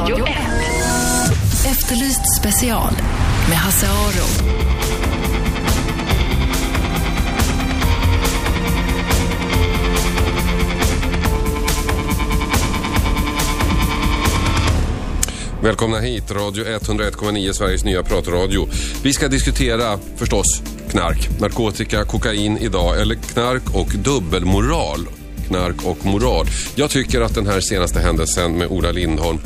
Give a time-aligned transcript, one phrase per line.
[0.00, 0.32] Radio 1.
[1.66, 2.92] Efterlyst special
[3.48, 4.26] med Hasse Aro.
[15.62, 18.68] Välkomna hit, Radio 101,9, Sveriges nya pratradio.
[19.02, 25.08] Vi ska diskutera, förstås, knark, narkotika, kokain idag, eller knark och dubbelmoral.
[25.46, 26.46] Knark och moral.
[26.74, 29.38] Jag tycker att den här senaste händelsen med Ola Lindholm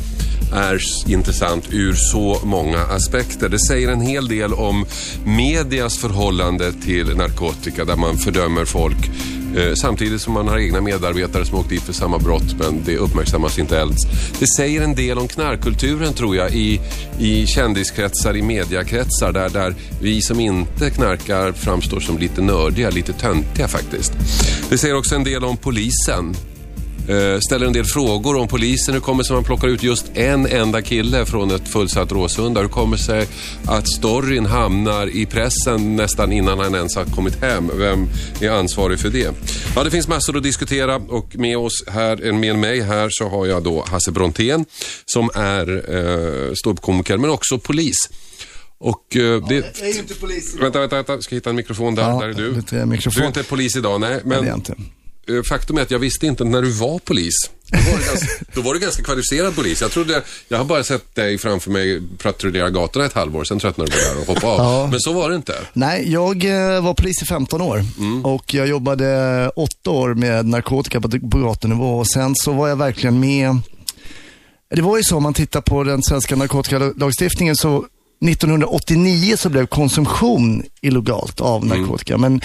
[0.55, 3.49] är intressant ur så många aspekter.
[3.49, 4.87] Det säger en hel del om
[5.25, 9.11] medias förhållande till narkotika där man fördömer folk
[9.57, 12.97] eh, samtidigt som man har egna medarbetare som åkt dit för samma brott men det
[12.97, 13.97] uppmärksammas inte ens.
[14.39, 16.81] Det säger en del om knarkkulturen tror jag i,
[17.19, 23.13] i kändiskretsar, i mediakretsar där, där vi som inte knarkar framstår som lite nördiga, lite
[23.13, 24.13] töntiga faktiskt.
[24.71, 26.35] Det säger också en del om polisen.
[27.09, 28.95] Eh, ställer en del frågor om polisen.
[28.95, 32.13] Hur kommer det sig att man plockar ut just en enda kille från ett fullsatt
[32.13, 32.61] Råsunda?
[32.61, 33.27] Hur kommer det sig
[33.67, 37.71] att storyn hamnar i pressen nästan innan han ens har kommit hem?
[37.75, 38.09] Vem
[38.41, 39.35] är ansvarig för det?
[39.77, 43.47] Ja, det finns massor att diskutera och med oss här, med mig här så har
[43.47, 44.65] jag då Hasse Brontén
[45.07, 47.97] som är eh, ståuppkomiker men också polis.
[48.79, 49.55] Och, eh, det...
[49.55, 50.55] Jag är ju inte polis.
[50.61, 51.21] Vänta, vänta, vänta.
[51.21, 52.03] Ska hitta en mikrofon där.
[52.03, 52.87] Ja, där är du.
[52.87, 53.21] mikrofon.
[53.21, 54.11] Du är inte polis idag, nej.
[54.11, 54.75] Nej, Men det är jag inte.
[55.29, 57.35] Eh, Faktum är att jag visste inte när du var polis.
[57.71, 59.81] Då var du ganska, då var du ganska kvalificerad polis.
[59.81, 63.91] Jag trodde, jag har bara sett dig framför mig patrullera gatorna ett halvår, sen tröttnade
[63.91, 64.59] du på det där och hoppade av.
[64.83, 64.87] Ja.
[64.91, 65.55] Men så var det inte.
[65.73, 67.85] Nej, jag eh, var polis i 15 år
[68.25, 72.77] och jag jobbade åtta år med narkotika på, på gatunivå och sen så var jag
[72.77, 73.57] verkligen med.
[74.75, 77.85] Det var ju så om man tittar på den svenska narkotikalagstiftningen så
[78.27, 82.19] 1989 så blev konsumtion illegalt av narkotika.
[82.19, 82.41] Men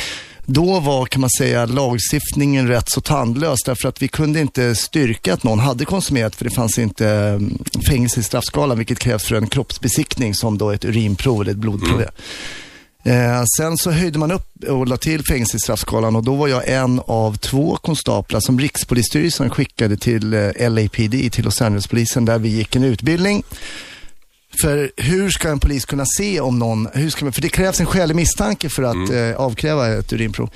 [0.52, 5.34] då var, kan man säga, lagstiftningen rätt så tandlös därför att vi kunde inte styrka
[5.34, 7.58] att någon hade konsumerat för det fanns inte mm,
[7.90, 12.02] fängelse i straffskalan vilket krävs för en kroppsbesiktning som då ett urinprov eller ett blodprov
[12.02, 12.12] är.
[13.04, 16.48] Eh, sen så höjde man upp och la till fängelse i straffskalan och då var
[16.48, 22.40] jag en av två konstaplar som Rikspolisstyrelsen skickade till eh, LAPD, till Los Angeles-polisen, där
[22.40, 23.44] vi gick en utbildning.
[24.62, 27.80] För hur ska en polis kunna se om någon, hur ska man, för det krävs
[27.80, 30.50] en skälig misstanke för att eh, avkräva ett urinprov.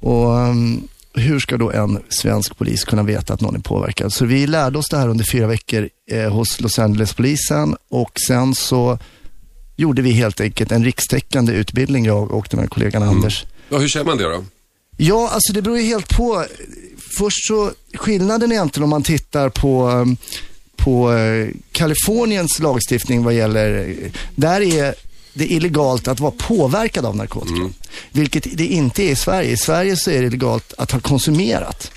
[0.00, 4.12] Och um, hur ska då en svensk polis kunna veta att någon är påverkad?
[4.12, 8.54] Så vi lärde oss det här under fyra veckor eh, hos Los Angeles-polisen och sen
[8.54, 8.98] så
[9.76, 13.46] gjorde vi helt enkelt en rikstäckande utbildning, jag och den här kollegan Anders.
[13.68, 14.44] Ja, hur känner man det då?
[14.96, 16.44] Ja, alltså det beror ju helt på.
[17.18, 20.16] Först så, skillnaden egentligen om man tittar på, um,
[20.78, 23.94] på eh, Kaliforniens lagstiftning vad gäller,
[24.34, 24.94] där är
[25.32, 27.60] det illegalt att vara påverkad av narkotika.
[28.12, 29.50] Vilket det inte är i Sverige.
[29.50, 31.90] I Sverige så är det illegalt att ha konsumerat.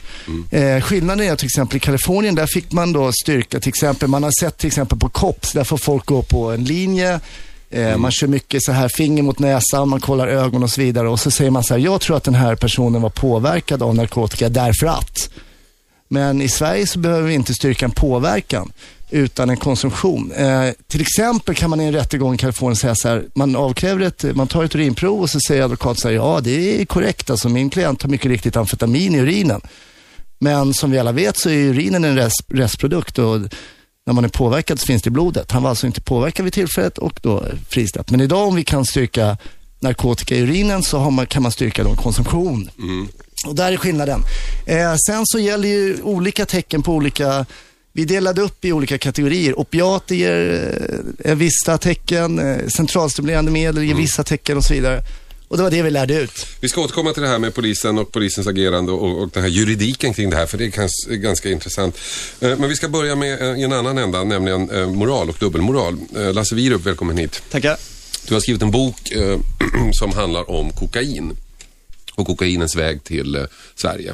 [0.52, 4.24] Eh, skillnaden är till exempel i Kalifornien, där fick man då styrka, till exempel, man
[4.24, 7.20] har sett till exempel på COPS, där får folk gå på en linje,
[7.72, 11.10] Eh, Man kör mycket så här finger mot näsan, man kollar ögon och så vidare.
[11.10, 13.96] Och så säger man så här, jag tror att den här personen var påverkad av
[13.96, 15.30] narkotika därför att.
[16.12, 18.72] Men i Sverige så behöver vi inte styrka en påverkan
[19.10, 20.32] utan en konsumtion.
[20.32, 24.06] Eh, till exempel kan man i en rättegång i Kalifornien säga så här, man avkräver
[24.06, 27.30] ett, man tar ett urinprov och så säger advokaten så här, ja det är korrekt
[27.30, 29.62] alltså min klient har mycket riktigt amfetamin i urinen.
[30.40, 33.40] Men som vi alla vet så är urinen en rest, restprodukt och
[34.06, 35.52] när man är påverkad så finns det i blodet.
[35.52, 38.12] Han var alltså inte påverkad vid tillfället och då frisläppt.
[38.12, 39.38] Men idag om vi kan styrka
[39.82, 42.70] narkotika i urinen så har man, kan man styrka då konsumtion.
[43.48, 44.24] Och där är skillnaden.
[44.66, 47.46] Eh, sen så gäller ju olika tecken på olika
[47.94, 49.60] vi delade upp i olika kategorier.
[49.60, 50.72] Opiater ger
[51.20, 55.02] eh, vissa tecken, eh, centralstimulerande medel ger vissa tecken och så vidare.
[55.48, 56.48] Och det var det vi lärde ut.
[56.62, 59.50] Vi ska återkomma till det här med polisen och polisens agerande och, och den här
[59.50, 61.98] juridiken kring det här, för det är gans, ganska intressant.
[62.40, 65.98] Eh, Men vi ska börja med eh, en annan ända, nämligen eh, moral och dubbelmoral.
[66.16, 67.42] Eh, Lasse Wierup, välkommen hit.
[67.52, 67.78] Tackar.
[68.28, 69.40] Du har skrivit en bok eh,
[69.94, 71.38] som handlar om kokain
[72.16, 73.44] och kokainens väg till eh,
[73.76, 74.14] Sverige.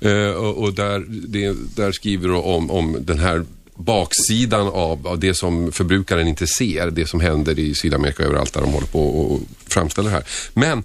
[0.00, 3.44] Eh, och och där, det, där skriver du om, om den här
[3.74, 8.52] baksidan av, av det som förbrukaren inte ser, det som händer i Sydamerika och överallt
[8.52, 10.24] där de håller på och framställer det här.
[10.54, 10.84] Men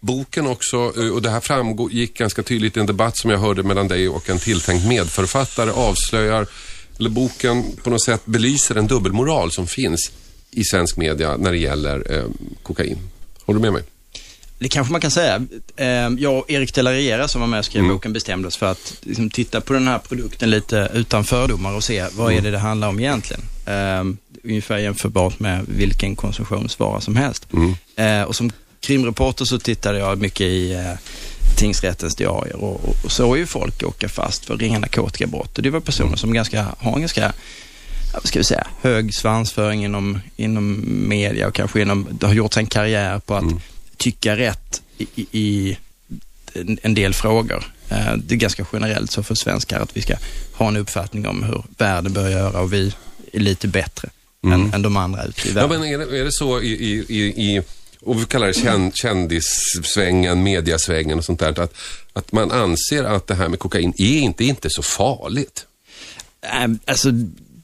[0.00, 3.62] boken också, eh, och det här framgick ganska tydligt i en debatt som jag hörde
[3.62, 6.46] mellan dig och en tilltänkt medförfattare, avslöjar,
[6.98, 10.10] eller boken på något sätt belyser en dubbelmoral som finns
[10.50, 12.24] i svensk media när det gäller eh,
[12.62, 12.98] kokain.
[13.44, 13.82] Håller du med mig?
[14.58, 15.46] Det kanske man kan säga.
[15.76, 15.86] Eh,
[16.18, 18.66] Jag och Erik de la Riera som var med och skrev boken bestämde oss för
[18.66, 22.50] att liksom, titta på den här produkten lite utan fördomar och se vad är det
[22.50, 23.42] det handlar om egentligen.
[23.66, 24.04] Eh,
[24.44, 27.46] Ungefär jämförbart med vilken konsumtionsvara som helst.
[27.96, 28.50] Eh, Och som
[28.80, 30.92] krimreporter så tittade jag mycket i eh,
[31.56, 35.56] tingsrättens diarier och, och, såg ju folk åka fast för ringa narkotikabrott.
[35.56, 37.32] Och det var personer som ganska, har en ganska
[38.24, 43.18] ska vi säga, hög svansföring inom, inom media och kanske inom, har gjort en karriär
[43.18, 43.60] på att Mm.
[43.96, 45.76] tycka rätt i, i,
[46.82, 47.72] en, del frågor.
[47.88, 50.14] Eh, Det är ganska generellt så för svenskar att vi ska
[50.52, 52.92] ha en uppfattning om hur världen bör göra och vi
[53.32, 54.08] är lite bättre
[54.44, 55.62] än, än de andra ute i Mm.
[55.62, 55.80] Ja, världen.
[55.90, 57.22] men är det, är det så i, i, i,
[57.56, 57.62] i
[58.00, 61.74] och vi kallar det kän, kändissvängen, mediasvängen och sånt där, att,
[62.12, 65.66] att man anser att det här med kokain är inte, inte så farligt?
[66.42, 67.08] Äh, Alltså,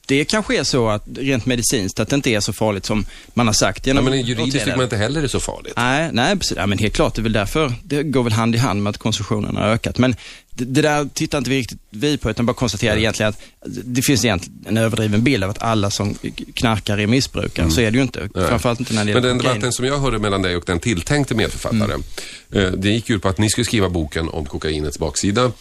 [0.05, 3.47] det kanske är så att rent medicinskt att det inte är så farligt som man
[3.47, 3.87] har sagt.
[3.87, 5.73] Ja, genom men juridiskt tycker man inte heller det är så farligt.
[5.77, 6.57] Nej, nej precis.
[6.57, 8.89] Ja, men helt klart, det är väl därför det går väl hand i hand med
[8.89, 9.97] att konsumtionen har ökat.
[9.97, 10.15] Men
[10.55, 13.41] det, det där tittar inte vi riktigt vi på, utan bara konstaterar egentligen att
[13.85, 16.15] det finns egentligen en överdriven bild av att alla som
[16.53, 17.71] knarkar är missbrukare.
[17.71, 18.19] Så är det ju inte.
[18.19, 18.31] Mm.
[18.35, 18.47] Nej.
[18.47, 19.53] Framförallt inte när det Men gäller den kokain.
[19.53, 22.03] debatten som jag hörde mellan dig och den tilltänkte medförfattaren,
[22.51, 22.65] Mm.
[22.65, 25.51] eh, det gick ju ut på att ni skulle skriva boken om kokainets baksida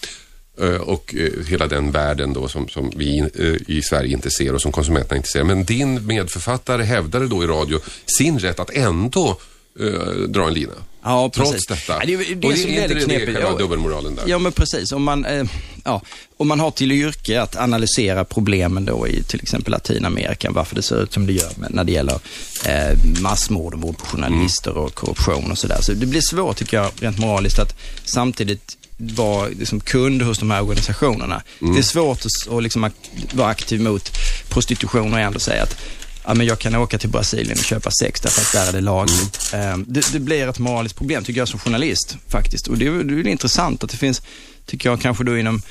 [0.80, 4.62] och eh, hela den världen då som, som vi eh, i Sverige inte ser och
[4.62, 5.44] som konsumenterna inte ser.
[5.44, 7.78] Men din medförfattare hävdade då i radio
[8.18, 9.36] sin rätt att ändå
[9.80, 10.72] eh, dra en lina.
[11.04, 11.66] Ja, Trots precis.
[11.66, 11.92] detta.
[12.00, 14.24] Ja, det, är- det och det är inte det det, själva dubbelmoralen där?
[14.26, 14.92] Ja, men precis.
[14.92, 15.44] Om man, eh,
[15.84, 16.02] ja,
[16.36, 20.82] om man har till yrke att analysera problemen då i till exempel Latinamerika, varför det
[20.82, 22.18] ser ut som det gör när det gäller
[22.66, 25.78] eh, massmord och mord på journalister och korruption och sådär.
[25.80, 27.74] Så det blir svårt, tycker jag, rent moraliskt att
[28.04, 28.76] samtidigt
[29.10, 31.42] vara liksom kund hos de här organisationerna.
[31.58, 32.90] Det är svårt att, att liksom
[33.32, 34.10] vara aktiv mot
[34.48, 35.76] prostitution och ändå säga att
[36.26, 38.80] ja, men jag kan åka till Brasilien och köpa sex därför att där är det
[38.80, 39.50] lagligt.
[39.54, 42.66] Eh, Det, det blir ett moraliskt problem tycker jag som journalist faktiskt.
[42.68, 44.22] Och det är, det är intressant att det finns,
[44.66, 45.62] tycker jag kanske då inom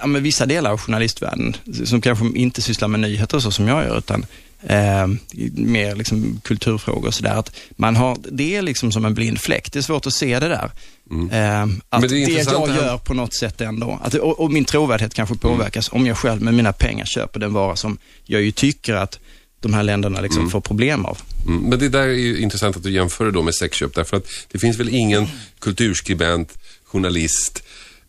[0.00, 3.84] ja, men vissa delar av journalistvärlden som kanske inte sysslar med nyheter så som jag
[3.84, 4.26] gör, utan
[4.62, 5.06] eh,
[5.54, 7.34] mer liksom kulturfrågor och sådär.
[7.34, 9.72] Att man har, det är liksom som en blind fläck.
[9.72, 10.70] Det är svårt att se det där.
[11.10, 11.80] Eh, att Mm.
[11.90, 15.14] Men det är det, jag gör på något sätt ändå, att, och, och min trovärdighet
[15.14, 18.94] kanske påverkas om jag själv med mina pengar köper den vara som jag ju tycker
[18.94, 19.18] att
[19.60, 21.18] de här länderna liksom får problem av.
[21.46, 24.16] Mm, men det där är ju intressant att du jämför det då med sexköp därför
[24.16, 25.26] att det finns väl ingen
[25.58, 27.62] kulturskribent, journalist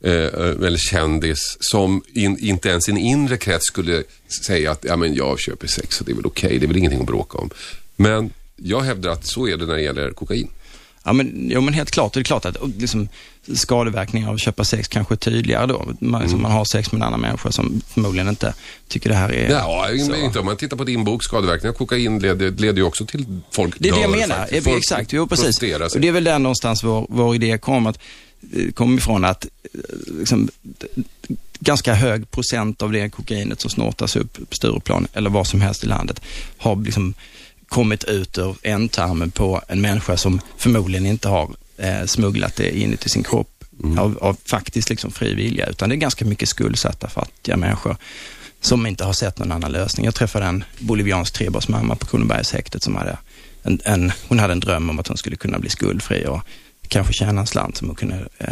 [0.04, 4.04] eh, eller kändis som in, inte ens i en inre krets skulle
[4.46, 6.78] säga att ja, men jag köper sex och det är väl okej, det är väl
[6.78, 7.50] ingenting att bråka om.
[7.96, 10.48] Men jag hävdar att så är det när det gäller kokain.
[11.10, 12.14] Ja, men, jo, men helt klart.
[12.14, 13.08] Det är klart att liksom,
[13.54, 15.94] skadeverkningar av att köpa sex kanske är tydligare då.
[16.00, 18.54] Man, liksom, man har sex med en annan människa som förmodligen inte
[18.88, 19.50] tycker det här är...
[19.50, 20.16] Ja, så.
[20.16, 23.26] inte om man tittar på din bok, skadeverkningar av kokain leder, leder ju också till
[23.52, 24.62] folk Det är det jag menar.
[24.62, 25.58] Folk Exakt, jo precis.
[25.94, 28.00] Och det är väl där någonstans vår, vår idé kom, att,
[28.54, 29.80] eh, kom ifrån att eh,
[30.20, 30.50] liksom,
[31.60, 35.84] ganska hög procent av det kokainet som snortas upp på Stureplan eller var som helst
[35.84, 36.22] i landet
[36.58, 37.14] har liksom
[37.70, 43.10] kommit ut ur ändtarmen på en människa som förmodligen inte har eh, smugglat det inuti
[43.10, 43.64] sin kropp
[43.98, 47.98] av, av faktiskt liksom fri vilja, utan det är ganska mycket skuldsatta fattiga människor
[48.62, 50.06] som inte har sett någon annan lösning.
[50.06, 53.18] Jag träffade en boliviansk trebarnsmamma på Kronobergshäktet som hade
[53.64, 56.42] en, en, hon hade en dröm om att hon skulle kunna bli skuldfri och
[56.88, 58.52] kanske tjäna en slant som hon kunde eh,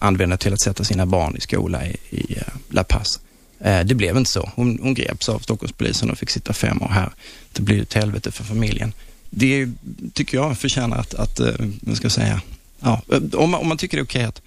[0.00, 3.20] använda till att sätta sina barn i skola i, i eh, La Paz.
[3.64, 4.50] Eh, det blev inte så.
[4.54, 7.12] Hon, hon greps av Stockholmspolisen och fick sitta fem år här.
[7.52, 8.92] Det blev ett helvete för familjen.
[9.30, 9.68] Det
[10.12, 12.40] tycker jag förtjänar att, att eh, vad ska jag säga,
[12.80, 14.42] ja, eh, om, man, om man tycker det är okej att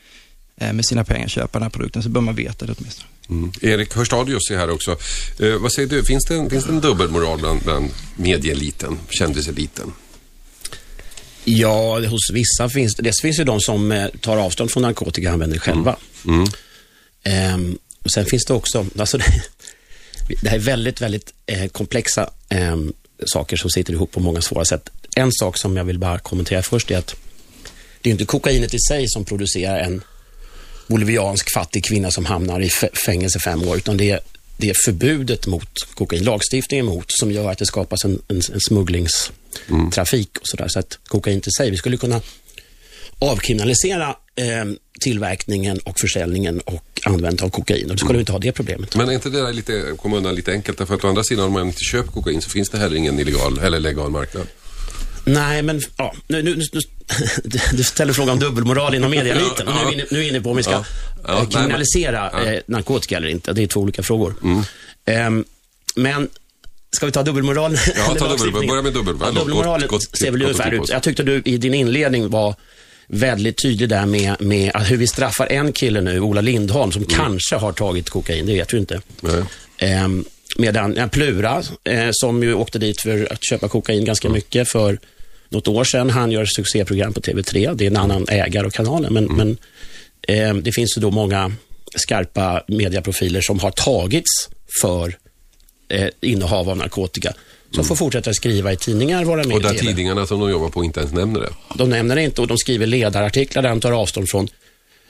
[0.58, 3.08] eh, med sina pengar köpa den här produkten så bör man veta det åtminstone.
[3.30, 3.52] Mm.
[3.62, 4.98] Erik Hörstadius är här också.
[5.40, 9.94] Eh, vad säger du, finns det en, finns det en dubbelmoral bland, bland medieeliten, kändiseliten?
[11.44, 13.04] Ja, hos vissa finns det.
[13.04, 15.96] Dels finns det de som eh, tar avstånd från narkotika och använder själva.
[16.26, 16.48] Mm.
[17.24, 19.26] Ehm, och sen finns det också, alltså det,
[20.42, 22.78] det här är väldigt, väldigt eh, komplexa eh,
[23.26, 24.90] saker som sitter ihop på många svåra sätt.
[25.16, 27.16] En sak som jag vill bara kommentera först är att
[28.02, 30.02] det är inte kokainet i sig som producerar en
[30.88, 32.70] boliviansk fattig kvinna som hamnar i
[33.06, 34.20] fängelse fem år, utan det är,
[34.58, 38.62] det är förbudet mot kokain, lagstiftningen mot, som gör att det skapas en, en, en
[38.62, 40.68] smugglingstrafik och sådär.
[40.68, 42.22] Så att kokain i sig, vi skulle kunna
[43.20, 44.66] avkriminalisera eh,
[45.02, 48.96] tillverkningen och försäljningen och användandet av kokain och då skulle vi inte ha det problemet.
[48.96, 50.78] Men är inte det där lite, komma undan lite enkelt?
[50.78, 53.20] Därför att å andra sidan, om man inte köper kokain så finns det heller ingen
[53.20, 54.48] illegal eller legal marknad.
[55.26, 56.82] Nej, men ja, nu, nu, nu,
[57.74, 59.66] du ställer frågan om dubbelmoral inom mediaeliten.
[59.66, 60.86] Nu är inne, nu är vi inne på om vi ska Ja.
[61.28, 63.54] Ja, kriminalisera nej, men- eh, narkotika eller inte.
[63.54, 64.36] Det är två olika frågor.
[65.06, 65.46] Ehm,
[65.96, 66.30] men
[66.92, 67.74] ska vi ta dubbelmoral?
[67.96, 68.70] Ja, ta dubbel- lagstiftning?
[68.70, 69.34] börja med dubbelmoral.
[69.36, 70.90] Ja, dubbelmoralen Gott- gott- ser väl ungefär ut.
[70.90, 72.56] Jag tyckte du i din inledning var
[73.08, 77.56] väldigt tydlig där med, med hur vi straffar en kille nu, Ola Lindholm, som kanske
[77.56, 79.02] har tagit kokain, det vet vi inte.
[79.78, 80.26] Ehm,
[80.58, 85.00] medan Plura, eh, som ju åkte dit för att köpa kokain ganska mycket för
[85.50, 87.76] något år sedan, han gör succéprogram på TV3.
[87.76, 89.58] Det är en annan ägare av kanalen, men, men
[90.28, 91.52] ehm, det finns ju då många
[91.96, 94.50] skarpa mediaprofiler som har tagits
[94.82, 95.18] för
[95.90, 97.34] eh, innehav av narkotika.
[97.72, 99.88] Som får fortsätta skriva i tidningar, vara med Och där i TV.
[99.88, 101.50] tidningarna som de jobbar på inte ens nämner det.
[101.76, 104.48] De nämner det inte och de skriver ledarartiklar där de tar avstånd från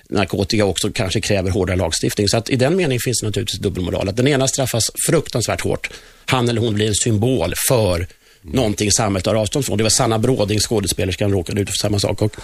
[0.10, 2.28] narkotika också kanske kräver hårdare lagstiftning.
[2.28, 4.10] Så att i den meningen finns det naturligtvis dubbelmoral.
[4.10, 5.90] Att den ena straffas fruktansvärt hårt.
[6.26, 8.08] Han eller hon blir en symbol för
[8.42, 9.78] någonting samhället tar avstånd från.
[9.78, 12.22] Det var Sanna Bråding, skådespelerskan, råkade ut för samma sak.
[12.22, 12.36] Och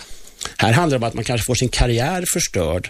[0.57, 2.89] här handlar det om att man kanske får sin karriär förstörd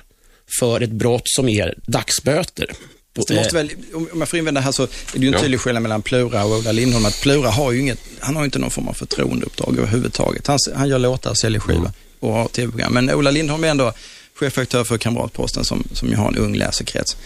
[0.59, 2.67] för ett brott som är dagsböter.
[3.15, 5.39] Fast Det måste väl, om jag får invända här så är det ju en Ja.
[5.39, 7.05] tydlig skillnad mellan Plura och Ola Lindholm.
[7.05, 10.47] Att Plura har ju inget, han har ju inte någon form av förtroendeuppdrag överhuvudtaget.
[10.47, 12.93] Han, han gör låtar, säljer skiva och har tv-program.
[12.93, 13.93] Men Ola Lindholm är ändå
[14.35, 17.17] chefredaktör för Kamratposten som, som ju har en ung läsekrets.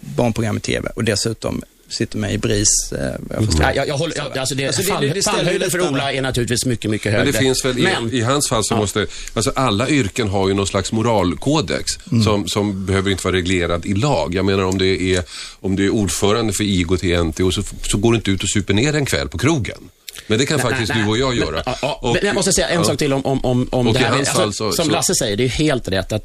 [0.00, 2.92] Barnprogram i tv och dessutom sitter med i BRIS.
[2.92, 2.98] Eh,
[3.30, 3.48] jag.
[3.60, 5.70] Ja, jag, jag håller, jag, alltså det, Alltså det- fall, det- det ställer ju fallhöjden
[5.70, 7.24] för Ola är naturligtvis mycket, mycket högre.
[7.24, 8.78] Men det finns väl, i, Men- i hans fall så Ja.
[8.78, 11.92] måste, alltså alla yrken har ju någon slags moralkodex
[12.24, 14.34] som, som behöver inte vara reglerad i lag.
[14.34, 15.22] Jag menar om det är,
[15.60, 19.06] om är ordförande för IGOT-NTO så, så går du inte ut och super ner en
[19.06, 19.78] kväll på krogen.
[20.26, 21.50] Men det kan faktiskt Nej, du och jag nej, göra.
[21.50, 22.84] Men, ja, ja, Och- men jag måste säga en ja.
[22.84, 24.08] sak till om, om, om, om Och det här.
[24.10, 26.22] hans Alltså, så- som så- Lasse säger, det är helt rätt att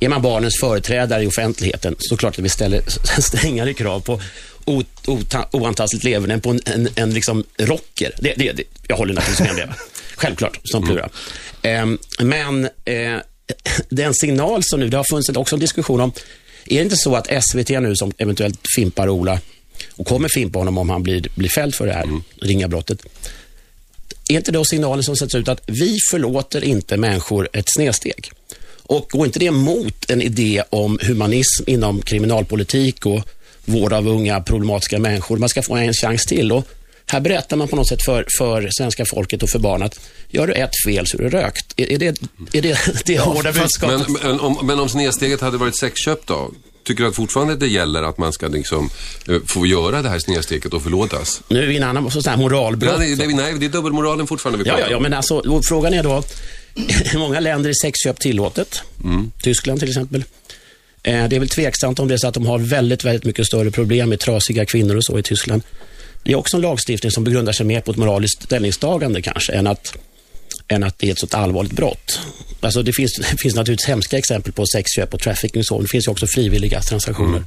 [0.00, 2.80] är man barnens företrädare i offentligheten så klart att vi ställer
[3.20, 4.20] strängare krav på
[5.50, 8.12] oantastligt leverne på en, en, en liksom rocker.
[8.18, 9.74] Det, det, det, jag håller naturligtvis med om det.
[10.16, 10.94] Självklart, som Mm.
[10.94, 11.08] Plura.
[11.62, 13.18] Ehm, men eh,
[13.88, 16.12] den signal som nu, det har funnits också en diskussion om,
[16.66, 19.40] är det inte så att SVT nu som eventuellt fimpar Ola
[19.96, 23.06] och kommer fimpa honom om han blir, blir fälld för det här ringa brottet.
[24.28, 28.30] Är inte då signalen som sätts ut att vi förlåter inte människor ett snedsteg?
[28.82, 33.28] Och går inte det emot en idé om humanism inom kriminalpolitik och
[33.64, 35.36] vård av unga problematiska människor?
[35.36, 36.52] Man ska få en chans till.
[36.52, 36.68] Och
[37.06, 40.46] här berättar man på något sätt för, för svenska folket och för barn att gör
[40.46, 41.74] du ett fel så är du rökt.
[41.76, 42.06] Är, är det
[42.52, 44.08] är det, det hårda budskapet?
[44.08, 46.50] Men, men, om, men om snedsteget hade varit sexköp då?
[46.84, 48.90] Tycker du att fortfarande det gäller att man ska liksom,
[49.28, 51.42] eh, få göra det här snedsteget och förlåtas?
[51.48, 52.98] Nu är vi i en annan sån här moralbrott.
[52.98, 56.02] Nej, det, nej, det är dubbelmoralen fortfarande vi Ja, ja, ja, men alltså, frågan är
[56.02, 56.22] då,
[57.14, 58.82] i många länder är sexköp tillåtet.
[59.42, 60.24] Tyskland till exempel.
[61.04, 63.46] Eh, Det är väl tveksamt om det är så att de har väldigt, väldigt mycket
[63.46, 65.62] större problem med trasiga kvinnor och så i Tyskland.
[66.22, 69.66] Det är också en lagstiftning som begrundar sig mer på ett moraliskt ställningstagande kanske, än
[69.66, 69.96] att,
[70.68, 72.18] än att det är ett så allvarligt brott.
[72.60, 75.80] Alltså det, finns, det finns naturligtvis hemska exempel på sexköp och trafficking och så.
[75.80, 77.44] Det finns ju också frivilliga transaktioner.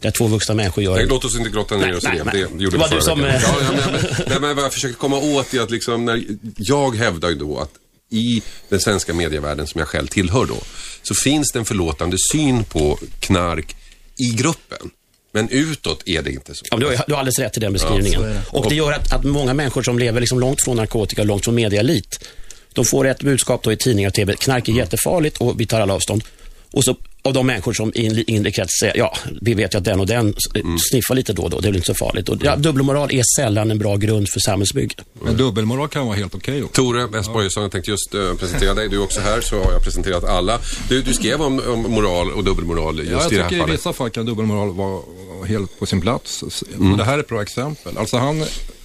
[0.00, 0.94] Där två vuxna människor gör...
[0.96, 2.24] Nej, låt oss inte grotta ner Nej, oss i nej, det.
[2.24, 2.44] nej.
[2.56, 3.40] Det gjorde Det var vi du förra som, veckan.
[3.40, 6.24] eh, Ja, men, men, nej, men vad jag försökte komma åt är att liksom, när
[6.56, 7.70] jag hävdar ju då att
[8.10, 10.56] i den svenska medievärlden som jag själv tillhör då,
[11.02, 13.76] så finns det en förlåtande syn på knark
[14.18, 14.90] i gruppen.
[15.32, 16.64] Men utåt är det inte så.
[16.70, 18.22] Ja, du, har, du har alldeles rätt i den beskrivningen.
[18.22, 18.42] är det.
[18.50, 21.44] och det gör att, att många människor som lever liksom långt från narkotika och långt
[21.44, 22.28] från mediaelit,
[22.72, 24.36] de får ett budskap då i tidningar och TV.
[24.36, 26.24] Knark är jättefarligt och vi tar alla avstånd.
[26.70, 29.78] Och så av de människor som i en inre krets säger, ja, vi vet ju
[29.78, 31.94] att den och den s- sniffar lite då och då, det är väl inte så
[31.94, 32.28] farligt.
[32.28, 34.94] Och, ja, dubbelmoral är sällan en bra grund för samhällsbygge.
[35.24, 36.82] Men dubbelmoral kan vara helt okej också.
[36.82, 37.26] Tore S.
[37.32, 38.88] Börjesson, jag tänkte just eh, presentera dig.
[38.88, 40.58] Du är också här, så har jag presenterat alla.
[40.88, 43.56] Du, du skrev om, om moral och dubbelmoral just Ja, jag i det här tycker
[43.56, 43.74] i fallet.
[43.78, 45.00] vissa fall kan dubbelmoral vara
[45.46, 46.44] helt på sin plats.
[46.76, 46.96] Mm.
[46.96, 47.98] Det här är ett bra exempel.
[47.98, 48.44] Alltså han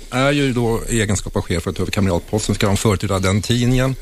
[0.10, 3.96] är ju då i egenskap av chef för Kamratposten, ska han företräda den tidningen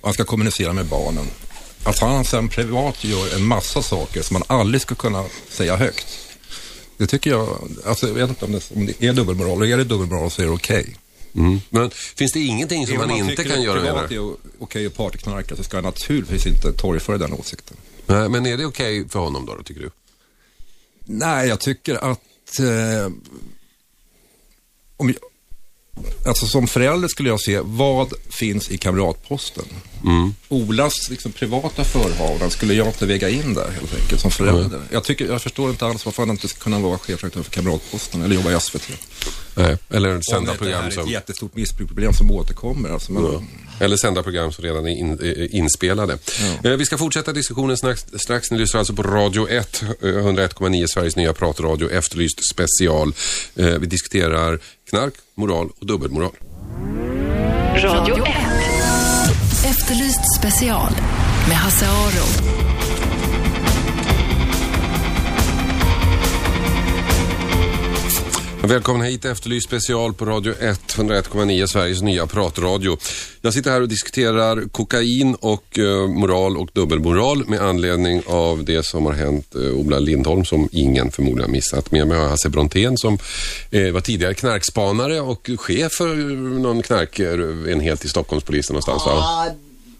[0.00, 1.24] och han ska kommunicera med barnen.
[1.84, 6.06] Att han sen privat gör en massa saker som man aldrig ska kunna säga högt.
[6.96, 9.76] Det tycker jag, alltså jag vet inte om det, om det är dubbelmoral, och är
[9.76, 10.96] det dubbelmoral så är det okej.
[11.34, 11.60] Mm.
[11.70, 13.80] Men finns det ingenting som man om inte tycker kan att göra?
[13.80, 14.14] privat menar du?
[14.16, 17.76] är okej att partyknarka så ska han naturligtvis inte torgföra den åsikten.
[18.06, 19.90] Nej, men är det okej för honom då, då, tycker du?
[21.06, 23.12] Nej, jag tycker att eh,
[24.96, 25.16] om jag,
[26.26, 29.64] alltså som förälder skulle jag se vad finns i kamratposten.
[30.48, 34.80] Olas liksom, privata förhavanden skulle jag inte väga in där helt enkelt som förälder.
[34.90, 38.22] Jag, tycker, jag förstår inte alls varför han inte ska kunna vara chefredaktör för kamratposten
[38.22, 38.90] eller jobba i SVT.
[39.54, 39.78] Nej.
[39.90, 41.04] Eller sända det program är som...
[41.04, 42.88] ett jättestort missbruksproblem som återkommer.
[42.88, 43.42] Alltså, men, Ja.
[43.80, 46.18] Eller sända program som redan är in, eh, inspelade.
[46.64, 48.06] Eh, Vi ska fortsätta diskussionen strax.
[48.18, 48.50] strax.
[48.50, 53.12] Ni lyssnar alltså på Radio 1, eh, 101,9 Sveriges nya pratradio, Efterlyst special.
[53.56, 54.58] Eh, Vi diskuterar
[54.90, 56.32] knark, moral och dubbelmoral.
[57.76, 58.34] Radio 1.
[59.66, 60.92] Efterlyst special
[61.48, 62.53] med Hasse Aro.
[68.68, 72.98] Välkommen hit, Efterlyst special på Radio 1, 101,9 Sveriges nya pratradio.
[73.40, 78.86] Jag sitter här och diskuterar kokain och eh, moral och dubbelmoral med anledning av det
[78.86, 81.90] som har hänt eh, Ola Lindholm som ingen förmodligen missat.
[81.90, 83.18] Med mig har jag Hasse Brontén som
[83.70, 89.12] eh, var tidigare knarkspanare och chef för eh, någon knarkenhet eh, i Stockholmspolisen någonstans va?
[89.12, 89.46] Ah,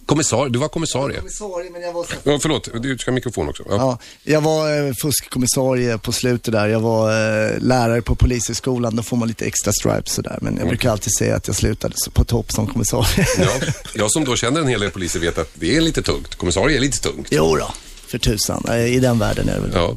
[0.06, 1.16] Ja, Kommissar, du var kommissarie.
[1.18, 3.62] Kommissarie, men jag var så Ja, förlåt, du ska ha mikrofon också.
[3.68, 3.76] Ja.
[3.76, 6.68] Ja, jag var eh, fuskkommissarie på slutet där.
[6.68, 8.96] Jag var eh, lärare på polishögskolan.
[8.96, 10.38] Då får man lite extra stripes sådär.
[10.40, 13.26] Men jag brukar alltid säga att jag slutade på topp som kommissarie.
[13.38, 13.50] Ja,
[13.94, 16.34] jag som då känner en hel del poliser vet att det är lite tungt.
[16.34, 17.28] Kommissarie är lite tungt.
[17.30, 17.68] jo då,
[18.06, 18.64] för tusan.
[18.68, 19.70] Eh, I den världen är det väl.
[19.74, 19.96] Ja.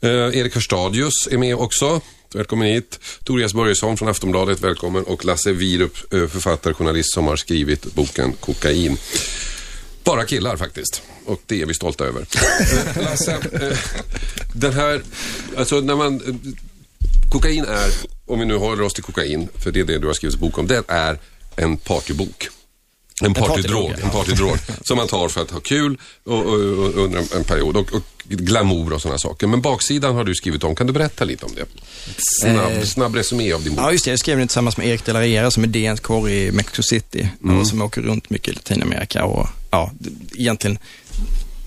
[0.00, 2.00] Eh, Erik Hörstadius är med också.
[2.34, 3.00] Välkommen hit.
[3.24, 5.04] Tobias Börjesson från Aftonbladet, välkommen.
[5.04, 8.96] Och Lasse Wierup, eh, författare, journalist som har skrivit boken Kokain.
[10.04, 11.02] Bara killar faktiskt.
[11.26, 12.20] Och det är vi stolta över.
[12.96, 13.78] Eh, Lasse, eh,
[14.54, 15.02] den här,
[15.56, 16.20] alltså när man,
[17.30, 17.90] kokain är,
[18.26, 20.58] om vi nu håller oss till kokain, för det är det du har skrivit bok
[20.58, 21.18] om, det är
[21.56, 22.48] en partybok.
[23.24, 27.18] En partydrog, en partydrog som man tar för att ha kul och, och, och, under
[27.18, 29.46] en, en period och, och glamour och sådana saker.
[29.46, 31.64] Men baksidan har du skrivit om, kan du berätta lite om det?
[32.40, 33.84] Snabb, Eh, snabb resumé av din bok.
[33.84, 34.10] Ja, just det.
[34.10, 36.82] Jag skrev den tillsammans med Erik de la Riera som är DNs kår i Mexico
[36.82, 37.28] City
[37.60, 39.90] och som åker runt mycket i Latinamerika och ja,
[40.34, 40.78] egentligen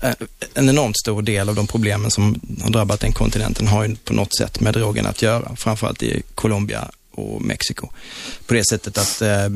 [0.02, 0.12] eh,
[0.54, 4.12] en enormt stor del av de problemen som har drabbat den kontinenten har ju på
[4.12, 7.88] något sätt med drogen att göra, framförallt i Colombia och Mexiko.
[8.46, 9.48] På det sättet att eh,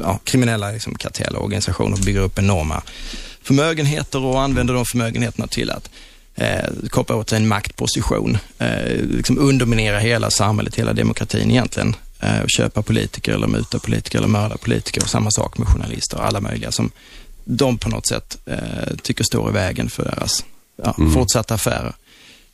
[0.00, 2.82] ja, kriminella liksom, karteller och organisationer bygger upp enorma
[3.42, 5.90] förmögenheter och använder de förmögenheterna till att
[6.34, 11.96] eh, koppla åt sig en maktposition, eh, liksom underminera hela samhället, hela demokratin egentligen.
[12.20, 16.16] Eh, och köpa politiker eller muta politiker eller mörda politiker och samma sak med journalister
[16.16, 16.90] och alla möjliga som
[17.44, 20.44] de på något sätt eh, tycker står i vägen för deras
[20.82, 21.94] ja, fortsatta affärer.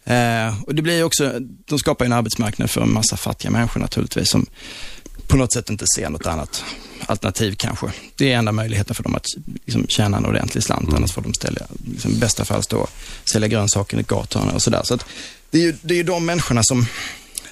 [0.07, 4.31] Eh, och det blir också, de skapar en arbetsmarknad för en massa fattiga människor naturligtvis
[4.31, 4.47] som
[5.27, 6.65] på något sätt inte ser något annat
[7.07, 7.87] alternativ kanske.
[8.17, 9.27] Det är enda möjligheten för dem att
[9.65, 11.61] liksom, tjäna en ordentlig slant, annars får de ställa,
[11.91, 12.87] liksom, i bästa fall stå
[13.33, 14.81] sälja grönsaker i gatorna och sådär.
[14.85, 15.07] Så att
[15.51, 16.87] det är ju det är de människorna som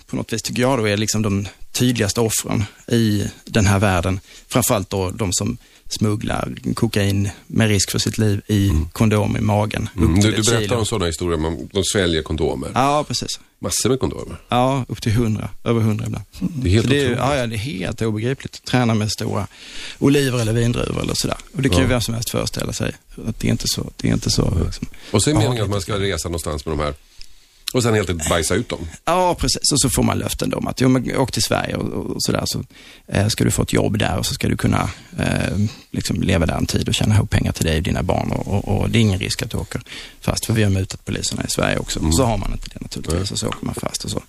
[0.06, 4.20] på något vis tycker jag då är liksom de tydligaste offren i den här världen.
[4.48, 5.56] Framförallt då de som
[5.88, 9.88] smugglar kokain med risk för sitt liv i kondom i magen.
[9.96, 10.76] Mm, du, du berättar kilo.
[10.76, 12.70] om sådana historier, man, de sväljer kondomer.
[12.74, 13.40] Ja, precis.
[13.58, 14.36] Massor med kondomer.
[14.48, 16.24] Ja, upp till hundra, över hundra ibland.
[16.38, 18.64] Det är helt det, är, ja, det är helt obegripligt.
[18.64, 19.46] Träna med stora
[19.98, 21.37] oliver eller vindruvor eller sådär.
[21.56, 21.88] Och det kan ju Ja.
[21.88, 22.92] vem som helst föreställa sig.
[23.26, 23.90] Att det är inte så.
[23.96, 24.87] Det är inte så liksom.
[25.10, 26.94] Och så är meningen att man ska resa någonstans med de här
[27.74, 28.88] och sen helt enkelt bajsa ut dem.
[29.04, 29.72] Ja, precis.
[29.72, 32.22] Och så får man löften om att, jo men åk till Sverige och, och, och
[32.22, 32.64] sådär, så
[33.06, 35.58] eh, ska du få ett jobb där och så ska du kunna eh,
[35.90, 38.46] liksom leva där en tid och tjäna ihop pengar till dig och dina barn och,
[38.46, 39.82] och, och det är ingen risk att du åker
[40.20, 41.98] fast, för vi har mutat poliserna i Sverige också.
[41.98, 42.12] Mm.
[42.12, 44.22] Så har man inte det naturligtvis och så åker man fast och så,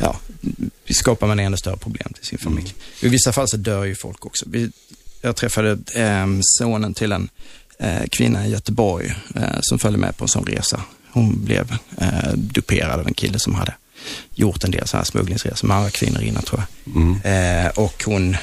[0.00, 0.16] ja,
[0.90, 2.74] skapar man ännu större problem till sin familj.
[2.74, 2.80] Mm.
[3.00, 4.44] I vissa fall så dör ju folk också.
[4.48, 4.70] Vi,
[5.22, 7.28] jag träffade eh, sonen till en
[7.78, 10.80] eh, kvinna i Göteborg eh, som följde med på en sån resa.
[11.16, 13.74] Hon blev eh, duperad av en kille som hade
[14.34, 17.64] gjort en del så här smugglingsresor med andra kvinnor innan tror jag.
[17.64, 18.36] Eh, och hon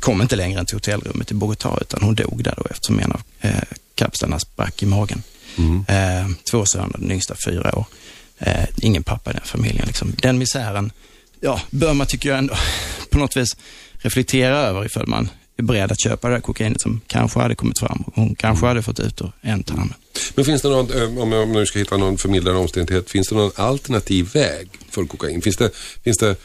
[0.00, 3.12] kom inte längre än till hotellrummet i Bogotá utan hon dog där då eftersom en
[3.12, 3.62] av eh,
[3.94, 5.22] kapslarna sprack i magen.
[5.88, 7.86] Eh, två söner, den yngsta fyra år.
[8.38, 9.86] Eh, ingen pappa i den familjen.
[9.86, 10.12] Liksom.
[10.22, 10.92] Den misären,
[11.40, 12.54] ja, bör man tycker jag ändå
[13.10, 13.56] på något vis
[13.92, 17.78] reflektera över ifall man är beredd att köpa det här kokainet som kanske hade kommit
[17.78, 19.94] fram och hon kanske hade fått ut ur en tarmen.
[20.34, 23.34] Men finns det någon, eh, om jag nu ska hitta någon förmildrande omständighet, finns det
[23.34, 25.42] någon alternativ väg för kokain?
[25.42, 25.70] Finns det,
[26.04, 26.36] finns det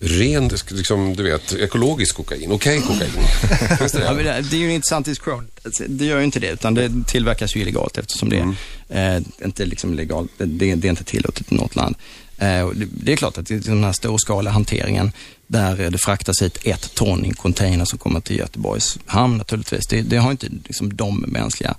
[0.00, 2.52] ren, liksom, du vet, ekologisk kokain?
[2.52, 3.10] Okej kokain?
[3.78, 4.22] finns det Ja, det?
[4.50, 5.48] det, är ju en intressant diskussion.
[5.64, 8.54] Alltså, Det gör ju inte det, utan det tillverkas ju illegalt eftersom det
[8.88, 11.96] är eh, inte liksom legalt, det, det är inte tillåtet i något land.
[12.38, 15.12] Eh, det, är klart att det är den här storskaliga hanteringen
[15.46, 19.36] där eh, det fraktas hit ett ton i en container som kommer till Göteborgs hamn
[19.38, 19.86] naturligtvis.
[19.86, 21.74] Det, har inte liksom de mänskliga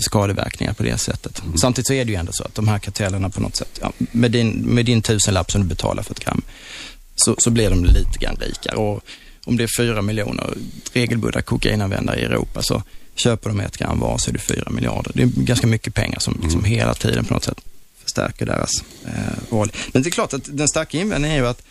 [0.00, 1.42] skadeverkningar på det sättet.
[1.60, 3.92] Samtidigt så är det ju ändå så att de här kartellerna på något sätt, ja,
[3.98, 6.42] med, din, med din tusenlapp som du betalar för ett gram,
[7.16, 8.76] så, så blir de lite grann rikare.
[8.76, 9.04] Och
[9.44, 10.54] om det är fyra miljoner
[10.92, 12.82] regelbundna kokainanvändare i Europa så
[13.14, 15.12] köper de ett gram var så är det fyra miljarder.
[15.14, 17.60] Det är ganska mycket pengar som liksom hela tiden på något sätt
[18.02, 19.72] förstärker deras eh, roll.
[19.92, 21.62] Men det är klart att den starka invändningen är ju att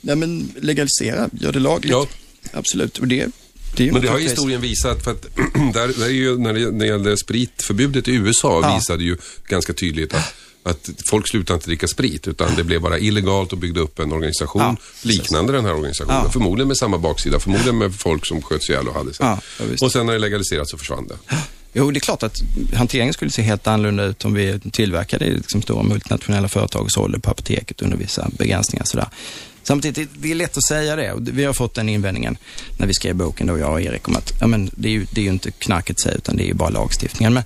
[0.00, 1.92] nej men legalisera, gör det lagligt.
[1.92, 2.06] Ja.
[2.52, 2.98] Absolut.
[2.98, 3.28] Och det,
[3.76, 5.22] det Men det har historien visat, för att
[5.74, 8.74] där, där är ju, när det, när det gällde spritförbudet i USA Ja.
[8.74, 9.16] visade ju
[9.48, 13.58] ganska tydligt att, att folk slutade inte dricka sprit, utan det blev bara illegalt och
[13.58, 16.20] byggde upp en organisation Ja, liknande den här organisationen.
[16.24, 16.30] Ja.
[16.30, 19.26] Förmodligen med samma baksida, förmodligen med folk som sköts ihjäl och hade sig.
[19.26, 19.40] Ja,
[19.80, 21.36] och sen när det legaliserats så försvann det.
[21.74, 22.42] Jo, det är klart att
[22.74, 26.92] hanteringen skulle se helt annorlunda ut om vi tillverkade i liksom stora multinationella företag och
[26.92, 28.84] sålde på apoteket under vissa begränsningar.
[28.84, 29.06] Sådär.
[29.62, 32.36] Samtidigt, det- är lätt att säga det och vi har fått den invändningen
[32.76, 35.06] när vi skrev boken, då jag och Erik, om att ja, men det, är ju,
[35.12, 37.34] det är ju inte knarket sig utan det är ju bara lagstiftningen.
[37.34, 37.42] Men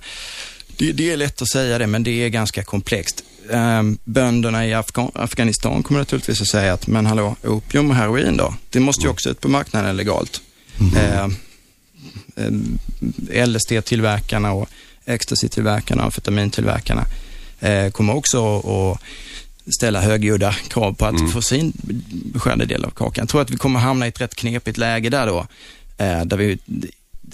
[0.77, 3.23] det, det är lätt att säga det, men det är ganska komplext.
[3.49, 4.73] Um, bönderna i
[5.13, 8.53] Afghanistan kommer naturligtvis att säga att, men hallå, opium och heroin då?
[8.69, 10.41] Det måste ju också ut på marknaden legalt.
[10.95, 11.23] Eh,
[12.35, 14.69] eh, LSD-tillverkarna och
[15.05, 17.05] ecstasy-tillverkarna, amfetamintillverkarna
[17.59, 19.01] eh, kommer också att
[19.75, 21.73] ställa högljudda krav på att få sin
[22.09, 23.21] beskärda del av kakan.
[23.21, 25.47] Jag tror att vi kommer hamna i ett rätt knepigt läge där då,
[25.97, 26.57] eh, där vi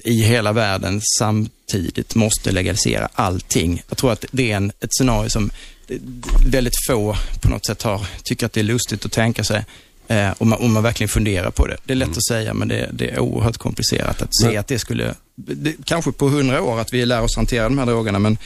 [0.04, 3.84] i hela världen samtidigt måste legalisera allting.
[3.89, 5.52] Jag tror att det är en, ett scenario som
[6.48, 9.65] väldigt få på något sätt har, tycker att det är lustigt att tänka sig.
[10.08, 11.78] Eh, om, man, om man verkligen funderar på det.
[11.86, 14.80] Det är lätt att säga, men det, det är oerhört komplicerat att se att det
[14.80, 18.38] skulle, det, kanske på hundra år att vi lär oss hantera de här drogerna, men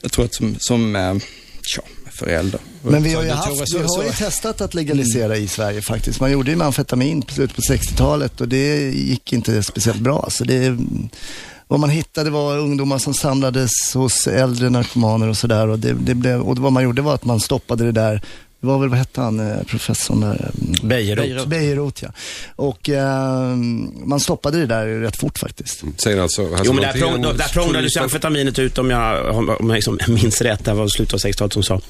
[0.00, 1.14] jag tror att som, som eh,
[1.62, 1.82] tja,
[2.18, 2.60] förälder.
[2.82, 6.20] Men vi har ju, haft, vi har ju testat att legalisera i Sverige faktiskt.
[6.20, 10.26] Man gjorde ju med amfetamin på slutet på 60-talet och det gick inte speciellt bra.
[10.30, 10.78] Så det,
[11.68, 15.68] vad man hittade var ungdomar som samlades hos äldre narkomaner och sådär.
[15.68, 18.22] Och, det, det blev, och vad man gjorde var att man stoppade det där.
[18.64, 20.50] Det var väl, vad hette han, eh, professorn där?
[20.82, 21.46] Bejerot.
[21.46, 22.08] Bejerot, ja.
[22.56, 23.56] Och eh,
[24.04, 25.84] man stoppade det där rätt fort faktiskt.
[25.96, 29.68] Säger alltså Jo, men där, prång, där prånglades ju amfetaminet ut, om jag, om om
[29.68, 31.80] jag liksom minns rätt, det var slutet av 60-talet som sa,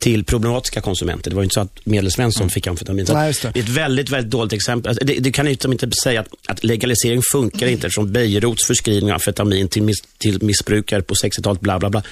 [0.00, 1.30] till problematiska konsumenter.
[1.30, 3.06] Det var ju inte så att medelsvensson fick amfetamin.
[3.12, 3.50] Nej, det.
[3.54, 4.90] det är ett väldigt, väldigt dåligt exempel.
[4.90, 8.66] Alltså, Det, det kan ju liksom inte säga att, att legalisering funkar inte eftersom Bejerots
[8.66, 12.02] förskrivning av amfetamin till, miss, till missbrukare på 60-talet, bla bla bla.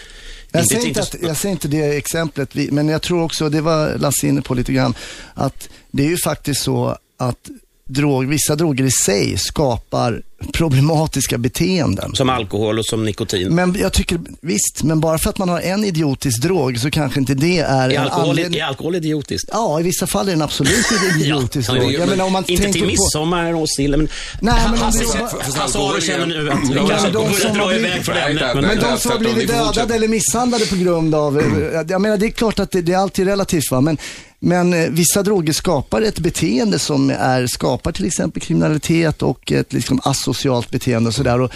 [0.53, 3.99] Jag säger, inte att, jag säger inte det exemplet, men jag tror också, det var
[3.99, 4.95] Lasse inne på lite grann,
[5.35, 7.49] att det är ju faktiskt så att
[7.89, 10.23] drog, vissa droger i sig skapar
[10.53, 12.15] problematiska beteenden.
[12.15, 13.55] Som alkohol och som nikotin.
[13.55, 17.21] Men jag tycker, visst, men bara för att man har en idiotisk drog så kanske
[17.21, 18.61] inte det är är, alkohol, anledning.
[18.61, 19.49] är alkohol idiotiskt?
[19.53, 20.87] Ja, i vissa fall är den absolut
[21.21, 21.93] idiotisk Ja, drog.
[21.93, 22.87] Jag men menar, om man Inte till på...
[22.87, 24.09] midsommar och sill, men...
[24.41, 27.65] Nej, men Hasse, är- känner nu att Ja, vi men kanske de börjar som dra
[27.65, 28.55] har iväg blivit- från ämnet.
[28.55, 32.17] Men, Men de som har blivit dödade eller misshandlade på grund av, eh, jag menar
[32.17, 33.99] det är klart att det, det är alltid relativt va, men,
[34.39, 39.73] men eh, vissa droger skapar ett beteende som är, skapar till exempel kriminalitet och ett
[39.73, 41.41] liksom asocialt beteende och sådär.
[41.41, 41.53] Och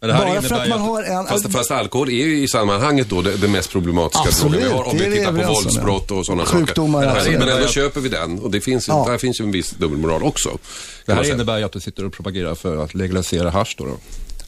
[0.00, 1.26] Men det här Bara för att man har en...
[1.26, 4.76] Fast, fast alkohol är ju i sammanhanget då det, det mest problematiska Absolut, drogen vi
[4.76, 4.84] har.
[4.84, 7.08] Om vi tittar på våldsbrott och sådana Sjukdomar, saker.
[7.08, 7.38] Men, absolut.
[7.38, 9.06] men ändå köper vi den och det finns, Ja.
[9.08, 10.58] där finns ju en viss dubbelmoral också.
[11.06, 13.84] Det här innebär ju att du sitter och propagerar för att legalisera hasch då.
[13.84, 13.96] då.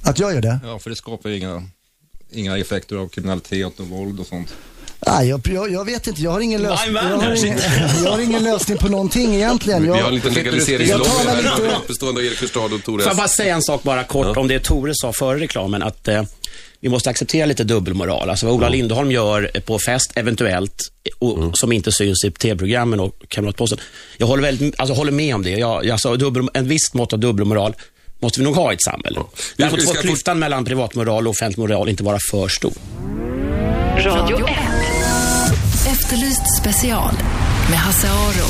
[0.02, 0.60] Att jag gör det?
[0.64, 1.62] Ja, för det skapar ju inga,
[2.30, 4.54] inga effekter av kriminalitet och våld och sånt.
[5.06, 6.22] Nej, jag, jag, jag vet inte.
[6.22, 6.94] Jag har ingen lösning.
[6.94, 7.58] Jag har ingen,
[8.04, 9.82] jag har ingen lösning på någonting egentligen.
[9.82, 13.10] Vi Jag, har en liten legaliseringslobby här lite- bestående av Erik Hurstad och Tore Får
[13.10, 16.22] jag bara säga en sak bara kort om det Tore sa före reklamen, att eh,
[16.80, 18.30] vi måste acceptera lite dubbelmoral.
[18.30, 20.82] Alltså vad Ola Lindholm gör på fest, eventuellt,
[21.18, 23.78] och, som inte syns i tv-programmen och Kamratposten.
[24.16, 25.50] Jag håller, väldigt, alltså, håller med om det.
[25.50, 27.74] Jag, jag sa, dubbel, en visst mått av dubbelmoral
[28.20, 29.20] måste vi nog ha i ett samhälle.
[29.20, 32.72] Vi Däremot ska får klyftan mellan privatmoral och offentlig moral inte vara för stor.
[34.04, 34.83] Radio 1.
[36.04, 37.12] Efterlyst special
[37.70, 38.46] med Hasse Aro.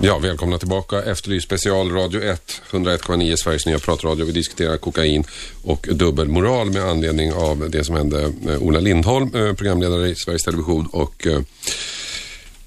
[0.00, 1.02] Ja, välkomna tillbaka.
[1.02, 4.26] Efterlyst special Radio 1, 101,9 Sveriges nya pratradio.
[4.26, 5.24] Vi diskuterar kokain
[5.64, 10.42] och dubbelmoral med anledning av det som hände med Ola Lindholm, eh, programledare i Sveriges
[10.42, 11.40] Television och eh,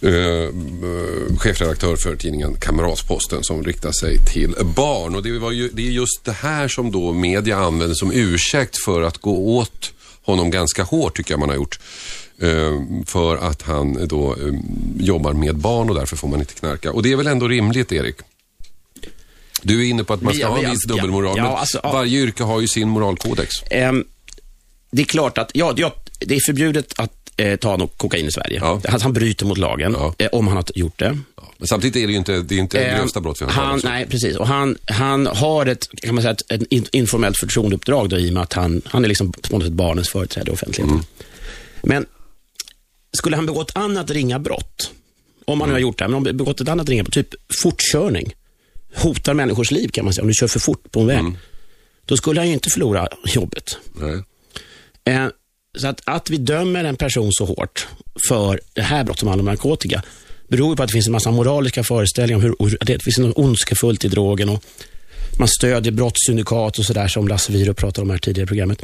[0.02, 5.16] eh, eh, chefredaktör för tidningen Kamratsposten som riktar sig till barn.
[5.16, 8.84] Och det, var ju, det är just det här som då media använder som ursäkt
[8.86, 9.92] för att gå åt
[10.24, 11.80] honom ganska hårt, tycker jag man har gjort.
[12.42, 14.54] Eh, för att han då eh,
[15.00, 16.92] jobbar med barn och därför får man inte knarka.
[16.92, 18.16] Och det är väl ändå rimligt, Erik?
[19.62, 21.80] Du är inne på att man ska Ja, ha en viss dubbelmoral, Ja, men alltså,
[21.84, 21.92] ja.
[21.92, 23.50] varje yrke har ju sin moralkodex.
[23.72, 24.06] Ehm,
[24.92, 25.74] det är klart att, ja,
[26.20, 28.60] det är förbjudet att eh, ta något kokain i Sverige.
[28.62, 28.82] Ja.
[28.88, 30.14] Han, han bryter mot lagen, Ja.
[30.18, 31.18] eh, om han har gjort det.
[31.58, 33.82] Men samtidigt är det ju inte, det är inte Eh, grövsta brott han.
[33.84, 34.36] Nej, precis.
[34.36, 38.30] Och han, han har ett, kan man säga, ett, ett in- informellt förtroendeuppdrag då, i
[38.30, 40.96] och med att han, han är liksom på något sätt barnens företrädare i offentligheten.
[40.96, 41.06] Mm.
[41.84, 42.06] Men
[43.18, 44.92] skulle han begå ett annat ringa brott,
[45.46, 47.30] om han nu har gjort det, men om han begått ett annat ringa brott, typ
[47.64, 48.34] fortkörning,
[48.96, 51.24] hotar människors liv kan man säga, om du kör för fort på en väg,
[52.06, 53.78] då skulle han ju inte förlora jobbet.
[53.94, 54.24] Nej.
[55.16, 55.28] Eh,
[55.78, 57.88] så att, att vi dömer en person så hårt
[58.28, 60.04] för det här brottet som handlar om narkotika
[60.48, 64.06] beror på att det finns en massa moraliska föreställningar om hur, det finns något ondskefullt
[64.06, 64.64] i drogen och
[65.40, 68.84] man stödjer brottssyndikat och sådär som Lasse Wierup pratade om här tidigare i programmet.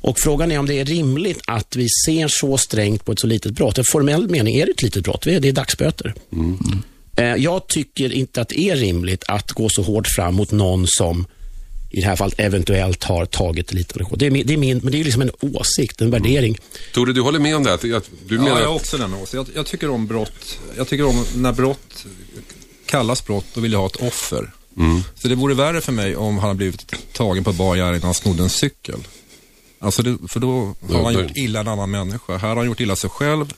[0.00, 3.26] Och frågan är om det är rimligt att vi ser så strängt på ett så
[3.26, 3.78] litet brott.
[3.78, 6.14] I formell mening är det ett litet brott, det är dagsböter.
[7.16, 10.84] Eh, Jag tycker inte att det är rimligt att gå så hårt fram mot någon
[10.86, 11.26] som
[11.90, 14.06] i det här fallet eventuellt har tagit lite.
[14.16, 16.58] Det är, min, det är min, men det är liksom en åsikt, en värdering.
[16.92, 17.74] Tore, du håller med om det?
[17.74, 19.46] Att, att du Ja, menar jag har att, också den åsikten.
[19.46, 20.58] Jag, jag tycker om brott.
[20.76, 22.06] Jag tycker om när brott
[22.86, 24.50] kallas brott, då vill jag ha ett offer.
[25.14, 28.04] Så det vore värre för mig om han hade blivit tagen på bar gärning när
[28.04, 29.06] han snodde en cykel.
[29.78, 32.36] Alltså det, för då har han gjort illa en annan människa.
[32.36, 33.52] Här har han gjort illa sig själv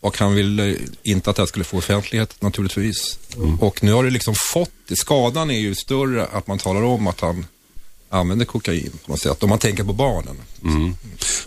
[0.00, 3.18] och han vill eh, inte att det här skulle få offentlighet naturligtvis.
[3.36, 3.60] Mm.
[3.60, 7.20] Och nu har det liksom fått, skadan är ju större att man talar om att
[7.20, 7.46] han
[8.08, 9.42] använder kokain på något sätt.
[9.42, 10.36] Om man tänker på barnen.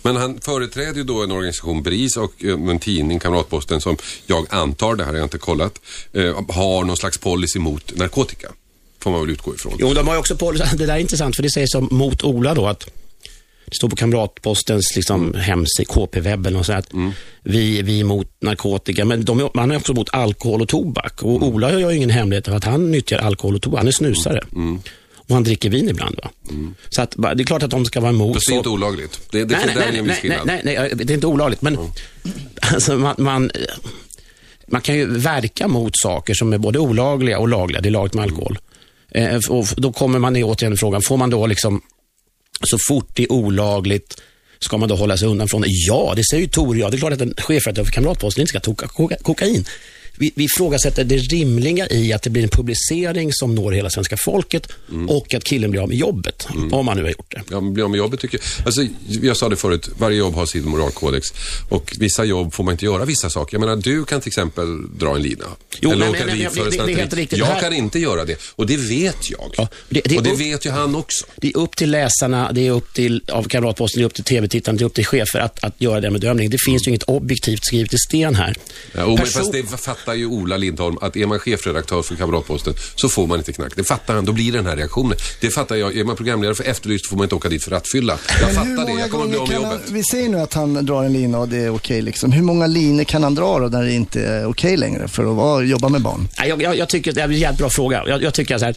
[0.02, 4.46] Men han företräder ju då en organisation, BRIS, och eh, en tidning, Kamratposten, som jag
[4.50, 5.74] antar, det här har jag inte kollat,
[6.14, 8.48] eh, har någon slags policy mot narkotika.
[9.00, 9.74] Får man väl utgå ifrån.
[9.80, 10.66] Jo, de har ju också policy.
[10.78, 12.90] Det där är intressant, för det sägs som mot Ola då att
[13.66, 16.90] det står på Kamratpostens liksom, hemsida, KP-webben och så att
[17.44, 21.24] vi, vi är emot narkotika, men de är, man är också emot alkohol och tobak.
[21.24, 23.78] Och Ola gör ju ingen hemlighet av att han nyttjar alkohol och tobak.
[23.78, 24.44] Han är snusare.
[25.30, 26.20] Och han dricker vin ibland.
[26.24, 26.30] Va?
[26.90, 28.34] Så att, det är klart att de ska vara emot.
[28.36, 29.22] Fast det är inte olagligt.
[29.32, 31.78] Det, det, nej, nej, nej, nej, nej, nej, nej, det är inte olagligt, men
[32.62, 33.52] alltså, man, man,
[34.68, 37.82] man kan ju verka mot saker som är både olagliga och lagliga.
[37.82, 38.60] Det är lagligt med alkohol.
[39.12, 41.82] Eh, och då kommer man i återigen frågan, får man då liksom,
[42.64, 44.22] så fort det är olagligt,
[44.60, 45.68] ska man då hålla sig undan från det?
[45.88, 46.90] Ja, det säger ju Tor ja.
[46.90, 49.66] Det är klart att en chefredaktör för Kamratposten inte ska toka koka, kokain.
[50.18, 54.18] Vi, vi ifrågasätter det rimliga i att det blir en publicering som når hela svenska
[54.18, 54.68] folket
[55.08, 57.42] och att killen blir av med jobbet, om han nu har gjort det.
[57.50, 58.66] Ja, men bli av med jobbet tycker jag.
[58.66, 58.86] Alltså,
[59.22, 61.28] jag sa det förut, varje jobb har sin moralkodex.
[61.70, 63.56] Och vissa jobb får man inte göra vissa saker.
[63.56, 65.46] Jag menar, du kan till exempel dra en lina.
[65.80, 67.22] Jo, eller nej, åka nej, nej, för det- det är helt snatteri.
[67.22, 67.40] riktigt.
[67.40, 68.36] Jag här- kan inte göra det.
[68.56, 69.54] Och det vet jag.
[69.58, 71.26] Ja, det- det och det upp- vet ju han också.
[71.36, 74.24] Det är upp till läsarna, det är upp till av Kamratposten, det är upp till
[74.24, 76.52] tv-tittarna, det är upp till chefer att, att göra den bedömningen.
[76.52, 78.56] Det finns ju inget objektivt skrivet i sten här.
[78.96, 79.64] Ja, och Person- fast det
[80.00, 83.74] fattar ju Ola Lindholm att är man chefredaktör för Kamratposten så får man inte knack.
[83.76, 85.18] Det fattar han, då blir det den här reaktionen.
[85.42, 85.98] Det fattar jag.
[85.98, 88.18] Är man programledare för Efterlyst får man inte åka dit för rattfylla.
[88.42, 89.82] Jag Men fattar det, många jag kommer att bli av med kan jobbet.
[89.86, 92.32] han, vi säger nu att han drar en lina och det är okej liksom.
[92.32, 95.36] Hur många linor kan han dra då när det inte är okej längre för att
[95.36, 96.28] vara, jobba med barn?
[96.38, 98.04] Jag, jag, jag tycker det är en jävligt bra fråga.
[98.08, 98.76] Jag, jag tycker så här,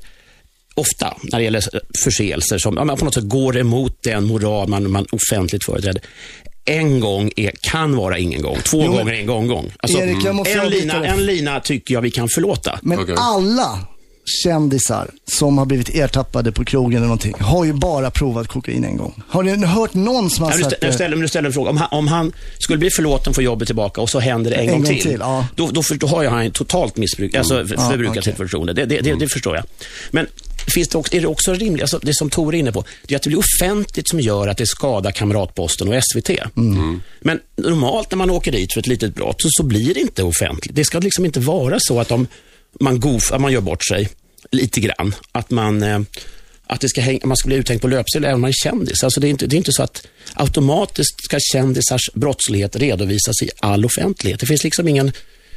[0.74, 1.62] ofta när det gäller
[2.04, 6.02] förseelser som ja, man på något sätt går emot den moral man, man offentligt företräder.
[6.64, 8.58] En gång är, kan vara ingen gång.
[8.64, 9.72] Två Jo, gånger är en gång gång.
[9.78, 12.78] Alltså, Erik, jag måste en, lina, en lina tycker jag vi kan förlåta.
[12.82, 13.14] Men Okej.
[13.18, 13.78] alla
[14.42, 18.96] kändisar som har blivit ertappade på krogen eller någonting har ju bara provat kokain en
[18.96, 19.22] gång.
[19.28, 20.92] Har ni hört någon som har Ja, nu, sagt det?
[20.92, 21.70] ställer, nu ställer en fråga.
[21.70, 24.62] Om han, om han skulle bli förlåten för jobbet tillbaka och så händer det en,
[24.62, 25.46] En gång, gång till, till, ja.
[25.56, 28.22] då, då, för, då har ju han totalt missbruk, alltså Ja, förbrukat okej.
[28.22, 28.72] sitt förtroende.
[28.72, 29.64] Det, det, det, det förstår jag.
[30.10, 30.26] Men
[30.70, 33.14] finns det också, är det också rimligt, alltså det som Tor är inne på, det
[33.14, 36.30] är att det blir offentligt som gör att det skadar Kamratposten och SVT.
[37.20, 40.22] Men normalt när man åker dit för ett litet brott så, så blir det inte
[40.22, 40.76] offentligt.
[40.76, 42.26] Det ska liksom inte vara så att om
[42.80, 44.08] man, goof, att man gör bort sig
[44.50, 46.00] lite grann, att man eh,
[46.66, 49.04] att det ska hänga, man ska bli uthängd på löpsedel även om man är kändis.
[49.04, 53.50] Alltså det, är inte, det är inte så att automatiskt ska kändisars brottslighet redovisas i
[53.60, 54.40] all offentlighet.
[54.40, 55.12] Det finns liksom ingen...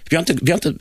[0.10, 0.74] Vi har inte, vi har inte,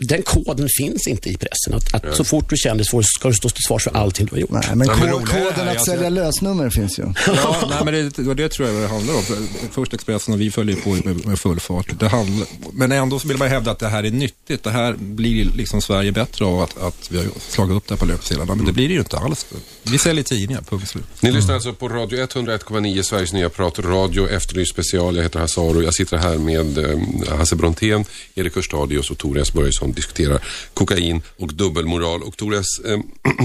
[0.00, 1.74] den koden finns inte i pressen.
[1.74, 4.34] Att, att så fort du kändis får, ska du stå till svars för allting du
[4.34, 4.50] har gjort.
[4.50, 7.02] Nej, men, Nej, men koden att sälja lösnummer finns ju.
[7.26, 9.22] Ja, nej, men det, det, det tror jag det handlar om.
[9.70, 12.00] Först Expressen och vi följer på med, med full fart.
[12.00, 14.62] Det handlar, men ändå så vill man hävda att det här är nyttigt.
[14.62, 17.98] Det här blir liksom Sverige bättre av att, att vi har slagit upp det här
[17.98, 18.54] på löpsedlarna.
[18.54, 19.46] Men det blir det ju inte alls.
[19.82, 21.04] Vi säljer tidningar, punkt slut.
[21.20, 25.16] Ni lyssnar alltså på Radio 101,9, Sveriges nya pratradio, Efterlyst special.
[25.16, 25.82] Jag heter Hasse Aro.
[25.82, 29.80] Jag sitter här med eh, Hasse Brontén, Erik Hörstadius och Tore S.
[29.80, 30.42] Börjesson diskuterar
[30.74, 32.22] kokain och dubbelmoral.
[32.22, 32.98] Och Tore S, eh,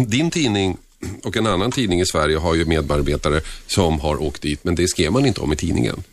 [0.08, 0.78] din tidning
[1.24, 4.88] och en annan tidning i Sverige har ju medarbetare som har åkt dit, men det
[4.88, 6.04] skrev man inte om i tidningen.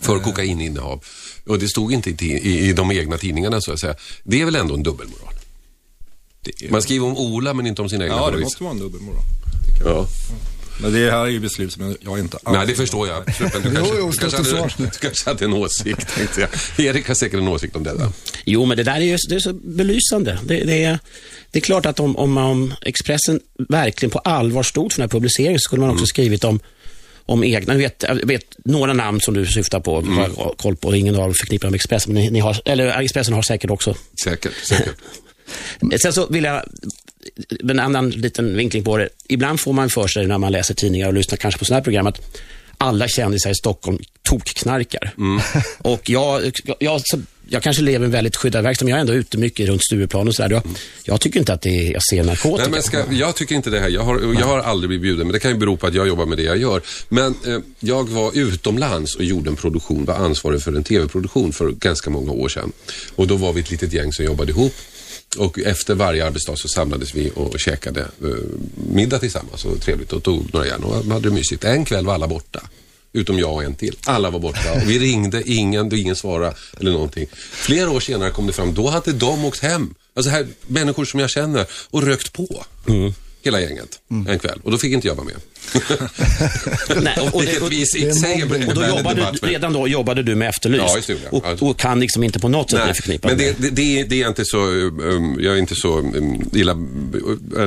[0.00, 1.04] För kokaininnehav.
[1.46, 3.94] Och det stod inte i, i, i de egna tidningarna så att säga.
[4.24, 5.34] Det är väl ändå en dubbelmoral?
[6.70, 9.22] Man skriver om Ola men inte om sina egna ja, det måste vara en dubbelmoral.
[9.84, 10.06] Ja.
[10.80, 12.56] Men det här är ju beslut som jag, inte alls...
[12.56, 13.24] Nej, det förstår jag.
[13.40, 16.50] Men Du kanske, jo, du stå kanske, hade, du kanske hade en åsikt, tänkte jag.
[16.86, 18.12] Erik har säkert en åsikt om detta.
[18.44, 20.38] Jo, men det där är ju det är så belysande.
[20.44, 20.98] Det, det, är,
[21.50, 25.18] det är klart att om, om, om Expressen verkligen på allvar stod för den här
[25.18, 26.60] publiceringen så skulle man också skrivit om
[27.26, 30.76] om egna, jag vet, jag vet några namn som du syftar på, har jag koll
[30.76, 33.70] på, ingen av dem förknippar med Expressen, men ni, ni har, eller Expressen har säkert
[33.70, 34.94] också Säkert, säkert.
[36.02, 36.62] Sen så vill jag,
[37.70, 39.08] en annan liten vinkling på det.
[39.28, 41.84] Ibland får man för sig när man läser tidningar och lyssnar kanske på sådana här
[41.84, 42.20] program att
[42.78, 45.14] alla kändisar i Stockholm tokknarkar.
[45.78, 47.00] Och jag, jag,
[47.48, 50.28] jag kanske lever en väldigt skyddad verksamhet, men jag är ändå ute mycket runt Stureplan
[50.28, 50.50] och sådär.
[50.50, 50.62] Jag,
[51.04, 52.62] jag tycker inte att det är, jag ser narkotika.
[52.62, 53.88] Nej, men ska, jag tycker inte det här.
[53.88, 56.08] Jag har, jag har aldrig blivit bjuden, men det kan ju bero på att jag
[56.08, 56.82] jobbar med det jag gör.
[57.08, 61.70] Men eh, jag var utomlands och gjorde en produktion, var ansvarig för en tv-produktion för
[61.70, 62.72] ganska många år sedan.
[63.16, 64.74] Och då var vi ett litet gäng som jobbade ihop.
[65.36, 68.28] Och efter varje arbetsdag så samlades vi och käkade eh,
[68.74, 71.64] middag tillsammans och trevligt och tog några järn och hade det mysigt.
[71.64, 72.60] En kväll var alla borta.
[73.12, 73.96] Utom jag och en till.
[74.06, 77.26] Alla var borta och vi ringde, ingen, ingen svarade eller någonting.
[77.52, 79.94] Flera år senare kom det fram, då hade de åkt hem.
[80.14, 82.64] Alltså här, människor som jag känner och rökt på.
[82.88, 83.12] Mm
[83.42, 84.60] hela gänget, en kväll.
[84.64, 85.36] Och då fick inte jag vara med.
[87.02, 90.22] Nej, och, och, Vilket och, vi i sig och då jobbade, men- redan då jobbade
[90.22, 90.84] du med Efterlyst.
[90.88, 91.28] Ja, just ja.
[91.52, 94.00] och, och kan liksom inte på något sätt bli förknippad men med det, det, det,
[94.00, 96.76] är- det är inte så, um, jag är inte så um, illa,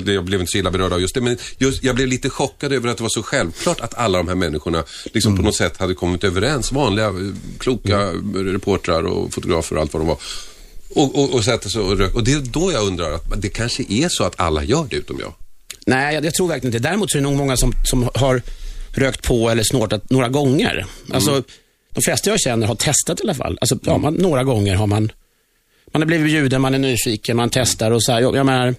[0.05, 2.73] jag blev inte så illa berörd av just det, men just, jag blev lite chockad
[2.73, 5.77] över att det var så självklart att alla de här människorna liksom på något sätt
[5.77, 6.71] hade kommit överens.
[6.71, 7.13] Vanliga, eh,
[7.57, 7.99] kloka
[8.35, 10.17] reportrar och fotografer och allt vad de var.
[10.95, 12.15] Och, och, och sätter sig och rök.
[12.15, 14.95] Och det är då jag undrar att det kanske är så att alla gör det
[14.95, 15.33] utom jag.
[15.85, 16.87] Nej, jag, jag tror verkligen inte.
[16.89, 18.41] Däremot så är det nog många som, som har
[18.93, 20.85] rökt på eller snortat några gånger.
[21.13, 21.43] Alltså, Mm.
[21.93, 23.57] de flesta jag känner har testat i alla fall.
[23.61, 25.11] Alltså, ja, man, några gånger har man,
[25.93, 28.21] man har blivit bjuden, man är nyfiken, man testar och så här.
[28.21, 28.75] Jag, jag menar,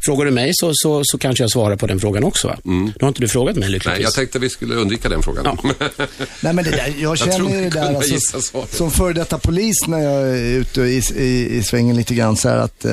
[0.00, 2.48] frågar du mig så, så, så kanske jag svarar på den frågan också.
[2.48, 2.56] Va?
[2.64, 3.70] Nu har inte du frågat mig Mm.
[3.70, 4.04] Nej, lyckligtvis.
[4.04, 5.44] jag tänkte vi skulle undvika den frågan.
[5.44, 5.70] Ja.
[6.40, 9.98] Nej men det där, jag känner ju det där alltså, som före detta polis när
[9.98, 12.92] jag är ute i, i, i svängen lite grann så här att eh,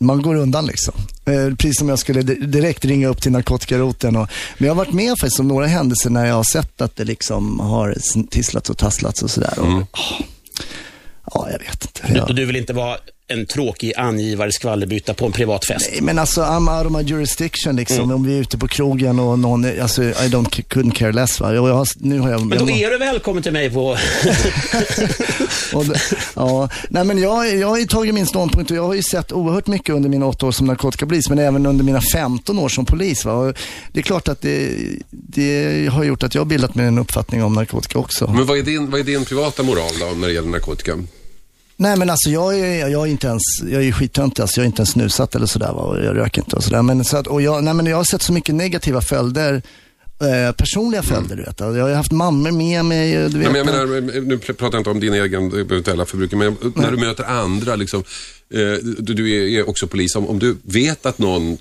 [0.00, 0.94] man går undan liksom.
[1.24, 4.16] Eh, precis som jag skulle di- direkt ringa upp till narkotikaroten.
[4.16, 6.96] Och, men jag har varit med faktiskt om några händelser när jag har sett att
[6.96, 7.96] det liksom har
[8.30, 9.54] tisslats och tasslats och sådär.
[9.58, 9.78] Mm.
[9.82, 10.22] Och, ah,
[11.34, 12.12] Ja, jag vet inte.
[12.12, 12.96] Du, Jag, du vill inte vara
[13.30, 15.88] en tråkig angivare, skvallerbytta på en privat fest?
[15.92, 18.10] Nej, men alltså I'm out of my jurisdiction liksom.
[18.12, 21.40] Om vi är ute på krogen och någon, är- alltså I don't, couldn't care less
[21.40, 21.54] va.
[21.54, 22.46] Jag, jag, har- nu har jag...
[22.46, 23.96] Men då jag, är du välkommen till mig på...
[25.72, 25.84] Och
[26.34, 29.32] ja, nej men jag, jag har ju tagit min ståndpunkt och jag har ju sett
[29.32, 32.84] oerhört mycket under mina åtta år som narkotikapolis, men även under mina 15 år som
[32.86, 33.24] polis.
[33.24, 33.32] Va?
[33.32, 33.54] Och
[33.92, 34.76] det är klart att det,
[35.10, 38.30] det har gjort att jag har bildat mig en uppfattning om narkotika också.
[38.30, 40.92] Men vad är, din, vad är din privata moral då när det gäller narkotika?
[41.80, 44.66] Nej men alltså jag är, jag är inte ens, jag är skittöntig, alltså jag är
[44.66, 45.80] inte ens snusat eller sådär va?
[45.82, 46.82] och jag röker inte och sådär.
[46.82, 49.62] Men, så att, och jag, nej, men jag har sett så mycket negativa följder,
[50.20, 51.60] eh, personliga följder du vet.
[51.60, 53.32] Jag har haft mammor med mig, du vet.
[53.32, 56.90] Nej, men jag menar, nu pratar jag inte om din egen eventuella förbrukning, men när
[56.90, 58.00] du möter andra, liksom,
[58.54, 58.58] eh,
[58.98, 61.58] du, du är- också polis, om, om du vet att någon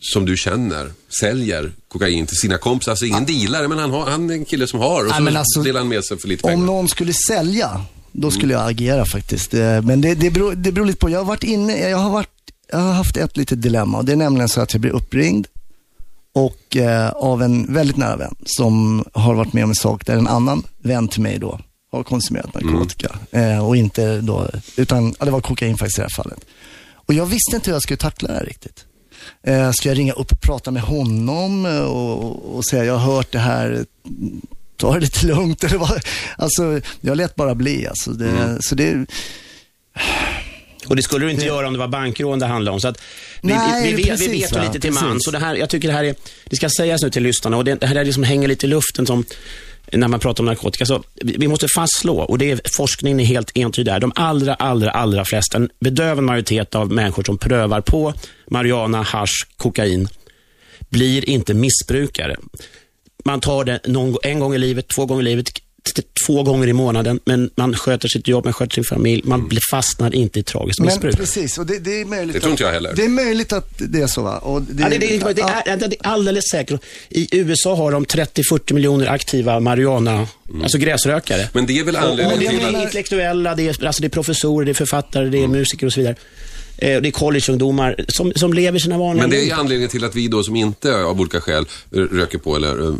[0.00, 4.30] som du känner säljer kokain till sina kompisar, alltså ingen dealare, men han, har, han
[4.30, 6.56] är en kille som har och så alltså, delar han med sig för lite pengar.
[6.56, 7.80] Om någon skulle sälja,
[8.12, 9.54] då skulle jag agera faktiskt.
[9.54, 11.10] Eh, Men det, det, beror, det beror lite på.
[11.10, 12.30] Jag har varit inne, jag har, varit,
[12.72, 15.46] jag har haft ett litet dilemma och det är nämligen så att jag blir uppringd
[16.34, 20.16] och eh, av en väldigt nära vän som har varit med om en sak där
[20.16, 21.60] en annan vän till mig då
[21.92, 23.18] har konsumerat narkotika.
[23.30, 26.38] Eh, och inte då, utan ja, det var kokain faktiskt i det här fallet.
[26.94, 28.84] Och jag visste inte hur jag skulle tackla det här riktigt.
[29.42, 33.14] Eh, ska jag ringa upp och prata med honom eh, och, och säga jag har
[33.14, 33.86] hört det här,
[34.76, 36.00] ta det lite lugnt eller vad?
[36.38, 38.10] Alltså, jag lät bara bli alltså.
[38.10, 39.06] Det, Så det,
[40.86, 42.80] Och det skulle du inte göra om det var bankrån det handlade om.
[42.80, 43.00] Så att
[43.42, 45.26] vi, Nej, vi, vi, precis, vi vet ju lite till mans.
[45.26, 47.64] Och det här, jag tycker det här är, det ska sägas nu till lyssnarna och
[47.64, 49.24] det, det här är liksom hänger lite i luften som
[49.92, 50.86] när man pratar om narkotika.
[50.86, 54.90] Så vi måste fastslå, och det är, forskningen är helt entydig där, de allra, allra,
[54.90, 58.14] allra flesta, en bedövande majoritet av människor som prövar på
[58.50, 60.08] marijuana, hasch, kokain,
[60.88, 62.36] blir inte missbrukare.
[63.26, 65.46] Man tar det någon, en gång i livet, två gånger i livet,
[66.26, 69.60] två gånger i månaden, men man sköter sitt jobb, man sköter sin familj, man blir,
[69.70, 71.16] fastnar inte i tragiskt men missbruk.
[71.16, 72.34] precis, och det, det är möjligt.
[72.34, 72.92] Det tror att- inte jag heller.
[72.96, 74.38] Det är möjligt att det är så va?
[74.38, 76.80] Och det, Ja, det, det, det, det, är, det är alldeles säkert.
[77.08, 80.28] I USA har de 30-40 miljoner aktiva marijuana,
[80.62, 81.48] alltså gräsrökare.
[81.52, 82.82] Men det är väl Och, och anledningen det till är att...
[82.84, 86.00] intellektuella, det är, alltså det är professorer, det är författare, det är musiker och så
[86.00, 86.16] vidare.
[86.78, 89.52] Eh, det är collegeungdomar som, som lever sina vanliga Men det är liv.
[89.52, 92.94] anledningen till att vi då som inte av olika skäl eh, röker på eller uh,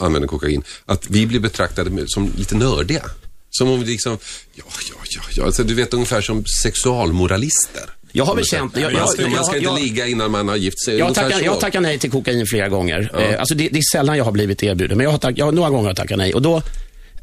[0.00, 3.02] använder kokain, att vi blir betraktade som lite nördiga.
[3.50, 4.18] Som om vi liksom,
[4.54, 5.44] ja, ja, ja, ja.
[5.44, 7.82] Alltså, du vet ungefär som sexualmoralister.
[8.12, 8.76] Jag har väl känt...
[8.76, 10.98] Jag, man ska, jag, man ska jag, inte jag, ligga innan man har gift sig.
[10.98, 13.10] jag, tackar, jag tackar nej till kokain flera gånger.
[13.18, 15.54] Eh, alltså det, det är sällan jag har blivit erbjuden, men jag har, tack, jag
[15.54, 16.34] några gånger har tackat nej.
[16.34, 16.62] Och då,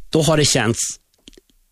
[0.09, 0.79] då har det känts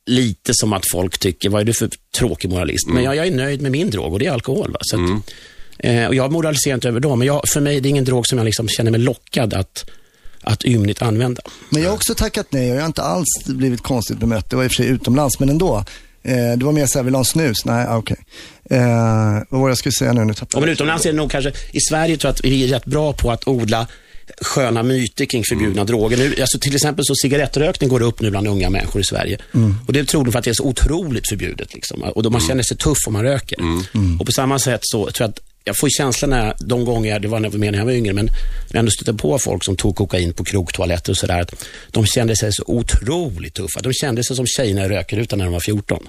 [0.07, 2.87] lite som att folk tycker, vad är du för tråkig moralist?
[2.87, 4.71] Men jag, jag är nöjd med min drog och det är alkohol.
[4.71, 4.79] Va?
[4.81, 5.33] Så att,
[5.79, 8.27] eh, och jag moraliserar inte över dem, men jag, för mig det är ingen drog
[8.27, 9.89] som jag liksom känner mig lockad att,
[10.41, 11.41] att ymnigt använda.
[11.69, 14.49] Men jag har också tackat nej och jag har inte alls blivit konstigt bemött.
[14.49, 15.83] Det var i och för sig utomlands, men ändå.
[16.23, 17.65] Eh, det var mer såhär, vill du ha en snus?
[17.65, 18.17] Nej, ah, okej.
[18.69, 18.79] Eh,
[19.49, 20.25] vad var det jag skulle säga nu?
[20.25, 20.73] nu tappade Ja, men jag.
[20.73, 23.31] utomlands är det nog kanske, i Sverige tror jag att vi är rätt bra på
[23.31, 23.87] att odla
[24.41, 26.17] sköna myter kring förbjudna droger.
[26.17, 29.37] Nu, alltså till exempel så cigarettrökning går upp nu bland unga människor i Sverige.
[29.87, 31.73] Och det tror de för att det är så otroligt förbjudet.
[31.73, 32.03] Liksom.
[32.03, 33.57] Och då man känner sig tuff om man röker.
[34.19, 37.27] Och på samma sätt så tror jag att jag får känslan när, de gånger, det
[37.27, 38.33] var när jag var yngre, men när
[38.71, 42.35] jag ändå stötte på folk som tog kokain på krogtoaletter och sådär, att de kände
[42.35, 43.79] sig så otroligt tuffa.
[43.81, 46.07] De kände sig som tjejerna i rökrutan när de var 14.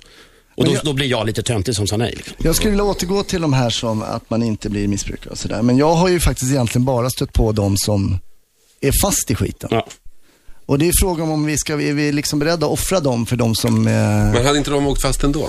[0.58, 2.12] Och då, jag- då blir jag lite töntig som sa nej.
[2.16, 2.34] Liksom.
[2.38, 5.62] Jag skulle vilja återgå till de här som att man inte blir missbrukare och sådär.
[5.62, 8.18] Men jag har ju faktiskt egentligen bara stött på de som
[8.80, 9.68] är fast i skiten.
[9.72, 9.86] Ja.
[10.66, 13.36] Och det är frågan om vi ska, är vi liksom beredda att offra dem för
[13.36, 13.86] de som...
[13.86, 13.92] Eh...
[13.92, 15.48] Men hade inte de åkt fast ändå?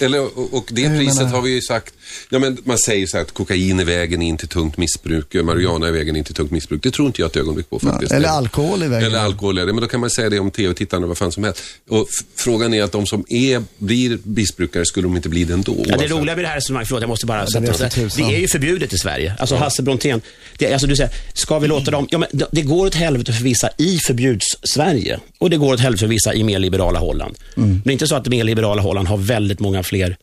[0.00, 1.94] Eller, och- det priset menar har vi ju sagt,
[2.30, 5.42] ja, men man säger så här att kokain är vägen in till tungt missbruk, eh,
[5.42, 6.82] marijuana är vägen in till tungt missbruk.
[6.82, 8.12] Det tror inte jag ett ögonblick på faktiskt.
[8.12, 9.06] Eller alkohol i vägen.
[9.06, 11.44] Eller alkohol är det, men då kan man säga det om tv-tittarna vad fan som
[11.44, 11.62] helst.
[11.88, 15.74] Och frågan är att de som är, blir missbrukare, skulle de inte bli det ändå?
[15.78, 16.10] Ja, det oavsett?
[16.10, 18.28] roliga med det här resonemanget, förlåt jag måste bara det sätta jag tusan.
[18.28, 19.34] det är ju förbjudet i Sverige.
[19.38, 20.20] Alltså Hasse Brontén,
[20.58, 23.32] det, alltså du säger, ska vi låta dem, ja men det, det går åt helvete
[23.32, 27.38] för vissa i förbjuds-Sverige och det går åt helvete för vissa i mer liberala Holland.
[27.56, 27.68] Mm.
[27.68, 30.16] Men det är inte så att det mer liberala Holland har väldigt många fler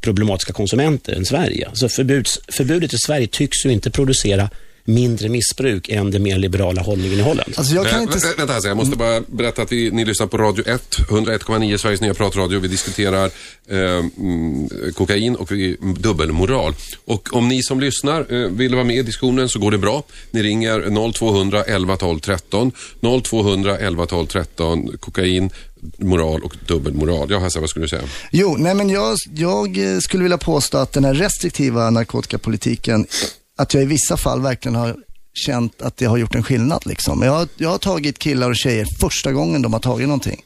[0.00, 1.68] problematiska konsumenter än Sverige.
[1.72, 4.50] Så förbuds, förbudet i Sverige tycks ju inte producera
[4.84, 7.52] mindre missbruk än den mer liberala hållningen i Holland.
[7.56, 8.18] Alltså jag kan inte...
[8.18, 11.76] vä- Vänta Hasse, jag måste bara berätta att vi, ni lyssnar på Radio 1, 101,9
[11.76, 12.58] Sveriges nya pratradio.
[12.60, 13.30] Vi diskuterar
[13.68, 16.74] eh, mm, kokain och vi, dubbelmoral.
[17.04, 20.02] Och om ni som lyssnar eh, vill vara med i diskussionen så går det bra.
[20.30, 22.72] Ni ringer 0200 11 12 13.
[23.24, 24.96] 0200 11 12 13.
[25.00, 25.50] Kokain,
[25.98, 27.30] moral och dubbelmoral.
[27.30, 28.02] Ja Hasse, vad skulle du säga?
[28.32, 33.06] Jo, nej men jag, jag eh, skulle vilja påstå att den här restriktiva narkotikapolitiken,
[33.60, 34.96] att jag i vissa fall verkligen har
[35.34, 36.86] känt att det har gjort en skillnad.
[36.86, 37.22] Liksom.
[37.22, 40.42] Jag, har- jag har tagit killar och tjejer första gången de har tagit någonting.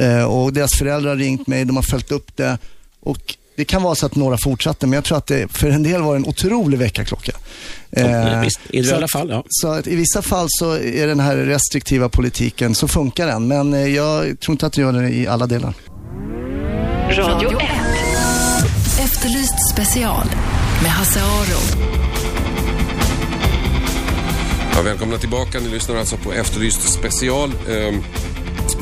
[0.00, 2.58] Eh, och deras föräldrar har ringt mig, de har följt upp det.
[3.00, 5.82] Och det kan vara så att några fortsatte, men jag tror att det för en
[5.82, 7.32] del var en otrolig väckarklocka.
[7.90, 9.44] Ja, visst, i så alla att- fall, ja.
[9.48, 13.48] Så att i vissa fall så är den här restriktiva politiken, så funkar den.
[13.48, 15.74] Men eh, jag tror inte att det gör det i alla delar.
[17.10, 17.66] Radio 1.
[19.00, 20.26] Efterlyst special
[20.82, 21.97] med Hasse Aro.
[24.78, 25.60] Ja, välkomna tillbaka.
[25.60, 27.94] Ni lyssnar alltså på Efterlyst special eh,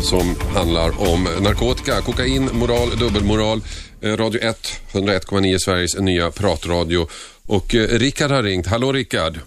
[0.03, 3.61] som handlar om narkotika, kokain, moral, dubbelmoral.
[4.01, 7.09] Eh, Radio 1, 101,9 Sveriges nya pratradio.
[7.47, 8.67] Och eh, Rickard har ringt.
[8.67, 9.39] Hallå Rickard.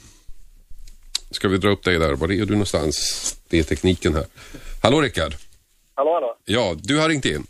[1.31, 2.13] Ska vi dra upp dig där?
[2.13, 2.95] Var är du någonstans?
[3.49, 4.25] Det är tekniken här.
[4.81, 5.35] Hallå Rickard.
[5.93, 6.35] Hallå, hallå.
[6.45, 7.47] Ja, du har ringt in.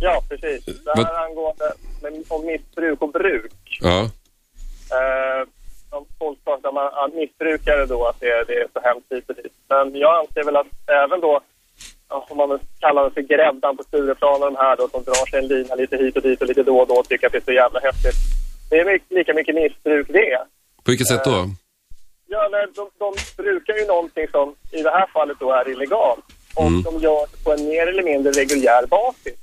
[0.00, 0.64] Ja, precis.
[0.64, 1.72] Det här angående
[2.02, 3.78] med, om missbruk och bruk.
[3.80, 4.00] Ja.
[4.90, 5.48] Eh,
[5.96, 9.52] om folk pratar om missbrukare då, att det, det är så hemskt hit och dit.
[9.68, 11.40] Men jag anser väl att även då,
[12.08, 15.26] om man vill kalla det för gräddan på Stureplan och de här då som drar
[15.30, 17.32] sig en lina lite hit och dit och lite då och då och tycker att
[17.32, 18.14] det är så jävla häftigt.
[18.70, 20.38] Det är mycket, lika mycket missbruk det.
[20.84, 21.50] På vilket sätt då?
[22.28, 26.24] Ja, nej, de, de brukar ju någonting som i det här fallet då är illegalt.
[26.54, 29.38] Och de gör det på en mer eller mindre reguljär basis.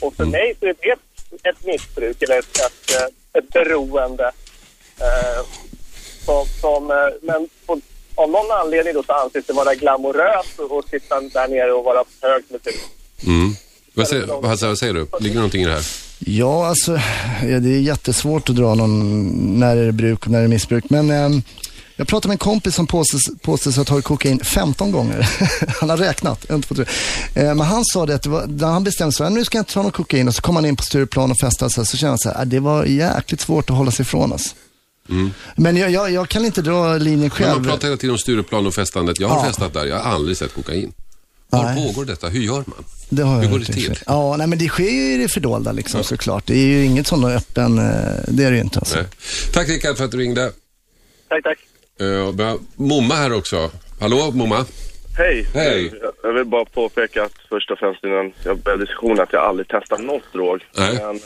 [0.00, 1.00] Och för mig så är det ett,
[1.42, 4.32] ett missbruk eller ett, ett, eh, ett beroende.
[5.00, 5.40] Eh,
[6.24, 7.80] som, som, eh, men på,
[8.14, 11.84] av någon anledning då så anses det vara glamoröst att- att sitta där nere och
[11.84, 12.80] vara hög musik.
[13.26, 13.54] Mm.
[13.94, 15.00] Vad, säger, Hasse, vad säger du?
[15.20, 15.84] Ligger det någonting i det här?
[16.18, 16.92] Ja, alltså,
[17.42, 20.48] ja, det är jättesvårt att dra någon, när är det bruk och när är det
[20.48, 20.84] missbruk.
[20.90, 21.42] Men ehm,
[21.96, 25.28] jag pratade med en kompis som påstås, påstås ha tagit kokain 15 gånger.
[25.80, 26.84] han har räknat, en, två, tre.
[27.34, 29.60] Eh, men han sa det att det var, när han bestämde sig, nu ska jag
[29.62, 31.86] inte ta någon kokain och så kom han in på Stureplan och festade så, här,
[31.86, 34.54] så kände han så här, "Ah, det var jäkligt svårt att hålla sig ifrån oss.
[35.56, 37.50] Men jag, jag, jag kan inte dra linjen Men själv.
[37.54, 39.20] man pratar hela tiden om Stureplan och festandet.
[39.20, 39.44] Jag har Ja.
[39.44, 39.84] festat där.
[39.86, 40.92] Jag har aldrig sett kokain.
[41.50, 41.86] Var Nej.
[41.86, 42.28] pågår detta?
[42.28, 42.84] Hur gör man?
[43.08, 43.98] Det har Hur jag går det till?
[44.06, 46.46] Ja, nej, men det sker ju i det fördolda liksom, såklart.
[46.46, 47.84] Det är ju inget sån öppen, eh,
[48.28, 48.78] det är det ju inte.
[48.78, 48.96] Alltså.
[48.96, 49.06] Nej.
[49.52, 50.52] Tack Rickard för att du ringde.
[51.28, 51.58] Tack, tack.
[52.02, 53.70] Uh, Momma här också.
[54.00, 54.66] Hallå Momma?
[55.18, 55.46] Hej.
[55.54, 55.92] Hej.
[56.22, 59.68] Jag vill bara påpeka att först och främst innan jag börjar diskussionen att jag aldrig
[59.68, 60.60] testat något drog.
[60.78, 60.94] Nej.
[61.02, 61.20] Men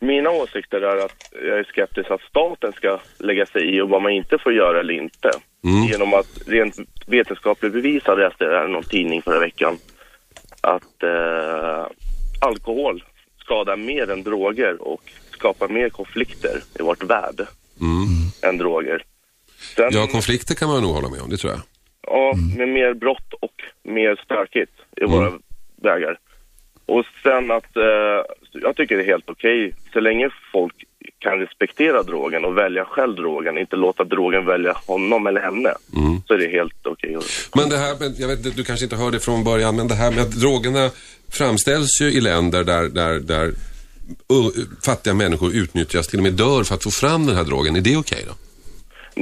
[0.00, 4.02] mina åsikter är att jag är skeptisk att staten ska lägga sig i och vad
[4.02, 5.30] man inte får göra eller inte.
[5.90, 6.76] Genom att rent
[7.06, 9.78] vetenskapligt bevisa, läste jag i någon tidning förra veckan,
[10.60, 11.86] att eh,
[12.40, 13.04] alkohol
[13.40, 17.46] skadar mer än droger och skapar mer konflikter i vårt värld
[18.42, 19.04] än droger.
[19.76, 21.60] Sen, Ja, konflikter kan man nog hålla med om, det tror jag.
[22.02, 25.32] Ja, med mer brott och mer stökigt i våra
[25.82, 26.18] vägar.
[26.86, 27.82] Och sen att eh,
[28.52, 30.74] jag tycker det är helt okej så länge folk
[31.18, 35.72] kan respektera drogen och välja själv drogen, inte låta drogen välja honom eller henne,
[36.26, 37.16] så är det helt okej.
[37.56, 40.10] Men det här, med- jag vet du kanske inte hörde från början, men det här
[40.10, 40.90] med att drogerna
[41.30, 43.52] framställs ju i länder där, där, där
[44.84, 47.76] fattiga människor utnyttjas, till och med dör för att få fram den här drogen.
[47.76, 48.34] Är det okej då?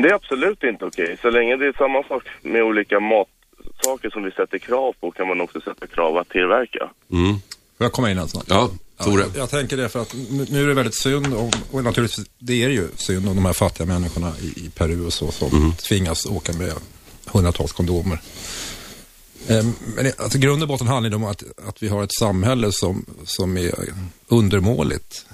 [0.03, 1.17] Det är absolut inte okej.
[1.23, 5.29] Så länge det är samma sak med olika matsaker som vi sätter krav på kan
[5.29, 6.91] man också sätta krav att tillverka.
[7.79, 8.43] Får jag komma in alltså?
[8.47, 8.71] Ja,
[9.05, 9.23] Tore.
[9.23, 12.65] jag, jag tänker det för att nu, är det väldigt synd om, och naturligtvis det
[12.65, 16.27] är ju synd om de här fattiga människorna i, i Peru och så som tvingas
[16.27, 16.73] åka med
[17.27, 18.21] hundratals kondomer.
[19.49, 22.15] Ehm, Men det- alltså, grund och botten handlar det om att, att vi har ett
[22.19, 23.75] samhälle som, som är
[24.29, 25.27] undermåligt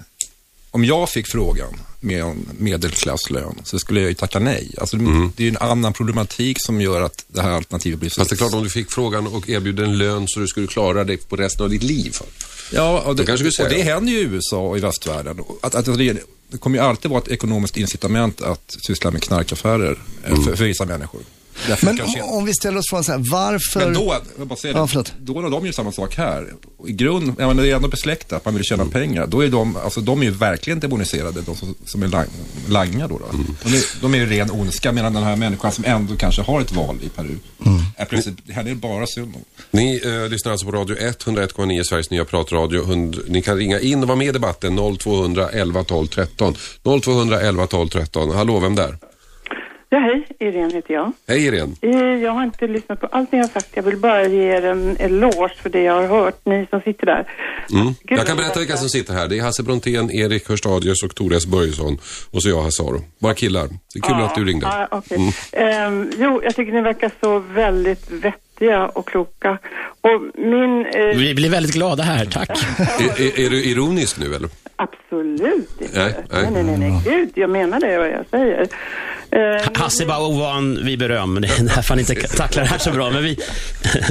[0.71, 4.75] om jag fick frågan med en medelklasslön så skulle jag ju tacka nej.
[4.79, 8.21] Alltså, Det är ju en annan problematik som gör att det här alternativet blir så...
[8.21, 10.67] Fast det är klart, om du fick frågan och erbjuder en lön så du skulle
[10.67, 12.17] klara dig på resten av ditt liv.
[12.73, 13.63] Ja, och det, säger.
[13.63, 15.41] och det händer ju i USA och i västvärlden.
[15.61, 16.17] Att, att, det,
[16.49, 20.65] det kommer ju alltid vara ett ekonomiskt incitament att syssla med knarkaffärer eh, för, för
[20.65, 21.21] vissa människor.
[21.69, 23.81] Därför Men kanske- om vi ställer oss frågan så här, varför...
[23.81, 26.55] Men då, jag bara säger Ja, det, då när de gör samma sak här,
[26.87, 29.77] i grund, ja, men det är ändå besläktat, man vill tjäna pengar, då är de,
[29.77, 32.27] alltså de är ju verkligen demoniserade, de som, som är lang,
[32.69, 33.19] langar då.
[33.19, 33.25] då.
[33.65, 36.61] De, är, de är ju ren ondska, medan den här människan som ändå kanske har
[36.61, 37.37] ett val i Peru,
[37.97, 39.45] är plötsligt, det här är bara synd om.
[39.71, 42.85] Ni eh, lyssnar alltså på Radio 101,9, Sveriges nya pratradio.
[42.85, 46.55] Hund, ni kan ringa in och vara med i debatten 0200 11 12 13.
[47.03, 48.31] 0200 11 12 13.
[48.31, 48.99] Hallå, vem där?
[49.93, 50.27] Ja, hej.
[50.49, 51.13] Irene heter jag.
[51.29, 51.75] Hej Irene.
[51.83, 53.69] Eh, Jag har inte lyssnat på allt ni har sagt.
[53.75, 57.07] Jag vill bara ge er en eloge för det jag har hört, ni som sitter
[57.07, 57.25] där.
[57.73, 57.87] Mm.
[58.05, 59.29] Gud, Jag kan berätta vilka som sitter här.
[59.29, 61.99] Det är Hasse Brontén, Erik Hörstadius och Tores Börjesson.
[62.31, 63.01] Och så jag, Hassaro.
[63.19, 63.69] Bara killar.
[63.69, 64.67] Det är kul att du ringde.
[64.67, 65.35] Ja, okej.
[65.53, 69.59] Ehm, jo, jag tycker ni verkar så väldigt vettiga och kloka.
[70.01, 70.87] Och min...
[70.87, 72.51] Eh, Vi blir väldigt glada här, tack.
[73.01, 74.49] Är, är, är du ironisk nu eller?
[74.77, 75.99] absolut inte.
[75.99, 76.51] Nej, nej.
[76.53, 78.69] nej, nej, nej, Gud, jag menar det vad jag säger.
[79.33, 81.41] Ehm, Hasse är bara ovan vid beröm.
[81.41, 83.11] Det är därför han inte tacklar det här så bra.
[83.11, 83.37] Men vi,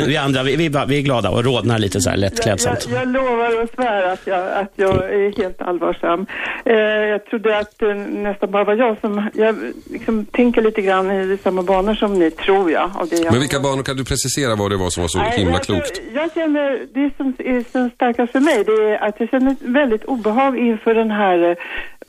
[0.07, 2.77] vi andra, vi, vi, vi är glada och rodnar lite så här lätt Jag, jag,
[2.91, 6.25] jag lovar och svär att jag, att jag är helt allvarsam.
[6.65, 9.29] Eh, jag trodde att det nästan bara var jag som...
[9.33, 9.55] Jag
[9.91, 12.91] liksom tänker lite grann i samma banor som ni, tror jag.
[12.95, 15.17] Av det jag Men vilka banor kan du precisera vad det var som var så
[15.17, 16.01] Nej, himla alltså, klokt?
[16.13, 19.61] Jag känner, det som är så starkast för mig, det är att jag känner ett
[19.61, 21.55] väldigt obehag inför den här, eh,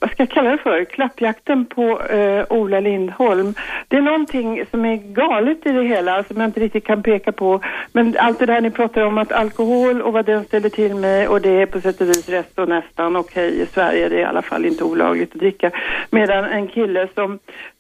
[0.01, 3.55] vad ska jag kalla det för, klappjakten på eh, Ola Lindholm.
[3.89, 7.33] Det är någonting som är galet i det hela, som jag inte riktigt kan peka
[7.33, 7.61] på.
[7.93, 11.29] Men allt det där ni pratar om att alkohol och vad den ställer till med
[11.29, 14.21] och det är på sätt och vis rest och nästan okej i Sverige, det är
[14.21, 15.71] i alla fall inte olagligt att dricka.
[16.11, 17.39] Medan en kille som,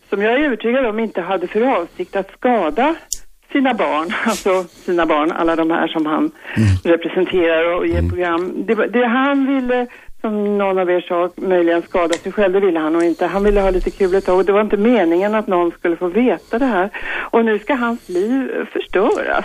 [0.08, 2.94] som jag är övertygad om inte hade för avsikt att skada
[3.52, 6.30] sina barn, alltså sina barn, alla de här som han
[6.84, 8.64] representerar och ger program.
[8.66, 9.86] Det, det han ville,
[10.20, 13.26] som någon av er sa, möjligen skada sig själv, det ville han nog inte.
[13.26, 15.96] Han ville ha lite kul ett tag och det var inte meningen att någon skulle
[15.96, 16.90] få veta det här.
[17.32, 19.44] Och nu ska hans liv förstöras.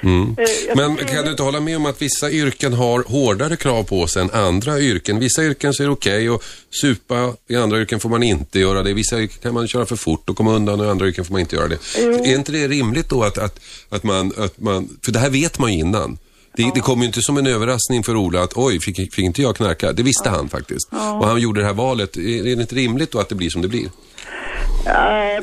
[0.00, 0.36] Mm.
[0.38, 4.06] Eh, Men kan du inte hålla med om att vissa yrken har hårdare krav på
[4.06, 5.18] sig än andra yrken?
[5.18, 8.82] Vissa yrken så är det okej att supa, i andra yrken får man inte göra
[8.82, 8.90] det.
[8.90, 11.24] I vissa yrken kan man köra för fort och komma undan och i andra yrken
[11.24, 11.78] får man inte göra det.
[11.98, 12.24] Jo.
[12.24, 15.58] Är inte det rimligt då att, att, att, man, att man, för det här vet
[15.58, 16.18] man ju innan.
[16.56, 19.42] Det, det kom ju inte som en överraskning för Ola att oj, fick, fick inte
[19.42, 19.92] jag knarka?
[19.92, 20.92] Det visste han faktiskt.
[20.92, 22.16] Och han gjorde det här valet.
[22.16, 23.88] Är, det inte rimligt då att det blir som det blir?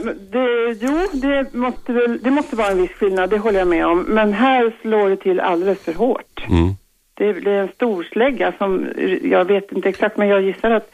[0.04, 3.68] Men det, jo, det måste, väl, det måste vara en viss skillnad, det håller jag
[3.68, 4.00] med om.
[4.02, 6.46] Men här slår det till alldeles för hårt.
[6.50, 6.76] Mm.
[7.14, 8.88] Det, det är en stor slägga som,
[9.24, 10.92] jag vet inte exakt, men jag gissar att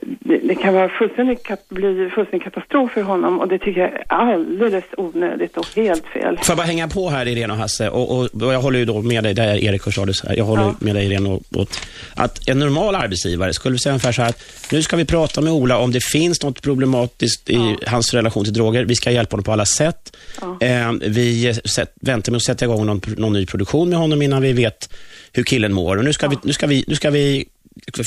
[0.00, 4.04] det, det kan vara fullständigt, bli fullständig katastrof för honom och det tycker jag är
[4.08, 6.36] alldeles onödigt och helt fel.
[6.36, 7.88] Får jag bara hänga på här, Irene och Hasse?
[7.88, 10.36] Och, och, och jag håller ju då med dig, där är Erik Hörstadius här.
[10.36, 10.74] Jag håller Ja.
[10.78, 11.68] med dig, Irene, och, och,
[12.14, 14.42] att en normal arbetsgivare skulle säga ungefär så här att
[14.72, 18.52] nu ska vi prata med Ola om det finns något problematiskt i hans relation till
[18.52, 18.84] droger.
[18.84, 20.16] Vi ska hjälpa honom på alla sätt.
[20.60, 24.42] Eh, vi sätt, väntar med att sätta igång någon, någon ny produktion med honom innan
[24.42, 24.94] vi vet
[25.32, 25.96] hur killen mår.
[25.96, 27.48] Och nu ska vi, nu ska vi, nu ska vi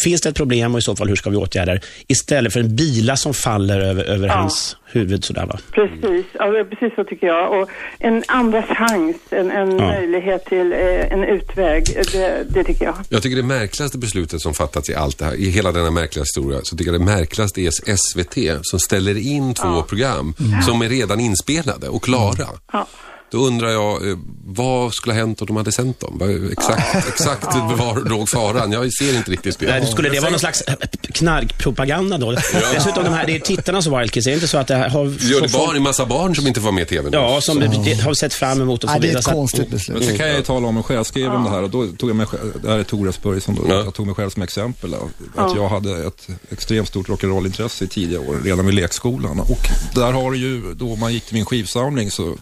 [0.03, 1.81] Finns det ett problem och i så fall hur ska vi åtgärda det?
[2.07, 4.33] Istället för en bila som faller över, över Ja.
[4.33, 5.59] hans huvud sådär va?
[5.71, 7.61] Precis, ja, precis så tycker jag.
[7.61, 7.69] Och
[7.99, 9.87] en andra chans, en, en Ja.
[9.87, 12.95] möjlighet till eh, en utväg, det, det tycker jag.
[13.09, 16.23] Jag tycker det märkligaste beslutet som fattats i allt det här, i hela denna märkliga
[16.23, 20.33] historia, så tycker jag det märkligaste är SVT som ställer in två program
[20.65, 22.47] som är redan inspelade och klara.
[23.31, 23.37] Ja.
[23.39, 26.49] Då undrar jag, eh, vad skulle ha hänt om de hade sänt dem?
[26.51, 28.71] Exakt, exakt var låg faran?
[28.71, 29.89] Jag ser inte riktigt Nej, spelet.
[29.91, 32.31] skulle det vara någon slags eh, knarkpropaganda då?
[32.31, 34.27] Dessutom, de här, det är tittarna som Kids.
[34.27, 35.05] Är det inte så att det har...
[35.05, 37.17] Gör det så barn, folk- en massa barn som inte får med i TV nu?
[37.17, 39.19] Ja, som det, har sett fram emot och så Nej, det är vidare.
[39.19, 40.05] ett så att- konstigt Men beslut.
[40.05, 40.97] så kan jag ju tala om mig själv.
[40.99, 43.21] Jag skrev om det här och då tog jag mig själv, det här är Tores
[43.21, 43.75] Börjesson då, Ja.
[43.83, 44.93] jag tog mig själv som exempel.
[45.35, 49.39] Att jag hade ett extremt stort rock'n'roll-intresse i tidiga år, redan vid lekskolan.
[49.39, 52.35] Och där har du ju, då man gick till min skivsamling så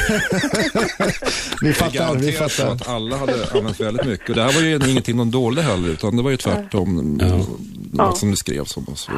[1.62, 2.66] Vi fattar, vi fattar.
[2.66, 4.28] att alla hade använt väldigt mycket.
[4.28, 7.20] Och det här var ju ingenting de dolde heller, utan det var ju tvärtom
[7.92, 8.86] något som det skrevs om.
[8.96, 9.12] Så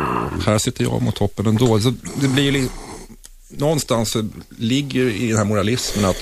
[0.50, 1.80] här sitter jag mot toppen ändå.
[1.80, 2.68] Så det blir ju li-
[3.48, 4.28] någonstans så
[4.58, 6.16] ligger i den här moralismen att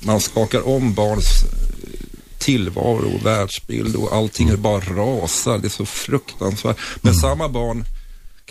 [0.00, 1.26] man skakar om barns
[2.38, 5.58] tillvaro och världsbild och allting är bara rasar.
[5.58, 6.76] Det är så fruktansvärt.
[7.00, 7.84] Men samma barn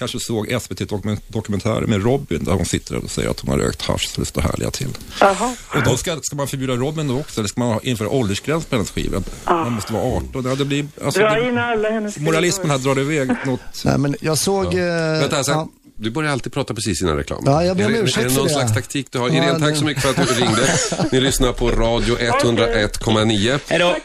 [0.03, 4.09] kanske såg SVT-dokumentärer med Robin där hon sitter och säger att hon har rökt hasch
[4.09, 4.87] så det står härliga till.
[5.21, 5.55] Jaha.
[5.75, 8.75] Och då ska, ska man förbjuda Robin då också eller ska man införa åldersgräns på
[8.75, 9.23] hennes skiva?
[9.45, 10.45] Man måste vara 18.
[10.45, 13.59] Ja, det blir, alltså, Dra det, in alla hennes moralismen här drar iväg något.
[13.85, 14.65] Nej, men jag såg...
[14.65, 15.67] eh, Vänta, alltså, ja.
[15.95, 17.43] Du börjar alltid prata precis innan reklam.
[17.45, 18.53] Ja, jag ber om ursäkt är det någon det.
[18.53, 19.29] slags taktik du har?
[19.29, 20.61] Ja, Irene, tack det- så mycket för att du ringde.
[21.11, 23.59] Ni lyssnar på Radio 101,9.
[23.67, 23.95] Hej då.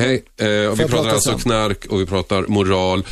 [0.00, 0.24] Hej.
[0.36, 1.38] Eh, och vi pratar prata alltså sen?
[1.38, 3.04] knark och vi pratar moral.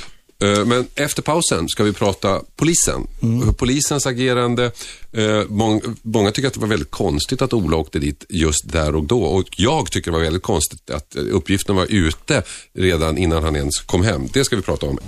[0.44, 3.06] Eh, Men efter pausen ska vi prata polisen.
[3.22, 3.54] Mm.
[3.54, 4.70] Polisens agerande.
[5.12, 8.94] Eh, mång, många tycker att det var väldigt konstigt att Ola åkte dit just där
[8.94, 9.22] och då.
[9.22, 12.42] Och jag tycker det var väldigt konstigt att eh, uppgiften var ute
[12.74, 14.28] redan innan han ens kom hem.
[14.32, 14.98] Det ska vi prata om.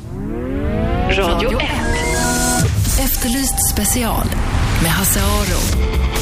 [1.10, 1.62] Radio 1.
[3.00, 4.26] Efterlyst special
[4.82, 6.15] med Hasse Aro.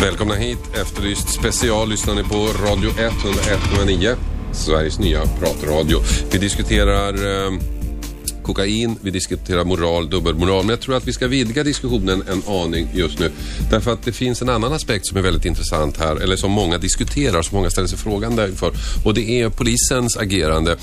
[0.00, 0.58] Välkomna hit.
[0.74, 4.16] Efterlyst special lyssnar ni på Radio 101,9.
[4.52, 5.98] Sveriges nya pratradio.
[6.32, 7.52] Vi diskuterar eh,
[8.42, 10.62] kokain, vi diskuterar moral, dubbelmoral.
[10.62, 13.30] Men jag tror att vi ska vidga diskussionen en aning just nu.
[13.70, 16.78] Därför att det finns en annan aspekt som är väldigt intressant här, eller som många
[16.78, 18.72] diskuterar, som många ställer sig frågande inför.
[19.04, 20.76] Och det är polisens agerande.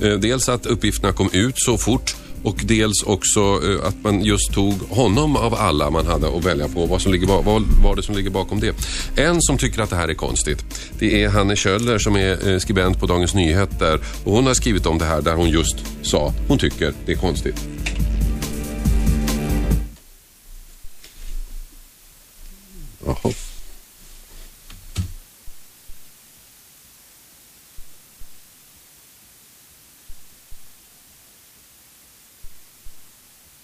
[0.00, 4.52] Eh, dels att uppgifterna kom ut så fort och dels också eh, att man just
[4.52, 6.86] tog honom av alla man hade att välja på.
[6.86, 8.74] Vad, som ligger, vad var det som ligger bakom det?
[9.16, 12.58] En som tycker att det här är konstigt, det är Hanne Kjöller som är eh,
[12.58, 14.00] skribent på Dagens Nyheter.
[14.24, 17.16] Och hon har skrivit om det här där hon just sa, hon tycker det är
[17.16, 17.68] konstigt.
[23.06, 23.47] Jaha.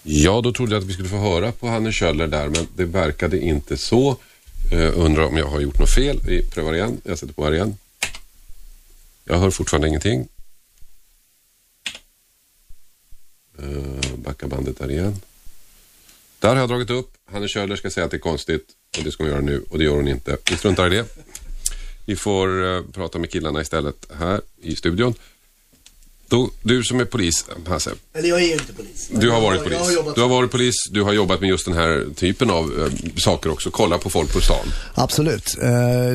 [0.07, 2.85] Ja, då trodde jag att vi skulle få höra på Hanne Kjöller där, men det
[2.85, 4.17] verkade inte så.
[4.73, 6.19] Uh, undrar om jag har gjort något fel.
[6.25, 7.01] Vi prövar igen.
[7.03, 7.77] Jag sätter på här igen.
[9.23, 10.27] Jag hör fortfarande ingenting.
[13.63, 15.21] Uh, backa bandet där igen.
[16.39, 17.11] Där har jag dragit upp.
[17.31, 19.77] Hanne Kjöller ska säga att det är konstigt och det ska hon göra nu och
[19.77, 20.37] det gör hon inte.
[20.49, 21.05] Vi struntar i det.
[22.05, 25.13] Vi får uh, prata med killarna istället här i studion.
[26.35, 27.91] Då, du som är polis, Hasse.
[28.13, 29.09] Eller jag är inte polis.
[29.11, 29.79] Du har varit Jag polis.
[29.79, 32.63] har jobbat Du har varit polis, du har jobbat med just den här typen av
[32.79, 33.71] eh, saker också.
[33.71, 34.67] Kolla på folk på stan.
[34.93, 35.57] Absolut.
[35.61, 35.69] Eh,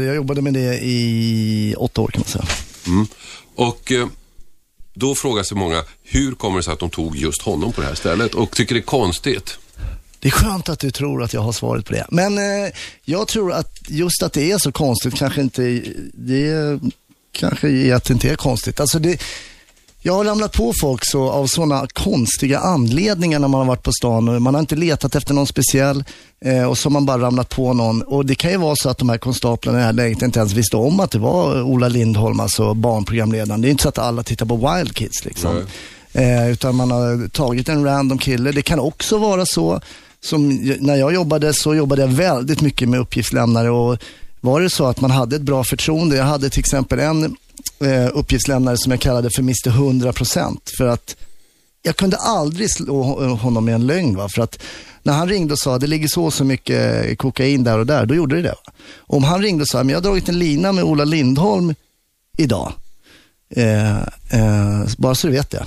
[0.06, 2.44] Jag jobbade med det i åtta år kan man säga.
[3.54, 4.06] Och eh,
[4.94, 7.86] då frågar sig många, hur kommer det sig att de tog just honom på det
[7.86, 9.58] här stället och tycker det är konstigt?
[10.18, 12.06] Det är skönt att du tror att jag har svaret på det.
[12.10, 12.72] Men eh,
[13.04, 15.82] jag tror att just att det är så konstigt kanske inte,
[16.14, 16.80] det
[17.32, 18.80] kanske är att det inte är konstigt.
[18.80, 19.20] Alltså det,
[20.02, 23.92] jag har ramlat på folk så, av sådana konstiga anledningar när man har varit på
[23.92, 26.04] stan och man har inte letat efter någon speciell
[26.44, 28.02] eh, och så har man bara ramlat på någon.
[28.02, 30.38] Och det kan ju vara så att de här konstaplarna i det här läget inte
[30.38, 33.60] ens visste om att det var Ola Lindholm, alltså barnprogramledaren.
[33.60, 35.56] Det är inte så att alla tittar på Wild Kids liksom.
[36.12, 38.52] Eh, utan man har tagit en random kille.
[38.52, 39.80] Det kan också vara så,
[40.20, 40.48] som
[40.80, 43.98] när jag jobbade så jobbade jag väldigt mycket med uppgiftslämnare och
[44.40, 46.16] var det så att man hade ett bra förtroende.
[46.16, 47.36] Jag hade till exempel en
[47.84, 51.16] eh, uppgiftslämnare som jag kallade för Mr 100% för att
[51.82, 54.16] jag kunde aldrig slå ho- honom med en lögn.
[54.16, 54.28] Va?
[54.28, 54.58] För att
[55.02, 58.06] när han ringde och sa det ligger så och så mycket kokain där och där,
[58.06, 58.48] då gjorde det det.
[58.66, 58.72] Va?
[58.98, 61.74] Om han ringde och sa, men jag har dragit en lina med Ola Lindholm
[62.38, 62.72] idag.
[63.56, 63.96] Eh,
[64.30, 65.66] eh, bara så du vet det.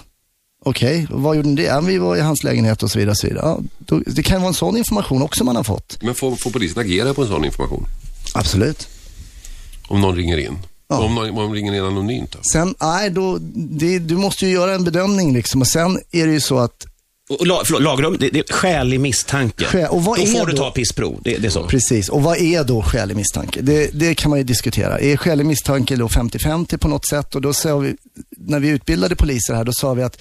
[0.65, 1.63] Okej, vad gjorde ni det?
[1.63, 3.11] Ja, vi var i hans lägenhet och så vidare.
[3.11, 3.45] Och så vidare.
[3.45, 5.97] Ja, då, det kan vara en sån information också man har fått.
[6.01, 7.85] Men får, får polisen agera på en sån information?
[8.33, 8.87] Absolut.
[9.87, 10.57] Om någon ringer in?
[10.87, 10.99] Ja.
[10.99, 12.39] Om om någon ringer in anonymt då?
[12.53, 15.61] Sen, nej, då, det, du måste ju göra en bedömning liksom.
[15.61, 16.85] Och sen är det ju så att
[17.29, 19.65] Och, la, förlåt, lagrum, det, det är skälig misstanke.
[19.65, 21.19] Skä- och vad då är får du då- ta pissprov.
[21.23, 21.67] Det, det är så.
[21.67, 23.61] Precis, och vad är då skälig misstanke?
[23.61, 24.99] Det, det kan man ju diskutera.
[24.99, 27.35] Är skälig misstanke då 50-50 på något sätt?
[27.35, 27.95] Och då sa vi,
[28.37, 30.17] när vi utbildade poliser här, då sa vi att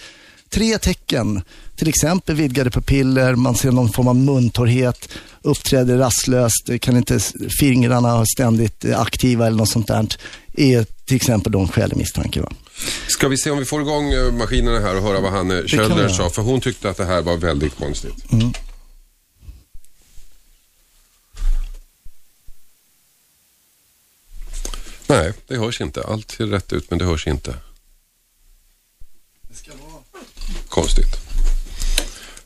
[0.51, 1.43] tre tecken,
[1.77, 5.09] till exempel vidgade pupiller, man ser någon form av muntorrhet,
[5.43, 7.19] uppträder rastlöst, kan inte
[7.61, 10.07] fingrarna ständigt eh, aktiva eller något sånt där,
[10.55, 12.41] är till exempel då en skälig misstanke.
[12.41, 12.53] Va?
[13.07, 15.69] Ska vi se om vi får igång eh, maskinerna här och höra vad Hanne vi
[15.69, 16.31] Kjöller sa?
[16.31, 18.15] För hon tyckte att det här var väldigt konstigt.
[25.07, 26.03] Nej, det hörs inte.
[26.03, 27.55] Allt ser rätt ut men det hörs inte.
[30.69, 31.17] Konstigt.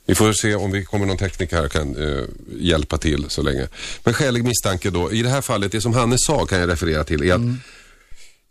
[0.07, 2.25] Vi får se om vi kommer någon tekniker här och kan eh,
[2.59, 3.69] hjälpa till så länge.
[4.05, 5.13] Men skälig misstanke då.
[5.13, 7.41] I det här fallet, det som Hanne sa kan jag referera till är att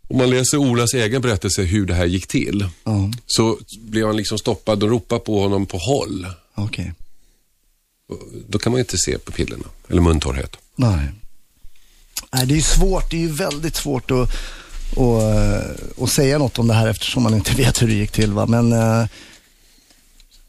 [0.08, 4.16] om man läser Olas egen berättelse hur det här gick till Ja, så blev han
[4.16, 6.26] liksom stoppad och ropade på honom på håll.
[6.54, 6.92] okej.
[8.48, 10.56] Då kan man ju inte se på pillerna eller muntorrhet.
[10.76, 11.08] Nej.
[12.32, 13.10] Nej, det är ju svårt.
[13.10, 14.30] Det är ju väldigt svårt att,
[14.96, 15.22] och,
[15.96, 18.32] och säga något om det här eftersom man inte vet hur det gick till.
[18.32, 18.46] Va?
[18.46, 19.06] Men eh,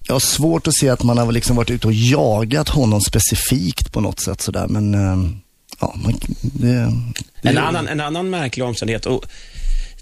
[0.07, 3.91] jag har svårt att se att man har liksom varit ute och jagat honom specifikt
[3.91, 4.67] på något sätt sådär.
[4.67, 5.29] Men eh,
[5.79, 6.91] ja, man, det,
[7.41, 9.25] det, En annan, en annan märklig omständighet och,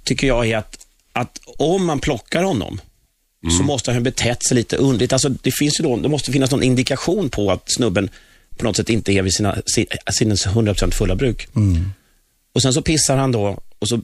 [0.03, 0.77] tycker jag är att,
[1.13, 2.81] att om man plockar honom
[3.57, 5.13] så måste han ha betett sig lite underligt.
[5.13, 8.09] Alltså, det, finns ju då, det måste finnas någon indikation på att snubben
[8.57, 11.47] på något sätt inte är vid sina, si- sinnes 100% fulla bruk.
[12.53, 14.01] Och sen så pissar han då och så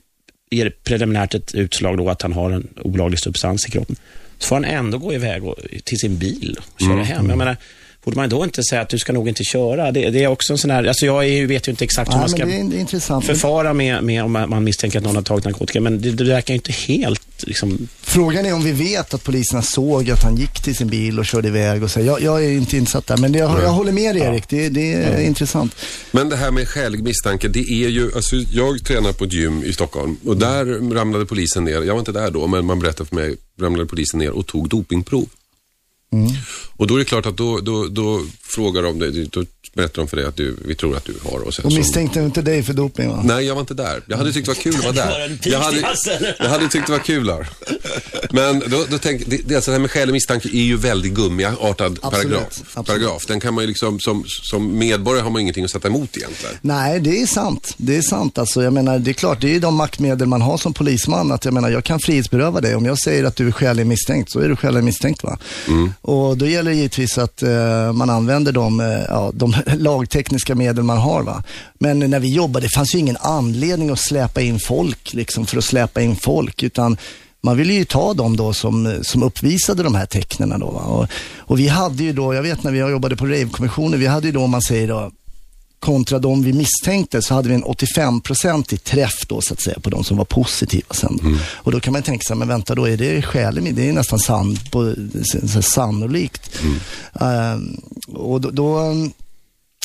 [0.52, 3.96] ger det preliminärt ett utslag då att han har en olaglig substans i kroppen.
[4.38, 7.30] Så får han ändå gå iväg och, till sin bil och köra hem.
[7.30, 7.58] Jag menar,
[8.04, 9.92] borde man då inte säga att du ska nog inte köra?
[9.92, 12.20] Det, det är också en sån här, alltså jag är, vet ju inte exakt hur
[12.20, 13.26] man ska det det intressant.
[13.26, 16.54] förfara med, med om man misstänker att någon har tagit narkotika, men det, det verkar
[16.54, 20.62] ju inte helt liksom, Frågan är om vi vet att poliserna såg att han gick
[20.64, 22.00] till sin bil och körde iväg och så.
[22.00, 24.50] Jag, jag är inte insatt där, men jag, jag håller med dig Erik.
[24.50, 25.76] Det, det är intressant.
[26.12, 29.64] Men det här med skälig misstanke, det är ju, alltså jag tränar på ett gym
[29.64, 33.10] i Stockholm och där ramlade polisen ner, jag var inte där då, men man berättade
[33.10, 35.30] för mig, ramlade polisen ner och tog dopingprov.
[36.76, 40.08] Och då är det klart att då, då, då frågar de dig, då berättar de
[40.08, 42.42] för dig att du, vi tror att du har och sen Och så- misstänkte inte
[42.42, 43.22] dig för doping va?
[43.26, 44.02] Nej, jag var inte där.
[44.08, 45.38] Jag hade tyckt det var kul att vara där.
[45.44, 45.96] Jag hade,
[46.40, 47.50] jag hade tyckt det var kul där.
[48.32, 51.14] Men då, då tänk, det, det, alltså det här med skälig misstanke är ju väldigt
[51.14, 52.44] gummiartad paragraf.
[52.74, 52.88] absolut.
[52.88, 53.26] paragraf.
[53.28, 56.56] Den kan man ju liksom, som, som medborgare har man ingenting att sätta emot egentligen.
[56.62, 57.74] Nej, det är sant.
[57.78, 58.38] Det är sant.
[58.38, 61.32] Alltså, jag menar, det är klart, det är ju de maktmedel man har som polisman.
[61.32, 62.76] Att jag menar, jag kan frihetsberöva dig.
[62.76, 65.24] Om jag säger att du är skäligen misstänkt, så är du skäligen misstänkt.
[65.24, 65.38] Va?
[66.02, 70.84] Och då gäller det givetvis att eh, man använder de, eh, ja, de lagtekniska medel
[70.84, 71.24] man har.
[71.24, 71.44] Va?
[71.80, 75.58] Men när vi jobbade, det fanns ju ingen anledning att släpa in folk, liksom, för
[75.58, 76.64] att släpa in folk.
[76.64, 76.98] Utan
[77.42, 80.60] man ville ju ta dem då som, som uppvisade de här tecknen.
[80.60, 80.66] Då?
[80.66, 84.28] Och, och vi hade ju då, jag vet när vi jobbade på Rave-kommissionen, vi hade
[84.28, 85.12] ju då, om man säger då,
[85.82, 89.90] kontra de vi misstänkte så hade vi en 85-procentig träff då så att säga på
[89.90, 91.20] de som var positiva sen.
[91.54, 93.76] Och då kan man tänka sig, men vänta då, är det skäligt?
[93.76, 94.94] Det är nästan san, på,
[95.62, 96.60] sannolikt.
[97.14, 98.94] Ehm, och då, då,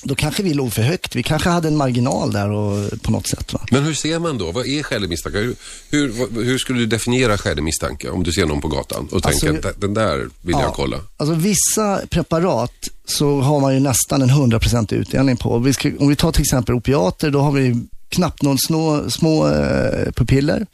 [0.03, 1.17] då kanske vi låg för högt.
[1.17, 3.53] Vi kanske hade en marginal där och, på något sätt.
[3.53, 3.61] Va?
[3.71, 4.53] Men hur ser man då?
[4.53, 5.39] Vad är skälig misstanke?
[5.39, 5.57] Hur,
[5.91, 9.47] hur, hur skulle du definiera skälig misstanke om du ser någon på gatan och Alltså,
[9.47, 11.01] tänker att den där vill jag kolla?
[11.17, 12.73] Alltså vissa preparat
[13.05, 15.59] så har man ju nästan en 100% utdelning på.
[15.59, 19.49] Vi ska, om vi tar till exempel opiater, då har vi knappt någon små, små
[19.49, 20.67] eh, pupiller.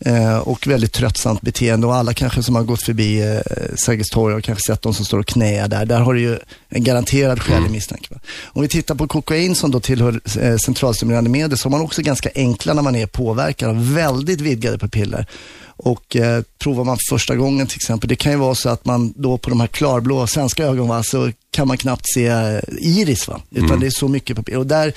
[0.00, 3.40] Eh, och väldigt tröttsamt beteende och alla kanske som har gått förbi eh,
[3.76, 5.86] Sergels torg har kanske sett de som står och knäar där.
[5.86, 6.38] Där har du ju
[6.68, 8.14] en garanterad skälig misstanke.
[8.14, 8.20] Va?
[8.44, 12.02] Om vi tittar på kokain som då tillhör eh, centralstimulerande medel så har man också
[12.02, 15.26] ganska enkla när man är påverkad av väldigt vidgade pupiller.
[15.66, 19.12] Och eh, provar man första gången till exempel, det kan ju vara så att man
[19.16, 23.28] då på de här klarblå svenska ögonen va, så kan man knappt se eh, iris
[23.28, 24.58] va, utan det är så mycket pupiller.
[24.58, 24.92] Och där,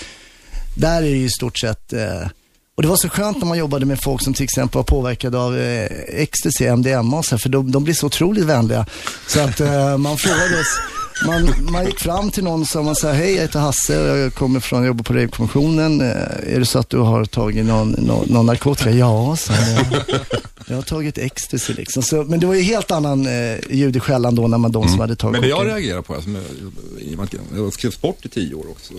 [0.76, 2.28] där är det ju i stort sett eh,
[2.76, 5.38] och det var så skönt när man jobbade med folk som till exempel var påverkade
[5.38, 8.86] av eh, ecstasy, MDMA och så här, för de, de blir så otroligt vänliga.
[9.28, 10.80] Så att eh, man frågade oss,
[11.28, 14.60] man, man gick fram till någon man sa, hej jag heter Hasse och jag kommer
[14.60, 16.02] från, jag jobbar på Rave-kommissionen.
[16.02, 18.92] Eh, är det så att du har tagit någon, någon, någon narkotika?
[18.92, 19.86] Ja, sa jag.
[20.68, 22.04] Jag har tagit ecstasy liksom.
[22.04, 24.90] Så, men det var ju helt annan eh, ljud i skällan då när man de
[24.90, 26.42] som hade tagit Men det jag reagerar på, alltså, med,
[27.18, 28.94] och att jag har skrivit sport i tio år också.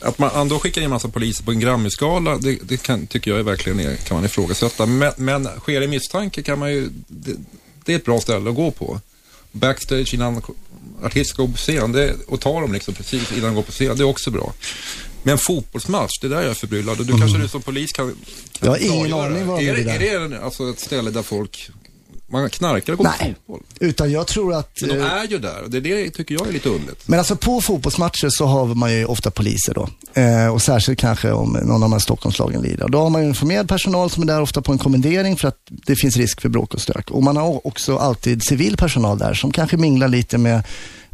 [0.00, 3.30] Att man ändå skickar in en massa poliser på en Grammy-skala, det, det kan, tycker
[3.30, 4.86] jag är verkligen är, kan man ifrågasätta.
[4.86, 7.36] Men, men sker det misstanke kan man ju, det,
[7.84, 9.00] det är ett bra ställe att gå på.
[9.52, 10.42] Backstage innan
[11.02, 13.96] artist går på scen det, och ta dem liksom precis innan de går på scen,
[13.96, 14.54] det är också bra.
[15.22, 17.00] Men fotbollsmatch, det där är jag förbryllad.
[17.00, 18.16] Och du kanske du som polis kan, kan
[18.60, 21.70] Jag har ingen aning vad är det det, är det alltså ett ställe där folk,
[22.30, 23.34] man knarkar och går på Nej.
[23.34, 23.62] fotboll?
[23.80, 24.72] Utan jag tror att...
[24.80, 27.08] Men de eh, är ju där och det, är det tycker jag är lite underligt.
[27.08, 29.88] Men alltså på fotbollsmatcher så har man ju ofta poliser då.
[30.20, 32.84] Eh, och särskilt kanske om någon av de här Stockholmslagen lider.
[32.84, 35.48] Och Då har man ju informerad personal som är där ofta på en kommendering för
[35.48, 37.10] att det finns risk för bråk och stök.
[37.10, 40.62] Och man har också alltid civil personal där som kanske minglar lite med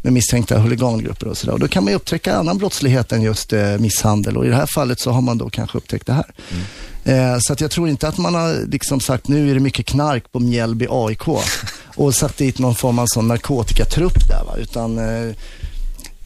[0.05, 1.57] med misstänkta huligangrupper och sådär.
[1.57, 4.37] Då kan man ju upptäcka annan brottslighet än just eh, misshandel.
[4.37, 6.33] Och i det här fallet så har man då kanske upptäckt det här.
[7.05, 9.85] Eh, så att jag tror inte att man har liksom sagt nu är det mycket
[9.85, 11.27] knark på Mjällby AIK
[11.95, 14.43] och satt dit någon form av sån narkotikatrupp där.
[14.45, 14.55] Va?
[14.57, 15.35] Utan eh,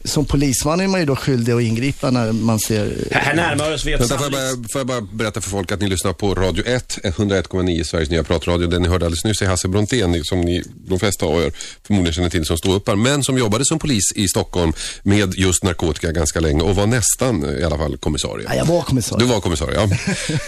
[0.04, 3.08] som polisman är man ju då skyldig att ingripa när man ser...
[3.10, 5.72] Här, närmar oss vi ett Vänta, får jag, bara, får jag bara berätta för folk
[5.72, 8.66] att ni lyssnar på Radio 1, 101,9 Sveriges nya pratradio.
[8.66, 11.52] Den ni hörde alldeles nyss är Hasse Brontén, som ni, de flesta av er
[11.86, 14.72] förmodligen känner till som ståuppare, men som jobbade som polis i Stockholm
[15.02, 18.46] med just narkotika ganska länge och var nästan eh, i alla fall kommissarie.
[18.48, 19.26] Ja, jag var kommissarie.
[19.26, 19.88] Du var kommissarie, ja.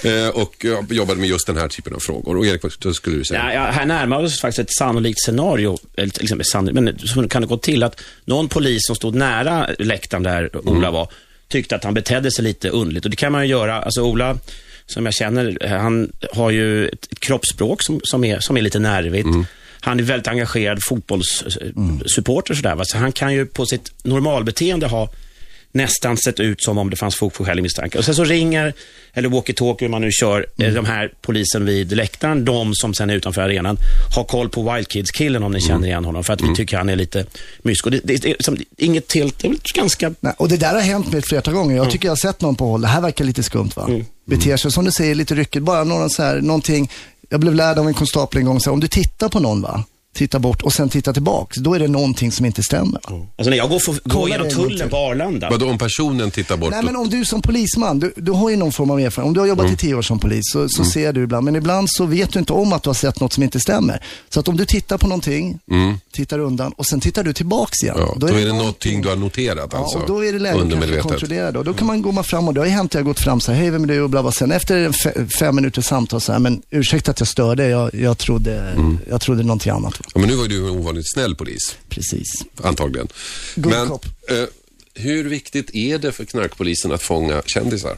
[0.10, 2.36] eh, och jobbade med just den här typen av frågor.
[2.36, 3.40] Och Erik, vad skulle du säga?
[3.40, 7.42] Ja, ja, här närmar oss faktiskt ett sannolikt scenario, eller exempel sannolikt, men så kan
[7.42, 9.41] det gå till att någon polis som stod nära
[9.78, 11.08] läktaren där Ola var,
[11.48, 13.04] tyckte att han betedde sig lite underligt.
[13.04, 14.38] Och det kan man ju göra, alltså Ola
[14.86, 18.78] som jag känner, han har ju ett, ett kroppsspråk som, som, är, som är lite
[18.78, 19.28] nervigt.
[19.80, 22.74] Han är väldigt engagerad fotbollssupporter sådär.
[22.74, 22.84] Va?
[22.84, 25.08] Så han kan ju på sitt normalbeteende ha
[25.72, 27.98] nästan sett ut som om det fanns fog för skälig misstanke.
[27.98, 28.72] Och sen så ringer,
[29.12, 33.10] eller walkie-talkie, hur man nu kör, eh, de här polisen vid läktaren, de som sen
[33.10, 33.76] är utanför arenan,
[34.16, 36.88] har koll på Wild Kids-killen om ni känner igen honom, för att vi tycker han
[36.88, 37.26] är lite
[37.62, 37.86] mysk.
[37.86, 40.14] Och det, det, det som, inget helt, det är väl ganska...
[40.20, 41.76] Nej, och det där har hänt mig ett flertal gånger.
[41.76, 42.80] Jag tycker jag har sett någon på håll.
[42.80, 43.88] Det här verkar lite skumt va?
[44.24, 45.64] Beter sig som du säger lite ryckigt.
[45.64, 46.90] Bara någon så här, någonting.
[47.28, 49.62] Jag blev lärd av en konstapel en gång, så här, om du tittar på någon
[49.62, 49.84] va,
[50.14, 53.00] titta bort och sen titta tillbaks, då är det någonting som inte stämmer.
[53.06, 56.30] Alltså när jag går, för, går Kolla genom det tullen på Arlanda, Vadå om personen
[56.30, 56.70] tittar bort?
[56.70, 59.28] Nej men om du som polisman, du, du har ju någon form av erfarenhet.
[59.28, 59.74] Om du har jobbat Mm.
[59.74, 62.38] i tio år som polis så, så ser du ibland, men ibland så vet du
[62.38, 64.02] inte om att du har sett något som inte stämmer.
[64.28, 65.58] Så att om du tittar på någonting,
[66.12, 67.96] tittar undan och sen tittar du tillbaks igen.
[67.96, 68.08] Mm.
[68.08, 69.98] Ja, då är det någonting du har noterat alltså?
[69.98, 71.58] Ja, och då är det läge att kontrollera det.
[71.58, 73.20] Och då kan man gå fram och det har ju hänt att jag har gått
[73.20, 74.32] fram så här, hej vem är du och bla bla.
[74.32, 74.92] Sen efter
[75.38, 78.98] fem minuters samtal så här, men ursäkta att jag störde, jag, jag, trodde, Mm.
[79.10, 80.01] jag trodde någonting annat.
[80.14, 82.28] Ja, men nu var du en ovanligt snäll polis, Precis.
[82.62, 83.08] antagligen.
[83.54, 83.88] Good men
[84.38, 84.48] eh,
[84.94, 87.96] hur viktigt är det för knarkpolisen att fånga kändisar?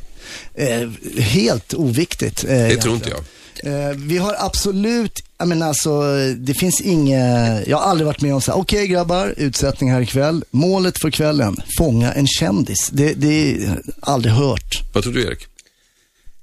[0.55, 2.45] Eh, helt oviktigt.
[2.45, 3.21] Eh, Det tror inte jag.
[3.63, 6.03] Eh, vi har absolut, jag menar alltså,
[6.37, 10.01] det finns inget, jag har aldrig varit med om så här, okej grabbar, utsättning här
[10.01, 10.45] ikväll.
[10.51, 12.89] Målet för kvällen, fånga en kändis.
[12.93, 14.83] Det, det är aldrig hört.
[14.95, 15.47] Vad tror du Erik?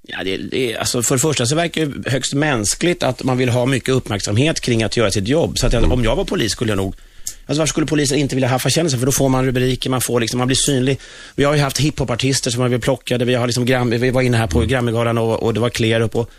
[0.07, 3.49] Ja, det, det, alltså för det första så verkar det högst mänskligt att man vill
[3.49, 5.57] ha mycket uppmärksamhet kring att göra sitt jobb.
[5.57, 6.95] Så att jag, om jag var polis skulle jag nog
[7.51, 8.97] Alltså varför skulle polisen inte vilja haffa kändisar?
[8.97, 10.99] För då får man rubriker, man, får liksom, man blir synlig.
[11.35, 13.25] Vi har ju haft hiphopartister som har blivit plockade.
[13.25, 16.15] Vi, har liksom gram, vi var inne här på Grammygalan och, och det var Klerup.
[16.15, 16.29] Och,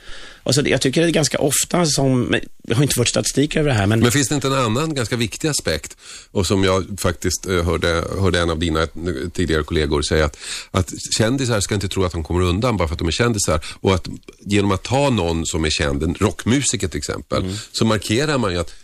[0.42, 3.68] och så jag tycker det är ganska ofta som, jag har inte fått statistik över
[3.68, 5.96] det här, men, Men finns det inte en annan ganska viktig aspekt
[6.30, 8.86] och som jag faktiskt eh, hörde, hörde en av dina
[9.32, 10.38] tidigare kollegor säga att,
[10.70, 13.60] att kändisar ska inte tro att de kommer undan bara för att de är kändisar
[13.80, 14.08] och att
[14.40, 17.54] genom att ta någon som är känd, en rockmusiker till exempel, Mm.
[17.72, 18.74] så markerar man ju att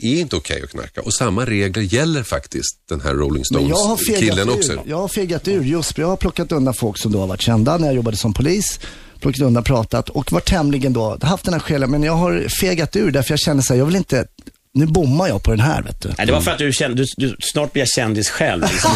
[0.00, 3.68] det är inte okej att knarka och samma regler gäller faktiskt den här Rolling Men
[3.68, 4.72] jag har Stones-killen fegat också.
[4.72, 4.80] ur.
[4.86, 7.40] Jag har fegat ur just för jag har plockat undan folk som då har varit
[7.40, 8.80] kända när jag jobbade som polis.
[9.20, 12.96] Plockat undan, pratat och varit tämligen då, haft den här själen, men jag har fegat
[12.96, 14.26] ur därför jag känner så här, jag vill inte,
[14.74, 16.08] nu bommar jag på den här vet du.
[16.18, 18.62] nej, det var för att du, kände, du, du snart blir jag kändis själv.
[18.62, 18.90] Liksom.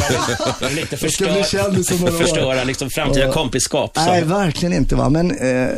[0.68, 2.18] Vill inte Jag ska bli förstöra, kändis om några år.
[2.22, 3.90] förstöra liksom, framtida kompiskap.
[3.94, 4.04] Så.
[4.04, 5.08] Nej, verkligen inte va.
[5.08, 5.68] Men eh,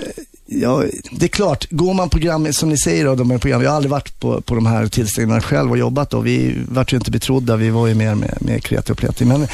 [0.51, 3.71] ja, det är klart, går man program, som ni säger då, de här program, jag
[3.71, 6.21] har aldrig varit på, på de här tillställningarna själv och jobbat då.
[6.21, 9.25] Vi vart ju inte betrodda, vi var ju mer med, med kreti och pleti.
[9.25, 9.49] Men,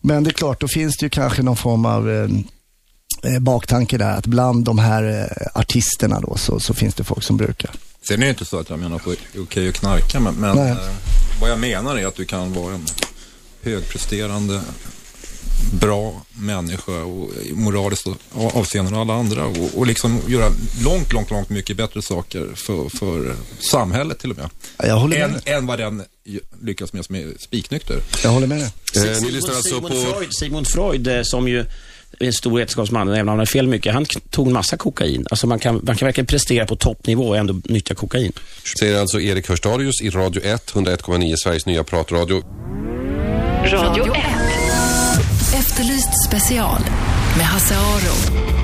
[0.00, 2.28] men det är klart, då finns det ju kanske någon form av eh,
[3.32, 7.22] eh, baktanke där, att bland de här eh, artisterna då så, så finns det folk
[7.22, 7.70] som brukar.
[8.08, 10.76] Sen är det inte så att jag menar är okej att knarka, men, men eh,
[11.40, 12.86] vad jag menar är att du kan vara en
[13.62, 14.60] högpresterande,
[15.72, 20.52] bra människa och i moraliskt avseende än alla andra och, och liksom göra
[20.84, 23.36] långt, långt, långt mycket bättre saker för, för
[23.70, 24.50] samhället till och med.
[24.78, 26.02] Ja, Jag håller med Än, än vad den
[26.62, 28.00] lyckas med som är spiknykter.
[28.22, 28.70] Jag håller med dig.
[28.96, 29.88] Eh, ni lyssnar alltså på...
[29.88, 31.58] Freud, Sigmund Freud, eh, som ju
[32.20, 35.26] är en stor vetenskapsman, även om han har fel mycket, han tog en massa kokain.
[35.30, 38.32] Alltså man kan, man kan verkligen prestera på toppnivå och ändå nyttja kokain.
[38.78, 42.42] Säger alltså Erik Hörstadius i Radio 1, 101,9 Sveriges nya pratradio.
[43.72, 44.45] Radio 1.
[45.78, 46.80] Efterlyst special
[47.36, 48.55] med Hasse Aro.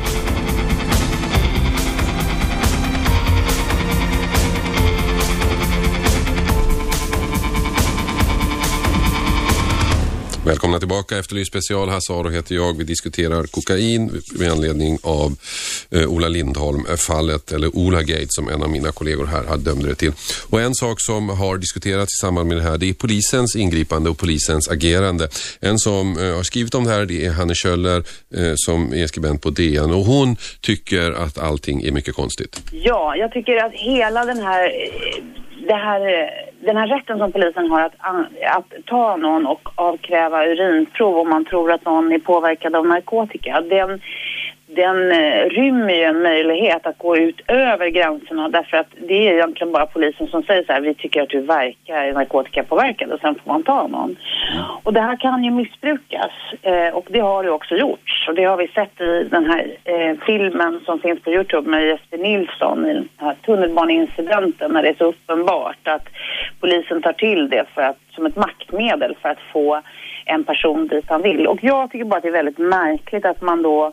[10.47, 11.19] Välkomna tillbaka.
[11.19, 11.89] Efterlyst special.
[11.89, 12.79] Hasse Aro heter jag.
[12.79, 15.37] Vi diskuterar kokain med anledning av
[15.91, 19.95] eh, Ola Lindholm-fallet, eller Ola Gate som en av mina kollegor här har dömde det
[19.95, 20.13] till.
[20.51, 24.11] Och en sak som har diskuterats i samband med det här, det är polisens ingripande
[24.11, 25.29] och polisens agerande.
[25.61, 28.05] En som eh, har skrivit om det här, det är Hanne Kjöller
[28.37, 32.63] eh, som är skribent på DN och hon tycker att allting är mycket konstigt.
[32.73, 35.25] Ja, jag tycker att hela den här, eh,
[35.69, 36.31] här,
[36.61, 37.95] den här rätten som polisen har att,
[38.57, 43.61] att ta någon och avkräva urinprov om man tror att någon är påverkad av narkotika,
[43.61, 44.01] den,
[44.75, 49.33] den eh, rymmer ju en möjlighet att gå ut över gränserna därför att det är
[49.33, 53.35] egentligen bara polisen som säger så här, vi tycker att du verkar narkotikapåverkad och sen
[53.35, 54.17] får man ta någon.
[54.83, 56.31] Och det här kan ju missbrukas
[56.63, 59.77] eh, och det har det också gjorts och det har vi sett i den här
[59.85, 64.89] eh, filmen som finns på Youtube med Jesper Nilsson i den här tunnelbaneincidenten när det
[64.89, 66.09] är så uppenbart att
[66.61, 69.83] polisen tar till det för att, som ett maktmedel för att få
[70.25, 71.47] en person dit han vill.
[71.47, 73.93] Och jag tycker bara att det är väldigt märkligt att man då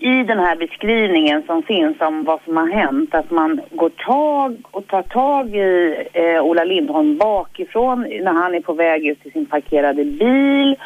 [0.00, 4.56] i den här beskrivningen som finns om vad som har hänt, att man går tag
[4.70, 9.32] och tar tag i eh, Ola Lindholm bakifrån när han är på väg ut till
[9.32, 10.76] sin parkerade bil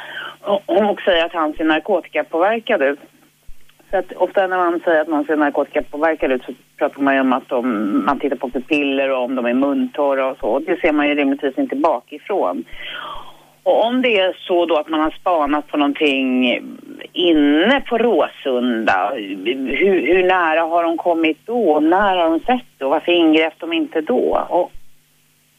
[0.40, 2.98] och, och säger att han ser narkotikapåverkad ut.
[3.90, 7.20] Så att ofta när man säger att man ser narkotikapåverkad ut så pratar man ju
[7.20, 10.58] om att de, man tittar på pupiller och om de är muntorra och så.
[10.58, 12.64] Det ser man ju rimligtvis inte bakifrån.
[13.64, 16.60] Och om det är så då att man har spanat på någonting
[17.12, 21.80] inne på Råsunda, hur, hur nära har de kommit då?
[21.80, 22.84] När har de sett det?
[22.84, 24.46] Och varför ingrep de inte då?
[24.48, 24.72] Och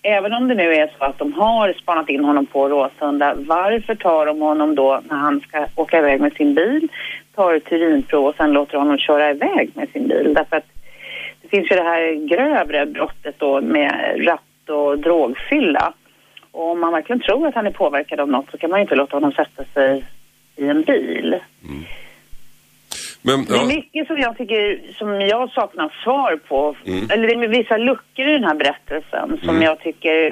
[0.02, 3.96] även om det nu är så att de har spanat in honom på Råsunda, varför
[3.96, 6.88] tar de honom då när han ska åka iväg med sin bil,
[7.36, 10.34] tar ett urinprov och sen låter honom köra iväg med sin bil?
[10.34, 10.68] Därför att
[11.42, 15.94] det finns ju det här grövre brottet då med ratt och drogfylla.
[16.58, 18.82] Och om man verkligen tror att han är påverkad av något så kan man ju
[18.82, 20.06] inte låta honom sätta sig
[20.56, 21.36] i en bil.
[23.22, 26.76] Men, Det är ja, mycket som jag tycker, som jag saknar svar på.
[26.86, 27.10] Mm.
[27.12, 30.32] Eller det är vissa luckor i den här berättelsen som jag tycker,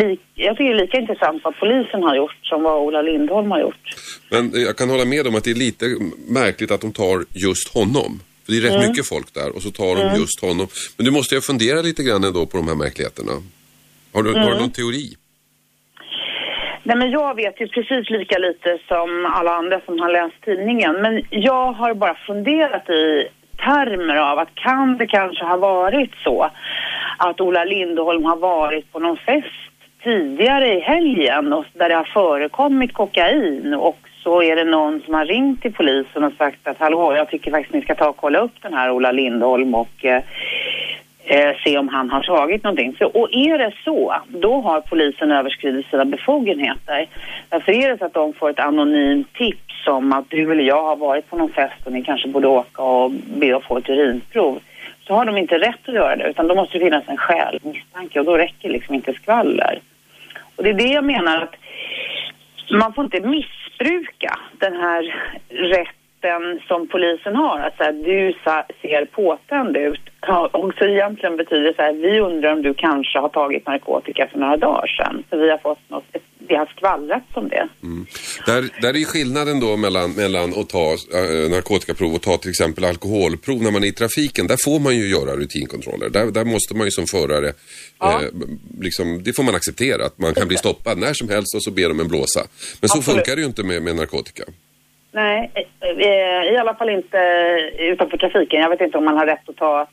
[0.00, 3.60] lik, jag tycker är lika intressant vad polisen har gjort som vad Ola Lindholm har
[3.60, 3.84] gjort.
[4.30, 5.86] men jag kan hålla med om att det är lite
[6.28, 8.20] märkligt att de tar just honom.
[8.44, 8.88] För det är rätt Mm.
[8.88, 10.66] mycket folk där och så tar de just honom.
[10.96, 13.32] Men du måste ju fundera lite grann ändå på de här märkligheterna.
[14.14, 14.42] Har du, Mm.
[14.42, 15.14] har du någon teori?
[16.82, 20.94] Nej men jag vet ju precis lika lite som alla andra som har läst tidningen.
[21.02, 26.50] Men jag har bara funderat i termer av att kan det kanske ha varit så
[27.16, 29.46] att Ola Lindholm har varit på någon fest
[30.02, 35.14] tidigare i helgen och där det har förekommit kokain och så är det någon som
[35.14, 38.16] har ringt till polisen och sagt att hallå jag tycker faktiskt ni ska ta och
[38.16, 40.22] kolla upp den här Ola Lindholm och eh,
[41.32, 42.94] eh, se om han har tagit någonting.
[42.94, 47.08] För, och är det så, då har polisen överskridit sina befogenheter.
[47.48, 50.82] Därför är det så att de får ett anonymt tips om att du eller jag
[50.82, 53.88] har varit på någon fest och ni kanske borde åka och be att få ett
[53.88, 54.60] urinprov.
[55.06, 57.58] Så har de inte rätt att göra det, utan då måste det finnas en skäl,
[57.62, 59.80] misstanke och då räcker liksom inte skvaller.
[60.56, 61.54] Och det är det jag menar att
[62.70, 65.14] man får inte missbruka den här
[66.22, 67.58] rätten som polisen har.
[67.60, 68.32] Att så här, du
[68.82, 70.00] ser påtänd ut.
[70.20, 74.28] Ja, och så egentligen betyder så här, vi undrar om du kanske har tagit narkotika
[74.32, 75.24] för några dagar sedan.
[75.30, 76.04] För vi har fått något,
[76.38, 77.68] det har skvallrats om det.
[78.46, 82.84] Där, där är skillnaden då mellan, mellan att ta eh, narkotikaprov och ta till exempel
[82.84, 84.46] alkoholprov när man är i trafiken.
[84.46, 86.08] Där får man ju göra rutinkontroller.
[86.10, 87.52] Där, där måste man ju som förare,
[88.00, 88.20] Ja.
[88.22, 88.28] eh,
[88.80, 90.06] liksom, det får man acceptera.
[90.06, 92.40] Att man kan bli stoppad när som helst och så ber de en blåsa.
[92.80, 93.04] Men så Absolut.
[93.04, 94.44] funkar det ju inte med, med narkotika.
[95.12, 95.50] Nej,
[95.80, 97.18] eh, i alla fall inte
[97.78, 98.60] utanför trafiken.
[98.60, 99.86] Jag vet inte om man har rätt att ta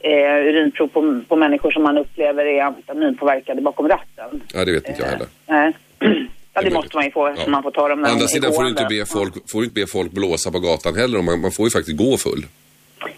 [0.00, 4.42] eh, urinprov på, på människor som man upplever är amfetaminpåverkade bakom ratten.
[4.54, 5.26] Ja, det vet inte jag heller.
[5.46, 5.72] Nej.
[6.54, 7.50] Ja, det måste man ju få Ja.
[7.50, 9.64] man får ta dem när Å andra sidan får du, inte be folk, får du
[9.64, 11.22] inte be folk blåsa på gatan heller.
[11.22, 12.42] Man, man får ju faktiskt gå full.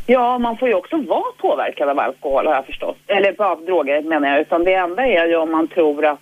[0.06, 2.98] Ja, man får ju också vara påverkad av alkohol har jag förstått.
[3.06, 4.40] Eller av droger menar jag.
[4.40, 6.20] Utan det enda är ju om man tror att...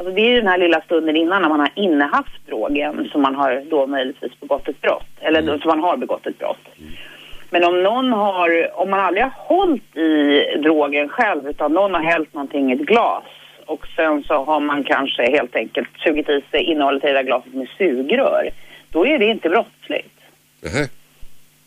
[0.00, 3.22] Alltså det är ju den här lilla stunden innan när man har innehaft drogen som
[3.22, 5.10] man har då möjligtvis begått ett brott.
[5.20, 6.68] Eller då, som man har begått ett brott.
[7.50, 12.02] Men om någon har, om man aldrig har hållit i drogen själv utan någon har
[12.02, 13.24] hällt någonting i ett glas
[13.66, 17.22] och sen så har man kanske helt enkelt sugit i sig innehållet i det där
[17.22, 18.50] glaset med sugrör.
[18.90, 20.14] Då är det inte brottsligt.
[20.62, 20.99] Nähä.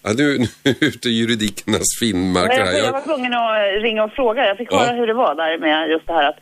[0.04, 4.04] Ja, nu, nu är vi ute i juridikernas finmarker jag, jag var tvungen att ringa
[4.04, 4.48] och fråga.
[4.48, 4.78] Jag fick Ja.
[4.78, 6.40] höra hur det var där med just det här att...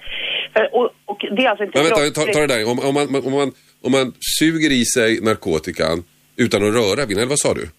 [0.53, 2.69] För, och, och det är alltså inte men vänta, ta, ta det där.
[2.71, 3.51] Om, om, man, om, man,
[3.81, 6.03] om man suger i sig narkotikan
[6.35, 7.69] utan att röra vid eller vad sa du?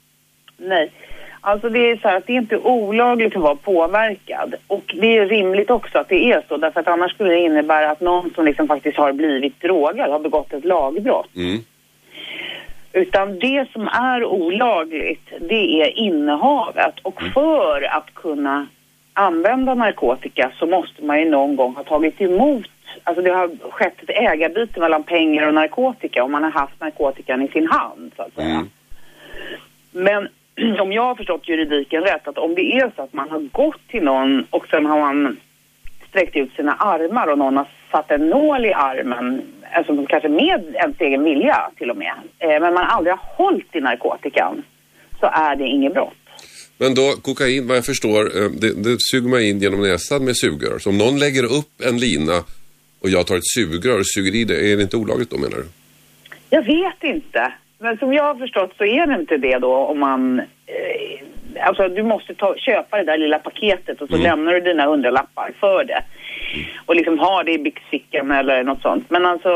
[0.56, 0.92] Nej.
[1.44, 4.54] Alltså det är så här att det är inte olagligt att vara påverkad.
[4.66, 6.56] Och det är rimligt också att det är så.
[6.56, 10.18] Därför att annars skulle det innebära att någon som liksom faktiskt har blivit drogad har
[10.18, 11.36] begått ett lagbrott.
[11.36, 11.58] Mm.
[12.92, 16.94] Utan det som är olagligt, det är innehavet.
[17.02, 18.66] Och för att kunna
[19.12, 22.68] använda narkotika så måste man ju någon gång ha tagit emot
[23.04, 27.42] Alltså det har skett ett ägarbyte mellan pengar och narkotika och man har haft narkotikan
[27.42, 28.66] i sin hand så att säga.
[29.90, 30.28] Men
[30.80, 33.88] om jag har förstått juridiken rätt att om det är så att man har gått
[33.88, 35.40] till någon och sen har man
[36.08, 40.74] sträckt ut sina armar och någon har satt en nål i armen, alltså kanske med
[40.74, 44.62] ens egen vilja till och med, eh, men man aldrig har hållit i narkotikan
[45.20, 46.22] så är det inget brott.
[46.78, 50.36] Men då, kokain, vad jag förstår, eh, det, det suger man in genom näsan med
[50.36, 50.78] sugrör.
[50.78, 52.36] Så om någon lägger upp en lina
[53.02, 55.56] och jag tar ett sugrör och suger i det, är det inte olagligt då menar
[55.56, 55.66] du?
[56.50, 57.52] Jag vet inte.
[57.78, 60.38] Men som jag har förstått så är det inte det då om man...
[60.38, 61.26] Eh,
[61.60, 65.50] alltså du måste ta, köpa det där lilla paketet och så lämnar du dina hundralappar
[65.60, 66.02] för det.
[66.86, 69.10] Och liksom ha det i byxfickan eller något sånt.
[69.10, 69.50] Men alltså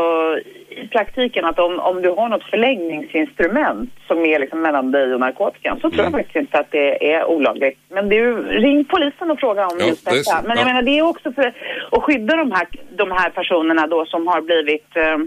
[0.69, 5.21] i praktiken att om, om du har något förlängningsinstrument som är liksom mellan dig och
[5.21, 7.79] narkotikan så tror jag faktiskt inte att det är olagligt.
[7.89, 10.23] Men du, ring polisen och fråga om Ja, just det detta.
[10.23, 10.37] så.
[10.49, 10.65] Men jag Ja.
[10.67, 11.53] menar det är också för
[11.93, 12.67] att skydda de här,
[12.97, 15.19] de här personerna då som har blivit eh,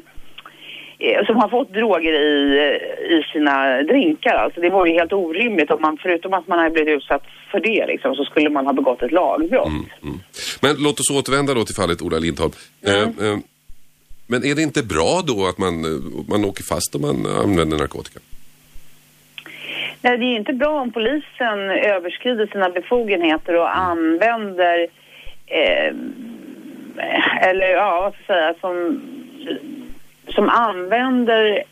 [1.26, 2.60] som har fått droger i,
[3.10, 4.36] i sina drinkar.
[4.36, 5.72] Alltså det var ju helt orimligt.
[5.72, 8.74] Om man, förutom att man hade blivit utsatt för det liksom, så skulle man ha
[8.74, 9.72] begått ett lagbrott.
[10.62, 12.52] Men låt oss återvända då till fallet Ola Lindholm.
[12.86, 13.38] Eh, eh,
[14.28, 17.78] men är det inte bra då att man, eh, man åker fast om man använder
[17.78, 18.20] narkotika?
[20.02, 24.88] Nej, det är inte bra om polisen överskrider sina befogenheter och använder,
[25.48, 25.94] eh,
[27.42, 29.02] eller ja, vad ska jag säga, som,
[30.30, 31.64] som använder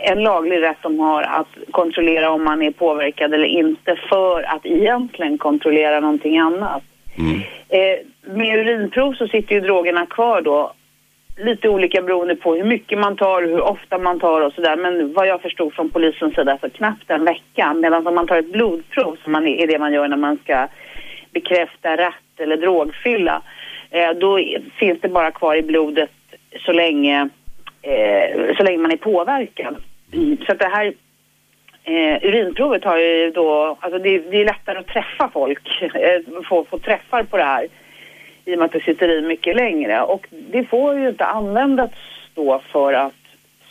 [0.00, 4.66] en laglig rätt de har att kontrollera om man är påverkad eller inte för att
[4.66, 6.82] egentligen kontrollera någonting annat.
[7.68, 10.72] Eh, med urinprov så sitter ju drogerna kvar då
[11.36, 14.76] lite olika beroende på hur mycket man tar, hur ofta man tar och sådär.
[14.76, 17.74] Men vad jag förstod från polisens sida så knappt en vecka.
[17.74, 20.68] Medan om man tar ett blodprov, som man, är det man gör när man ska
[21.32, 23.42] bekräfta rätt eller drogfylla,
[23.90, 24.40] eh, då
[24.78, 26.10] finns det bara kvar i blodet
[26.66, 27.28] så länge,
[27.82, 29.76] eh, så länge man är påverkad.
[30.12, 30.92] Mm, Så att det här
[31.84, 36.64] Eh, urinprovet har ju då, alltså det, det är lättare att träffa folk, eh, få,
[36.64, 37.68] få träffar på det här
[38.44, 40.02] i och med att det sitter i mycket längre.
[40.02, 41.90] Och det får ju inte användas
[42.34, 43.14] då för att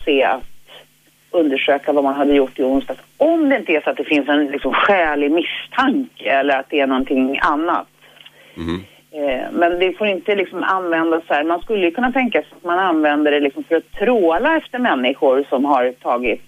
[0.06, 0.44] se att
[1.32, 3.00] undersöka vad man hade gjort i onsdags.
[3.18, 6.80] Om det inte är så att det finns en liksom, skälig misstanke eller att det
[6.80, 7.88] är någonting annat.
[8.58, 8.84] Mm.
[9.12, 11.44] Eh, men det får inte liksom användas så här.
[11.44, 14.80] Man skulle ju kunna tänka sig att man använder det liksom för att tråla efter
[14.80, 16.42] människor som har tagit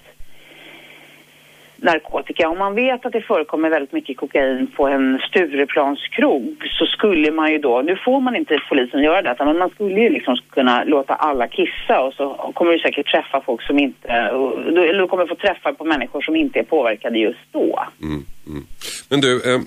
[1.81, 2.49] narkotika.
[2.49, 7.51] Om man vet att det förekommer väldigt mycket kokain på en Stureplanskrog så skulle man
[7.51, 10.83] ju då, nu får man inte polisen göra detta, men man skulle ju liksom kunna
[10.83, 15.27] låta alla kissa och så kommer du säkert träffa folk som inte, eller du kommer
[15.27, 17.85] få träffa på människor som inte är påverkade just då.
[18.01, 18.63] Mm, mm.
[19.09, 19.61] Men du, eh,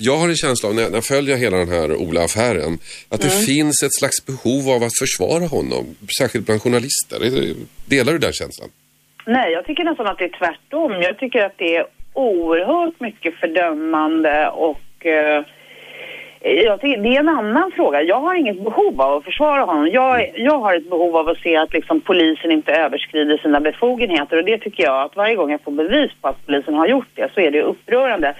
[0.00, 2.78] jag har en känsla av när jag, när jag följer hela den här Ola-affären
[3.12, 5.84] att det finns ett slags behov av att försvara honom,
[6.18, 7.18] särskilt bland journalister.
[7.86, 8.68] Delar du den känslan?
[9.26, 10.92] Nej, jag tycker nästan att det är tvärtom.
[11.02, 15.44] Jag tycker att det är oerhört mycket fördömande och eh,
[16.40, 18.02] Eh, jag tycker, det är en annan fråga.
[18.02, 19.88] Jag har inget behov av att försvara honom.
[19.92, 24.36] Jag, jag har ett behov av att se att liksom, polisen inte överskrider sina befogenheter
[24.36, 27.08] och det tycker jag att varje gång jag får bevis på att polisen har gjort
[27.14, 28.34] det så är det upprörande.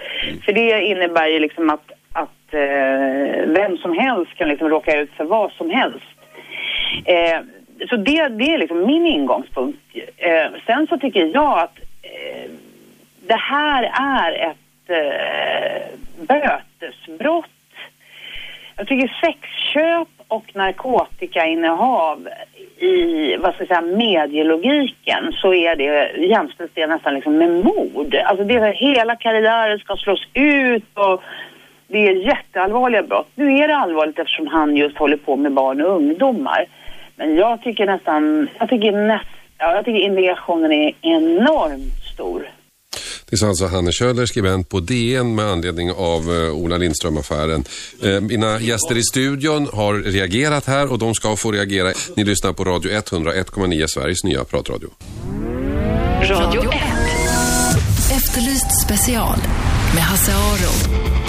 [0.45, 5.11] För det innebär ju liksom att, att eh, vem som helst kan liksom råka ut
[5.17, 6.07] för vad som helst.
[7.05, 7.41] Eh,
[7.89, 9.79] så det, det är liksom min ingångspunkt.
[10.17, 12.51] Eh, sen så tycker jag att eh,
[13.27, 15.83] det här är ett eh,
[16.27, 17.47] bötesbrott.
[18.81, 22.29] Jag tycker sexköp och narkotikainnehav
[22.79, 28.15] i, vad ska jag säga, medielogiken så är det, jämställs det nästan liksom med mord.
[28.15, 31.23] Alltså det är hela karriären ska slås ut och
[31.87, 33.29] det är jätteallvarliga brott.
[33.35, 36.67] Nu är det allvarligt eftersom han just håller på med barn och ungdomar.
[37.17, 39.27] Men jag tycker nästan, jag tycker näst,
[39.59, 42.00] ja, jag tycker indikationen är enormt.
[43.31, 47.65] Det sa alltså Hanne Kjöller, skribent på DN med anledning av eh, Ola Lindström-affären.
[48.03, 51.93] Eh, mina gäster i studion har reagerat här och de ska få reagera.
[52.17, 54.91] Ni lyssnar på Radio 101,9, Sveriges nya pratradio.
[56.23, 56.71] Radio 1.
[58.13, 59.39] Efterlyst special
[59.95, 61.20] med Hasse Aro.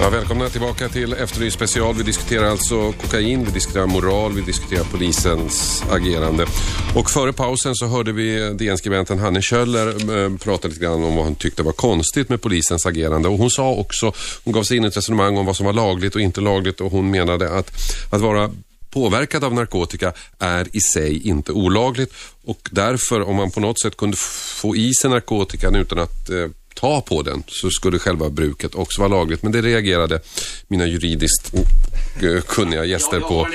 [0.00, 1.94] Ja, välkomna tillbaka till Efterlyst special.
[1.94, 6.46] Vi diskuterar alltså kokain, vi diskuterar moral, vi diskuterar polisens agerande.
[6.94, 9.88] Och före pausen så hörde vi DN-skribenten Hanne Kjöller
[10.24, 13.28] eh, prata lite grann om vad hon tyckte var konstigt med polisens agerande.
[13.28, 14.12] Och hon sa också,
[14.44, 16.80] hon gav sig in i ett resonemang om vad som var lagligt och inte lagligt
[16.80, 17.70] och hon menade att,
[18.10, 18.50] att vara
[18.90, 22.12] påverkad av narkotika är i sig inte olagligt
[22.44, 24.16] och därför om man på något sätt kunde
[24.60, 26.46] få i sig narkotikan utan att eh,
[26.76, 29.42] ta på den så skulle själva bruket också vara lagligt.
[29.42, 30.20] Men det reagerade
[30.68, 33.48] mina juridiskt eh, kunniga gäster på.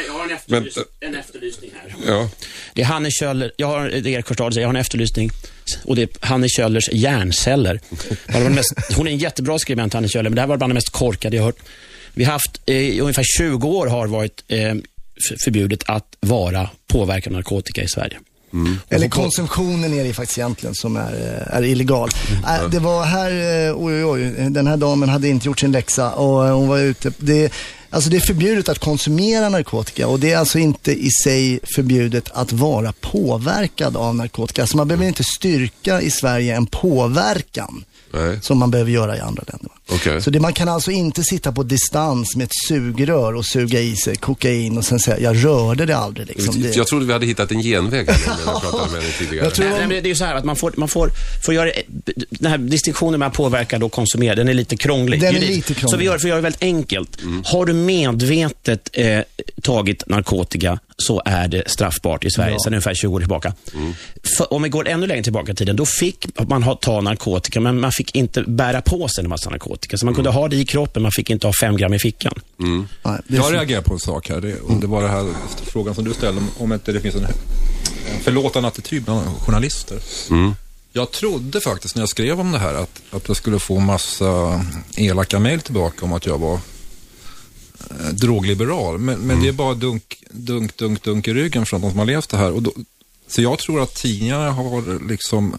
[0.46, 0.70] Men,
[1.00, 1.96] en efterlysning här.
[2.08, 2.30] ja,
[2.74, 5.32] Det är Hanne Kjöller, jag har, det är jag har en efterlysning.
[5.84, 7.80] Och det är Hanne Kjöllers hjärnceller.
[8.50, 10.90] Mest, hon är en jättebra skribent, Hanne Kjöller, men det här var bland det mest
[10.90, 11.60] korkade jag hört.
[12.14, 14.76] Vi har haft, eh, i ungefär 20 år har varit eh,
[15.44, 18.20] förbjudet att vara påverkad av narkotika i Sverige.
[18.90, 22.10] Eller konsumtionen är det faktiskt egentligen som är, eh, är illegal.
[22.48, 25.72] Äh, det var här, eh, oj, oj, oj, den här damen hade inte gjort sin
[25.72, 27.12] läxa och eh, hon var ute.
[27.18, 27.54] Det,
[27.90, 32.30] alltså det är förbjudet att konsumera narkotika och det är alltså inte i sig förbjudet
[32.34, 34.68] att vara påverkad av narkotika.
[34.68, 37.84] Så man behöver inte styrka i Sverige en påverkan
[38.14, 39.72] nej, som man behöver göra i andra länder.
[39.90, 40.22] okej.
[40.22, 43.96] Så det, man kan alltså inte sitta på distans med ett sugrör och suga i
[43.96, 46.28] sig kokain och sen säga, jag rörde det aldrig.
[46.28, 46.62] Liksom.
[46.62, 49.12] Det, Jag trodde vi hade hittat en genväg här nu när jag pratade med dig
[49.20, 49.46] tidigare.
[49.46, 51.10] Jag tror- Nej, men det är ju så här att man får, man får,
[51.46, 51.72] får göra,
[52.30, 55.22] den här distinktionen mellan påverkad och konsumera, den är lite krånglig.
[55.22, 55.90] Den är lite krånglig.
[55.90, 57.18] Så vi gör, för att göra det väldigt enkelt.
[57.46, 59.20] Har du medvetet eh,
[59.64, 63.54] tagit narkotika så är det straffbart i Sverige sedan ungefär 20 år tillbaka.
[64.38, 67.60] För, om vi går ännu längre tillbaka i tiden, då fick man ha, ta narkotika,
[67.60, 69.98] men man fick inte bära på sig en massa narkotika.
[69.98, 72.34] Så man kunde ha det i kroppen, man fick inte ha fem gram i fickan.
[73.04, 74.42] Är Jag reagerar på en sak här.
[74.42, 75.34] Det, och det var det här
[75.66, 79.98] frågan som du ställde om, om inte det finns en, en förlåtande attityd bland journalister.
[80.94, 84.62] Jag trodde faktiskt när jag skrev om det här att, att jag skulle få massa
[84.98, 86.60] elaka mejl tillbaka om att jag var
[88.12, 88.98] drogliberal.
[88.98, 92.06] Men, men det är bara dunk, dunk, dunk, dunk i ryggen från de som har
[92.06, 92.52] läst det här.
[92.52, 92.74] Och då,
[93.28, 95.58] så jag tror att tidningarna har liksom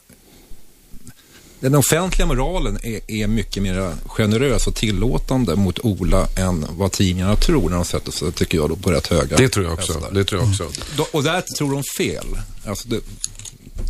[1.60, 7.36] den offentliga moralen är, är mycket mer generös och tillåtande mot Ola än vad tidningarna
[7.36, 9.92] tror när de sätter sig, tycker jag, då, på rätt höga Det tror jag också.
[9.92, 10.10] hästar.
[10.12, 10.68] Det tror jag också.
[10.96, 12.26] Då- Och där tror de fel.
[12.66, 13.00] Alltså det,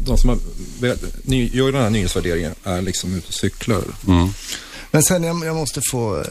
[0.06, 0.38] de som har,
[1.22, 3.82] ny, gör den här nyhetsvärderingen är liksom ute och cyklar.
[4.90, 6.24] Men sen, jag, jag måste få eh,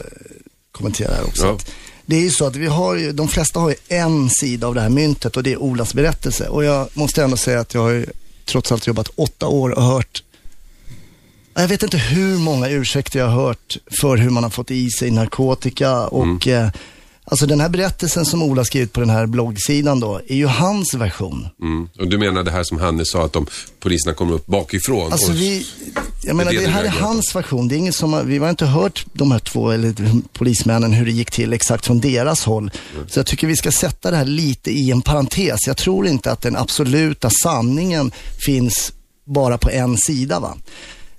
[0.72, 1.46] kommentera här också.
[1.46, 1.58] Ja.
[2.06, 4.74] Det är ju så att vi har ju, de flesta har ju en sida av
[4.74, 6.48] det här myntet och det är Olas berättelse.
[6.48, 8.06] Och jag måste ändå säga att jag har ju
[8.44, 10.22] trots allt jobbat åtta år och hört
[11.54, 14.90] jag vet inte hur många ursäkter jag har hört för hur man har fått i
[14.90, 16.68] sig narkotika och eh,
[17.24, 20.94] alltså den här berättelsen som Ola skrivit på den här bloggsidan då är ju hans
[20.94, 21.48] version.
[21.62, 21.88] Mm.
[21.98, 23.46] Och du menar det här som Hannes sa, att de
[23.80, 25.12] poliserna kommer upp bakifrån?
[25.12, 25.66] Alltså och, vi,
[26.22, 27.68] jag menar det det, här är hans version.
[27.68, 29.94] Det är ingen som vi har inte hört de här två eller
[30.32, 32.70] polismännen hur det gick till exakt från deras håll.
[33.08, 35.66] Så jag tycker vi ska sätta det här lite i en parentes.
[35.66, 38.12] Jag tror inte att den absoluta sanningen
[38.46, 38.92] finns
[39.24, 40.56] bara på en sida va.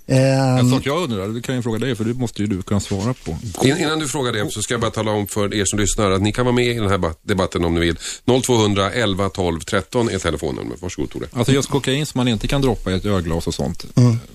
[0.06, 2.62] Ehm, En sak jag undrar, det kan jag fråga dig, för det måste ju du
[2.62, 3.36] kunna svara på.
[3.62, 6.10] In, innan du frågar det så ska jag bara tala om för er som lyssnar
[6.10, 7.96] att ni kan vara med i den här ba- debatten om ni vill.
[8.44, 10.82] 0200 11 12 13 är telefonnumret.
[10.82, 11.26] Varsågod Tore.
[11.32, 13.84] Alltså just kokain som man inte kan droppa i ett ölglas och sånt.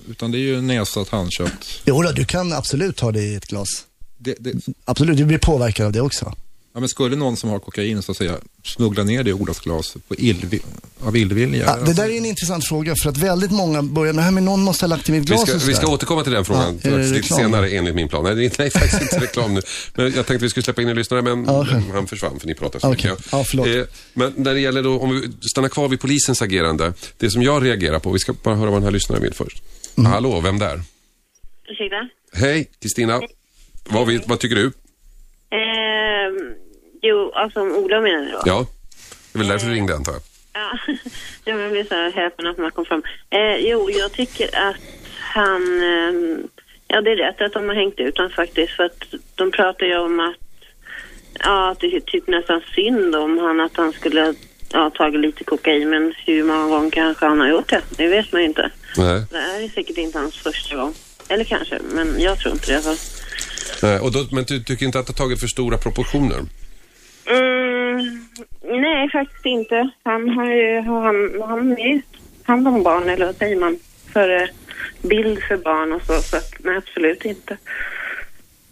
[0.10, 1.82] Utan det är ju näsat, handkött.
[1.86, 3.68] jo då, du kan absolut ta det i ett glas.
[4.18, 4.54] Det, det,
[4.86, 6.34] Absolut, du blir påverkad av det också.
[6.80, 9.60] Ja, men skulle någon som har kokain så att säga smuggla ner det i Olas
[9.60, 10.60] glas på illvi,
[11.04, 11.66] av illvilja?
[11.66, 14.46] Ja, det där är en intressant fråga för att väldigt många börjar med, "Nej, men
[14.46, 16.24] någon måste ha lagt det i mitt Vi glas ska, och vi ska sådär." återkomma
[16.24, 17.40] till den frågan Ja, det lite reklam?
[17.40, 18.24] senare enligt min plan.
[18.24, 19.62] Nej, det är faktiskt inte reklam nu.
[19.96, 21.84] Men jag tänkte vi skulle släppa in en lyssnare, men okej.
[21.94, 23.12] han försvann för ni pratar så Okej.
[23.12, 23.28] mycket.
[23.32, 23.68] Ja, förlåt.
[24.14, 26.94] men när det gäller då, om vi stannar kvar vid polisens agerande.
[27.18, 29.64] Det som jag reagerar på, vi ska bara höra vad den här lyssnaren vill först.
[29.98, 30.12] Mm.
[30.12, 30.82] Hallå, vem där?
[31.70, 32.10] Ursäkta?
[32.34, 33.22] Hej, Kristina.
[33.90, 34.72] Vad, vad tycker du?
[35.52, 36.69] Eh,
[37.02, 38.42] jo, alltså om Ola menar ni då?
[38.46, 38.66] Ja,
[39.34, 40.22] det är väl därför du ringde antar jag.
[40.54, 40.96] Ja,
[41.46, 43.04] jag blev så här häpen att man kom fram.
[43.30, 44.76] Eh, jo, jag tycker att
[45.20, 45.84] han...
[45.84, 46.40] Eh,
[46.88, 48.74] ja, det är rätt att de har hängt ut honom faktiskt.
[48.74, 49.04] För att
[49.36, 50.36] de pratar ju om att...
[51.40, 54.34] Ja, att det är typ nästan synd om han att han skulle
[54.72, 55.90] ja, tagit lite kokain.
[55.90, 57.82] Men hur många gånger kanske han har gjort det?
[57.90, 58.72] Det vet man ju inte.
[58.98, 59.24] Nej.
[59.32, 60.94] Det här är säkert inte hans första gång.
[61.28, 62.98] Eller kanske, men jag tror inte det i alla fall.
[63.82, 66.42] Nej, och då, men du tycker inte att det har tagit för stora proportioner?
[67.30, 68.28] Mm,
[68.82, 69.90] nej, faktiskt inte.
[70.04, 72.02] Han har ju han, han är
[72.44, 73.80] hand om barn, eller vad säger man?
[74.14, 74.48] För eh,
[75.02, 77.58] bild för barn och så, så att, nej, absolut inte.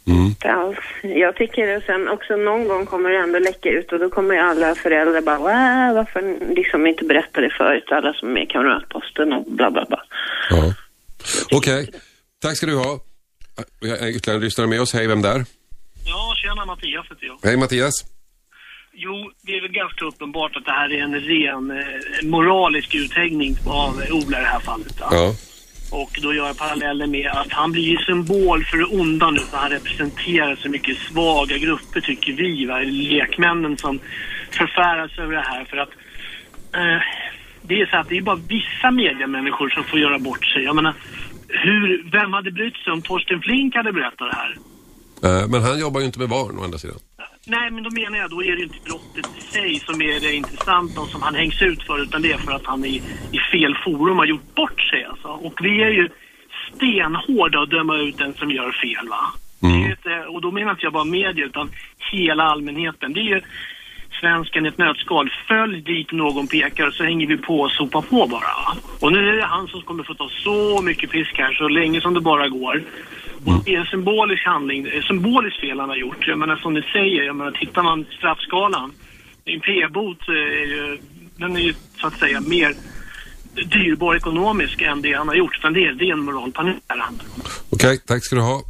[0.05, 0.77] Inte alls.
[1.01, 4.33] Jag tycker det sen också någon gång kommer det ändå läcka ut och då kommer
[4.35, 8.45] ju alla föräldrar bara "Wah, varför liksom inte berätta det förut, alla som är i
[8.45, 10.03] kamratposten och bla bla bla.
[10.49, 10.73] Ja.
[11.51, 11.89] Okej,
[12.41, 12.99] tack ska du ha.
[13.81, 14.93] Vi har ytterligare en lyssnare med oss.
[14.93, 15.45] Hej, vem där?
[16.05, 17.39] Ja, tjena Mattias heter jag.
[17.43, 17.93] Hej Mattias.
[18.99, 23.57] Jo, det är väl ganska uppenbart att det här är en ren eh, moralisk uthängning
[23.67, 24.95] av eh, Ola i det här fallet.
[24.99, 25.33] Ja.
[25.91, 29.41] Och då gör jag paralleller med att han blir ju symbol för det onda nu
[29.51, 32.79] när han representerar så mycket svaga grupper tycker vi, va?
[32.79, 33.99] lekmännen som
[34.51, 35.65] förfäras över det här.
[35.65, 35.89] För att
[36.73, 37.01] eh,
[37.61, 40.63] det är så att det är bara vissa mediamänniskor som får göra bort sig.
[40.63, 40.93] Jag menar,
[41.47, 44.57] hur, vem hade brytt sig om Torsten Flink hade berättat det här?
[45.41, 46.97] Eh, Men han jobbar ju inte med barn å andra sidan.
[47.49, 50.33] Nej, men då menar jag, då är det inte brottet i sig som är det
[50.33, 53.01] intressanta och som han hängs ut för, utan det är för att han i,
[53.31, 55.27] i fel forum har gjort bort sig alltså.
[55.27, 56.09] Och vi är ju
[56.75, 59.33] stenhårda att döma ut den som gör fel va.
[59.85, 61.69] Ju inte, och då menar inte jag bara media utan
[62.11, 63.13] hela allmänheten.
[63.13, 63.41] Det är ju
[64.19, 65.29] svensken i ett nötskal.
[65.47, 68.77] Följ dit någon pekar så hänger vi på och sopar på bara.
[68.99, 72.01] Och nu är det han som kommer få ta så mycket pisk här så länge
[72.01, 72.83] som det bara går.
[73.45, 76.27] Och det är en symbolisk handling, symboliskt fel han har gjort.
[76.27, 78.91] Jag menar som ni säger, jag menar tittar man straffskalan.
[79.45, 80.97] En p-bot eh, är ju,
[81.35, 82.75] den är ju så att säga mer
[83.65, 85.57] dyrbar ekonomisk än det han har gjort.
[85.57, 87.41] Utan det är, det är en moralpanik här handlar om.
[87.69, 88.61] Okej, tack ska du ha.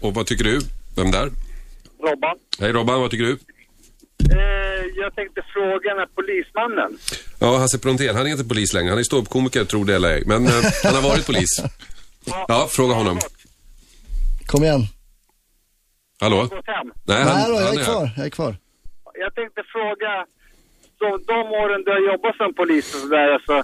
[0.00, 0.60] Och vad tycker du?
[0.96, 1.30] Vem där?
[2.02, 2.36] Robban.
[2.60, 3.38] Hej Robban, vad tycker du?
[4.30, 6.98] Eh, jag tänkte fråga den här polismannen.
[7.38, 8.90] Ja, Hasse Brontén, han är inte polis längre.
[8.90, 10.22] Han är ståuppkomiker, tror det eller ej.
[10.26, 10.52] Men eh,
[10.84, 11.50] han har varit polis.
[12.48, 13.18] Ja, fråga honom.
[14.46, 14.80] Kom igen.
[16.20, 16.48] Hallå?
[16.50, 16.62] Nej,
[17.04, 18.10] Nej, han, då, jag han är kvar.
[18.16, 18.56] Jag är kvar.
[19.14, 20.26] Jag tänkte fråga,
[20.98, 23.62] de, de åren du har jobbat som polis och sådär, alltså,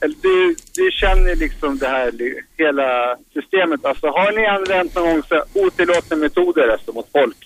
[0.00, 2.12] du, du känner liksom det här,
[2.58, 3.84] hela systemet.
[3.84, 7.36] Alltså, har ni använt någon gång så otillåtna metoder alltså, mot folk?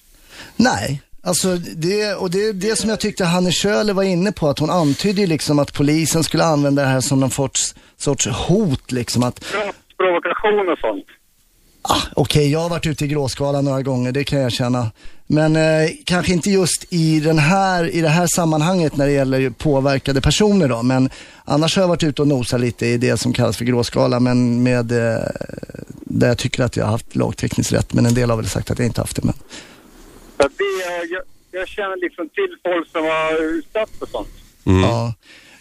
[0.56, 4.48] Nej, alltså det, och det är det som jag tyckte Hanne Schöler var inne på,
[4.48, 8.92] att hon antydde liksom att polisen skulle använda det här som någon sorts, sorts hot
[8.92, 9.22] liksom.
[9.22, 9.44] Att
[9.96, 11.06] Provokation och sånt.
[12.14, 14.90] Okej, jag har varit ute i gråskalan några gånger, det kan jag känna.
[15.26, 19.50] Men eh, kanske inte just i, den här, i det här sammanhanget när det gäller
[19.50, 20.82] påverkade personer då.
[20.82, 21.10] Men
[21.44, 24.20] annars har jag varit ute och nosat lite i det som kallas för gråskala.
[24.20, 25.22] Men med, eh,
[25.90, 27.92] där jag tycker att jag har haft lagtekniskt rätt.
[27.92, 29.22] Men en del har väl sagt att jag inte haft det.
[29.24, 29.34] Men...
[30.42, 34.28] Så det, jag, jag känner liksom till folk som har utsatts för sånt.
[34.64, 35.14] Ja.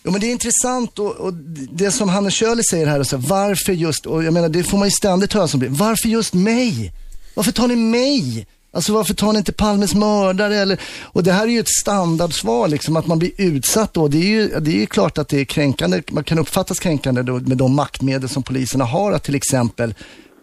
[0.03, 1.33] Jo, men det är intressant och, och
[1.71, 4.87] det som Hanne Schöler säger här, alltså, varför just, och jag menar det får man
[4.87, 6.91] ju ständigt höra som blir, varför just mig?
[7.33, 8.47] Varför tar ni mig?
[8.73, 12.67] Alltså varför tar ni inte Palmes mördare eller, och det här är ju ett standardsvar
[12.67, 14.07] liksom, att man blir utsatt då.
[14.07, 17.21] Det är ju, det är ju klart att det är kränkande, man kan uppfattas kränkande
[17.21, 19.93] då, med de maktmedel som poliserna har att till exempel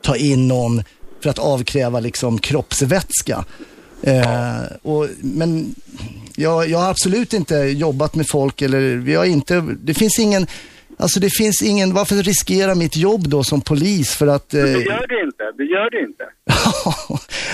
[0.03, 0.83] ta in någon
[1.23, 3.45] för att avkräva liksom kroppsvätska.
[4.03, 5.75] Eh, och, men
[6.37, 10.47] jag, jag har absolut inte jobbat med folk eller vi har inte, det finns ingen,
[10.97, 14.55] alltså det finns ingen, varför riskera mitt jobb då som polis för att...
[14.55, 15.45] Eh, Det gör det inte.
[15.57, 16.25] Det gör det inte.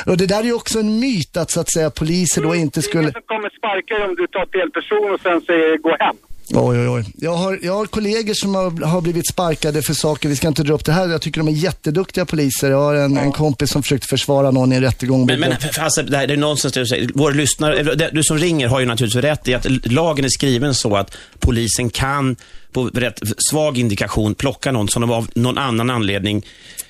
[0.11, 2.83] och det där är ju också en myt att så att säga poliser då inte
[2.83, 3.03] skulle...
[3.03, 6.17] Ingen som kommer sparka dig om du tar fel person och sen säger gå hem.
[6.51, 7.05] Oj, oj, oj.
[7.17, 10.63] Jag har, jag har kollegor som har, har blivit sparkade för saker, vi ska inte
[10.63, 12.71] dra upp det här, jag tycker de är jätteduktiga poliser.
[12.71, 15.27] Jag har en, en kompis som försökte försvara någon i en rättegång.
[15.27, 17.11] Men, men alltså, det, här, det är nonsens det du säger.
[17.15, 20.97] Vår lyssnare, du som ringer har ju naturligtvis rätt i att lagen är skriven så
[20.97, 22.37] att polisen kan
[22.73, 26.47] på rätt svag indikation plocka någon som de av någon annan anledning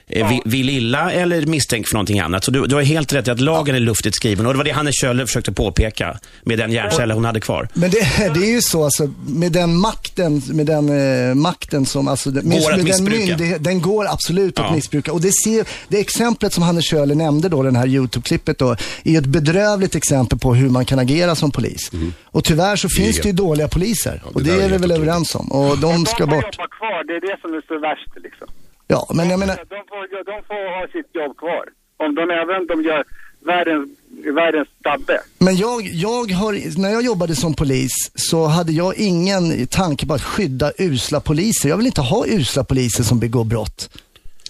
[0.09, 2.45] eh, vill, vill illa eller misstänker för någonting annat.
[2.45, 4.47] Så du, du har helt rätt i att lagen är luftigt skriven.
[4.47, 7.69] Och det var det Hanne Kjöller försökte påpeka med den hjärnceller hon hade kvar.
[7.75, 7.99] Men det,
[8.35, 10.89] det är ju så alltså, med den makten, med den
[11.29, 13.27] eh, makten som, alltså, den- med, Går att med den missbruka.
[13.27, 14.75] myndighet, den går absolut att Ja.
[14.75, 15.13] missbruka.
[15.13, 18.71] Och det, ser, det exemplet som Hannes Schöler nämnde då, den här YouTube-klippet då,
[19.05, 21.91] är ju ett bedrövligt exempel på hur man kan agera som polis.
[22.25, 24.23] Och tyvärr så finns Det är- det ju dåliga poliser.
[24.25, 25.53] och det det, är är vi väl överens om.
[25.53, 26.45] Och de ska de bort.
[26.45, 28.49] jobba kvar, det är det som är så värst liksom.
[28.87, 31.65] Ja, men jag menar, De får, de får ha sitt jobb kvar.
[31.97, 33.05] Om de även de gör
[33.45, 33.89] världens,
[34.35, 35.21] världens tabbe.
[35.39, 40.15] Men jag, jag har, när jag jobbade som polis så hade jag ingen tanke på
[40.15, 41.69] att skydda usla poliser.
[41.69, 43.91] Jag vill inte ha usla poliser som begår brott.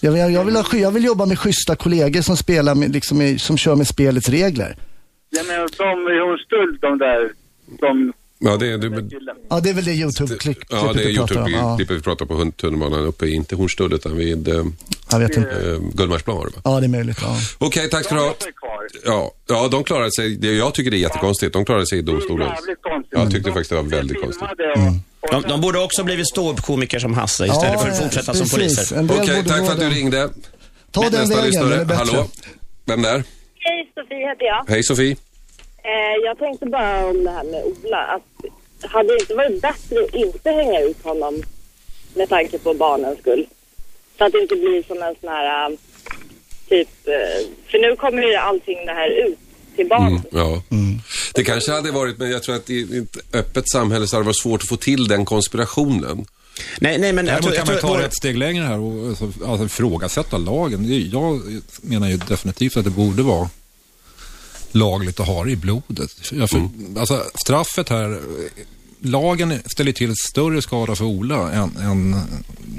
[0.01, 3.39] Jag vill, jag vill, ha, jag vill jobba med schyssta kollegor som, spelar med, liksom,
[3.39, 4.75] som kör med spelets regler.
[5.29, 7.31] Jag menar, de är Hornstull, de där,
[7.79, 8.13] de...
[8.39, 9.09] Ja, det är, det,
[9.49, 11.51] Ja, det är väl det YouTube-klippet ja, det är vi pratar om.
[11.51, 11.75] Ja.
[11.79, 14.63] Vi pratar på tunnelbanan uppe, i- inte Hornstull utan vid eh,
[15.11, 15.49] Jag vet inte.
[15.49, 16.61] eh, Gullmarsplan var det va?
[16.63, 17.17] Ja, det är möjligt.
[17.21, 17.37] Ja.
[17.57, 18.35] Okej, tack ska du ha.
[19.05, 20.35] Ja, ja, de klarade sig.
[20.35, 21.53] Det, jag tycker det är jättekonstigt.
[21.53, 22.51] De klarade sig i domstolen.
[23.11, 24.47] Jag tyckte faktiskt det var väldigt konstigt.
[25.31, 28.53] De, de borde också blivit ståuppkomiker som Hasse istället Ja, för att fortsätta som precis.
[28.53, 28.95] poliser.
[28.97, 30.29] En del Okej, borde tack för att du ringde.
[30.91, 31.69] Ta den Nästa vägen, lyssnare.
[31.69, 31.97] den är bättre.
[31.97, 32.27] Hallå?
[32.85, 33.23] Vem där?
[33.59, 34.65] Hej, Sofie heter jag.
[34.73, 35.15] Hej Sofie.
[35.91, 37.97] Eh, jag tänkte bara om det här med Ola.
[37.97, 41.43] Att hade det inte varit bättre att inte hänga ut honom
[42.13, 43.47] med tanke på barnens skull?
[44.17, 45.77] Så att det inte blir som en sån här äh,
[46.69, 46.89] typ...
[47.07, 49.37] eh, För nu kommer ju allting det här ut
[49.75, 50.11] till barnen.
[50.11, 50.61] Mm, ja.
[51.33, 54.27] Det kanske hade varit, men jag tror att i ett öppet samhälle så hade det
[54.27, 56.25] varit svårt att få till den konspirationen.
[56.79, 60.37] Nej, nej, men Däremot kan man ta ett steg längre här och alltså, alltså, ifrågasätta
[60.37, 60.87] lagen.
[60.87, 61.41] Det Jag
[61.81, 63.49] menar ju definitivt att det borde vara
[64.75, 66.31] lagligt att ha det i blodet.
[66.31, 68.19] Jag för, alltså, straffet här,
[69.05, 72.15] lagen ställer till större skada för Ola än, än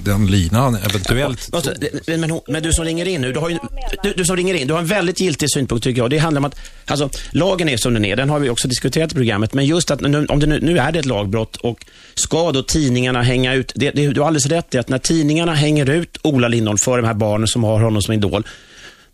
[0.05, 1.73] den lina han eventuellt Alltså,
[2.07, 3.59] Men, men, men du som ringer in nu, du, har ju,
[4.03, 6.11] du, du som ringer in, du har en väldigt giltig synpunkt tycker jag.
[6.11, 9.13] Det handlar om att, alltså, lagen är som den är, den har vi också diskuterat
[9.13, 11.87] i programmet, men just att nu, om det nu, nu är det ett lagbrott och
[12.15, 15.55] ska då tidningarna hänga ut, det, det, du har alldeles rätt i att när tidningarna
[15.55, 18.47] hänger ut Ola Lindholm för de här barnen som har honom som idol,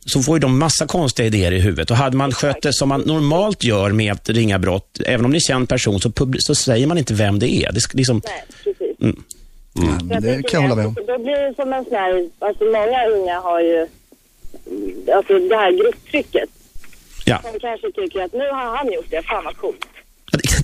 [0.07, 1.91] så får ju de massa konstiga idéer i huvudet.
[1.91, 5.31] Och hade man skött det som man normalt gör med att ringa brott, även om
[5.31, 7.73] det är känd person, så, så säger man inte vem det är.
[7.73, 9.01] Det, liksom, Nej, precis.
[9.01, 9.23] mm.
[10.11, 10.95] Jag det kan jag hålla med om.
[11.07, 13.89] Då blir det som en sån här, alltså många unga har ju,
[15.15, 16.49] alltså det här grupptrycket.
[17.25, 17.41] Ja.
[17.53, 19.87] De kanske tycker att nu har han gjort det, fan vad coolt.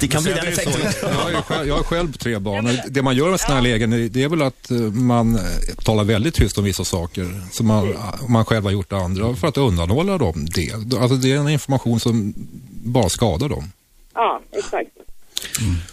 [0.00, 0.70] Det, kan bli den är det så.
[0.70, 1.10] effekten.
[1.58, 2.78] Jag, är har själv tre barn.
[2.88, 5.42] Det man gör med sådana här lägen det är väl att eh, man eh,
[5.84, 7.94] talar väldigt tyst om vissa saker som man,
[8.28, 10.72] man själv har gjort andra för att undanhålla dem det.
[10.72, 12.34] Alltså det är en information som
[12.84, 13.72] bara skadar dem.
[14.14, 14.90] Ja, exakt.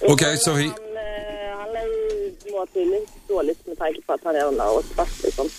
[0.01, 0.63] Okej, Sofie.
[0.63, 2.15] Han, eh, han lär ju
[2.51, 5.49] må tydligt dåligt med tanke på att han har åkt fast liksom.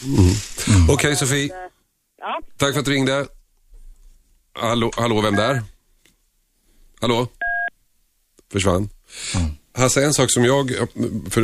[0.91, 1.51] Okej Sofie,
[2.19, 3.27] Ja, tack för att du ringde.
[4.53, 5.63] Hallå, hallå vem där?
[7.01, 7.29] Hallå?
[8.53, 8.89] Försvann.
[9.79, 10.71] Hasse, en sak som jag
[11.31, 11.43] för,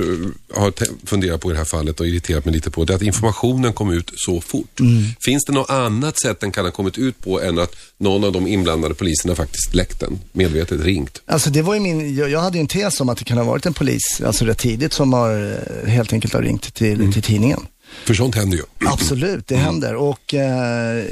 [0.54, 0.72] har
[1.06, 3.72] funderat på i det här fallet och irriterat mig lite på, det är att informationen
[3.72, 4.80] kom ut så fort.
[4.80, 5.02] Mm.
[5.24, 8.32] Finns det något annat sätt den kan ha kommit ut på än att någon av
[8.32, 11.22] de inblandade poliserna faktiskt läckt den, medvetet ringt?
[11.26, 13.38] Alltså det var ju min, jag, jag hade ju en tes om att det kan
[13.38, 17.00] ha varit en polis, alltså rätt tidigt, som har eh, helt enkelt har ringt till,
[17.00, 17.12] Mm.
[17.12, 17.60] till tidningen.
[18.04, 18.64] För sånt händer ju.
[18.86, 19.94] Absolut, det händer.
[19.94, 21.04] Och eh,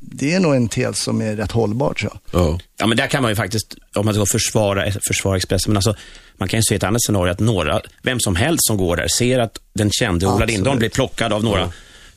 [0.00, 2.40] det är nog en tes som är rätt hållbar tror jag.
[2.40, 2.58] Ja.
[2.76, 5.94] Ja, men där kan man ju faktiskt, om man ska försvara, försvara Expressen, men alltså,
[6.36, 9.08] man kan ju se ett annat scenario, att några, vem som helst som går där,
[9.08, 10.44] ser att den kände Ola.
[10.44, 11.72] Lindholm blir plockad av några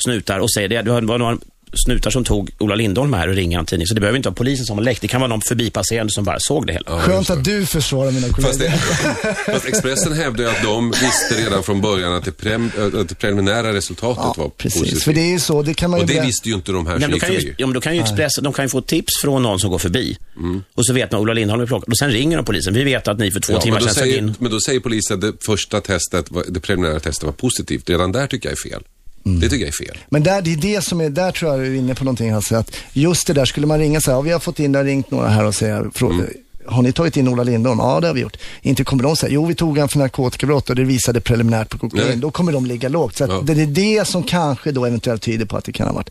[0.05, 1.37] snutar och säger det, det var några
[1.85, 4.35] snutar som tog Ola Lindholm här och ringer en tidning, så det behöver inte vara
[4.35, 7.01] polisen som har läckt, det kan vara någon förbipasserande som bara såg det hela.
[7.01, 8.47] Skönt att du försvarar mina kollegor.
[8.47, 12.71] Fast, det, fast Expressen hävdar ju att de visste redan från början att det, prem,
[13.01, 15.03] att det preliminära resultatet var Precis, positivt.
[15.03, 16.87] för det är ju så, det kan man ju Och det visste ju inte de
[16.87, 18.65] här Nej, som då gick kan ju, ja, men då kan ju Expressen, de kan
[18.65, 20.17] ju få tips från någon som går förbi.
[20.37, 20.63] Mm.
[20.75, 21.89] Och så vet man Ola Lindholm är plockad.
[21.89, 22.73] Och sen ringer de polisen.
[22.73, 24.33] Vi vet att ni för två Ja, timmar sedan säger, in.
[24.39, 27.89] men då säger polisen att det första testet, det preliminära testet var positivt.
[27.89, 28.83] Redan där tycker jag är fel.
[29.27, 29.39] Mm.
[29.39, 29.97] Det tycker jag är fel.
[30.09, 32.33] Men där, det är det som är, där tror jag du är inne på någonting
[32.33, 34.71] Hasse, att just det där skulle man ringa så här, ja, vi har fått in,
[34.71, 36.25] det har ringt några här och säga, frå, Mm.
[36.65, 37.79] har ni tagit in Ola Lindholm?
[37.79, 38.37] Ja, det har vi gjort.
[38.61, 41.77] Inte kommer de säga, jo vi tog han för narkotikabrott och det visade preliminärt på
[41.77, 42.19] kokain.
[42.19, 43.15] Då kommer de ligga lågt.
[43.17, 43.41] Så Ja.
[43.43, 46.09] det är det som kanske då eventuellt tyder på att det kan ha varit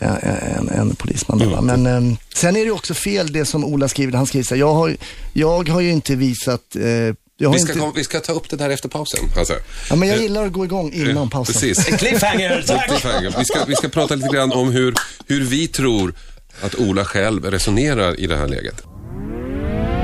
[0.00, 1.38] eh, en, en polisman.
[1.50, 1.60] va.
[1.60, 4.60] Men eh, sen är det också fel det som Ola skriver, han skriver så här,
[4.60, 4.96] jag har,
[5.32, 7.14] jag har ju inte visat eh,
[7.50, 9.20] Vi ska, inte, kom, vi ska ta upp det där efter pausen.
[9.38, 9.54] Alltså.
[9.90, 11.52] ja, men jag Eh, gillar att gå igång innan pausen.
[11.52, 11.84] Precis.
[11.98, 12.88] Cliffhanger, tack!
[12.88, 13.34] Cliffhanger.
[13.38, 14.94] Vi, ska, vi ska prata lite grann om hur,
[15.26, 16.14] hur vi tror
[16.60, 18.82] att Ola själv resonerar i det här läget.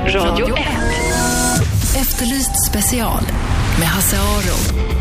[0.07, 0.63] Radio 1.
[1.95, 3.23] Efterlyst special
[3.79, 4.98] med Hasse Aro.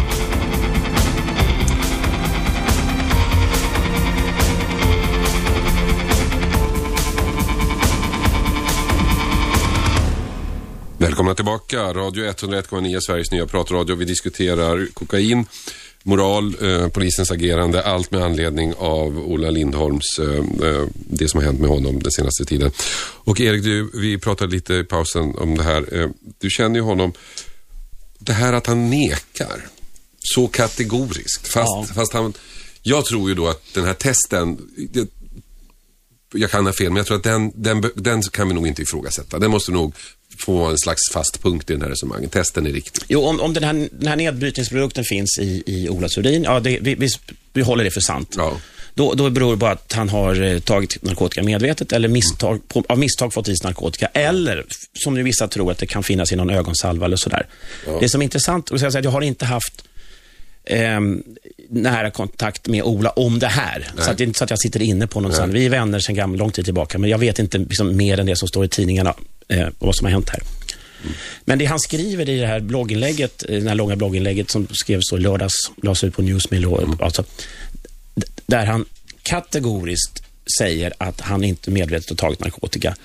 [10.98, 11.94] Välkomna tillbaka.
[11.94, 13.96] Radio 101,9, Sveriges nya pratradio.
[13.96, 15.46] Vi diskuterar kokain,
[16.02, 20.34] moral, eh, polisens agerande, allt med anledning av Ola Lindholms, eh,
[20.68, 22.70] eh, det som har hänt med honom den senaste tiden.
[23.24, 26.00] Och Erik, du, vi pratade lite i pausen om det här.
[26.00, 26.08] Eh,
[26.38, 27.12] du känner ju honom,
[28.18, 29.66] det här att han nekar
[30.18, 31.48] så kategoriskt.
[31.48, 31.86] Fast, Ja.
[31.94, 32.32] fast han,
[32.82, 34.58] jag tror ju då att den här testen,
[34.90, 35.08] det,
[36.34, 38.82] jag kan ha fel, men jag tror att den, den, den kan vi nog inte
[38.82, 39.38] ifrågasätta.
[39.38, 39.94] Den måste nog
[40.38, 42.30] få en slags fast punkt i den här resonemangen.
[42.30, 43.02] Testen är riktig.
[43.08, 46.78] Jo, om, om den, här, den här nedbrytningsprodukten finns i, i Olas urin, ja, det,
[46.80, 47.08] vi, vi,
[47.52, 48.34] vi håller det för sant.
[48.36, 48.56] Ja.
[48.94, 52.84] Då, då beror det på att han har eh, tagit narkotika medvetet eller misstag, på,
[52.88, 54.06] av misstag fått i sig narkotika.
[54.06, 57.46] Eller, som nu vissa tror, att det kan finnas i någon ögonsalva eller sådär.
[58.00, 59.84] Det som är intressant, och säga att jag har inte haft
[60.68, 61.22] ehm,
[61.68, 63.90] nära kontakt med Ola om det här.
[63.98, 65.52] Så att det är inte så att jag sitter inne på någon sån.
[65.52, 68.26] Vi är vänner sedan gammal, lång tid tillbaka, men jag vet inte liksom, mer än
[68.26, 69.14] det som står i tidningarna
[69.48, 70.40] eh, och vad som har hänt här.
[71.44, 75.10] Men det han skriver i det här blogginlägget, eh, det här långa blogginlägget som skrevs
[75.10, 77.24] då i lördags, lades ut på Newsmill, och, alltså,
[78.46, 78.84] där han
[79.22, 80.22] kategoriskt
[80.58, 82.96] säger att han inte medvetet har tagit narkotika.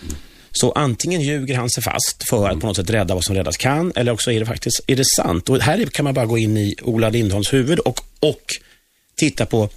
[0.55, 3.57] Så antingen ljuger han sig fast för att på något sätt rädda vad som räddas
[3.57, 5.49] kan, eller också är det faktiskt är det sant.
[5.49, 8.41] Och här kan man bara gå in i Ola Lindholms huvud och, och
[9.15, 9.69] titta på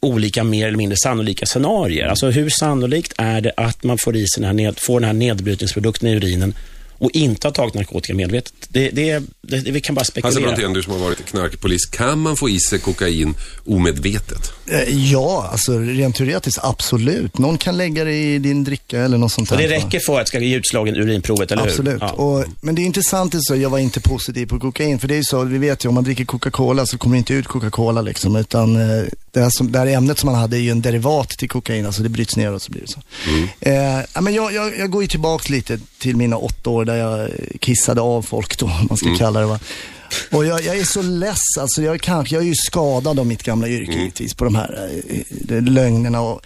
[0.00, 2.06] olika mer eller mindre sannolika scenarier.
[2.06, 5.06] Alltså hur sannolikt är det att man får, i sig den här ned, får den
[5.06, 6.54] här nedbrytningsprodukten i urinen
[7.00, 8.52] och inte har tagit narkotika medvetet?
[8.68, 10.40] Det, det, det, det, vi kan bara Hasse spekulera.
[10.46, 13.34] Brontén, du som har varit knarkpolis, kan man få i sig kokain
[13.66, 14.52] omedvetet?
[14.66, 17.38] Eh, Ja, alltså rent teoretiskt absolut.
[17.38, 19.68] Någon kan lägga det i din dricka eller något sånt och där.
[19.68, 21.94] det räcker för att det ska ge utslagen i urinprovet, eller Absolut.
[21.94, 21.98] hur?
[22.00, 22.12] Ja.
[22.12, 24.98] Och, men det är intressant, så jag var inte positiv på kokain.
[24.98, 27.18] För det är ju så, vi vet ju om man dricker Coca-Cola så kommer det
[27.18, 28.36] inte ut Coca-Cola liksom.
[28.36, 31.28] Utan eh, det, här som, det här ämnet som man hade är ju en derivat
[31.28, 31.86] till kokain.
[31.86, 33.00] Alltså det bryts ner och så blir det så.
[33.60, 36.96] Eh, ja, men jag, jag, jag går ju tillbaka lite till mina åtta år där
[36.96, 37.30] jag
[37.60, 39.58] kissade av folk då, om man ska kalla det va.
[40.30, 43.42] Och jag, jag är så less, alltså jag, kanske, jag är ju skadad av mitt
[43.42, 45.00] gamla yrke givetvis på de här
[45.48, 46.40] eh, lögnerna och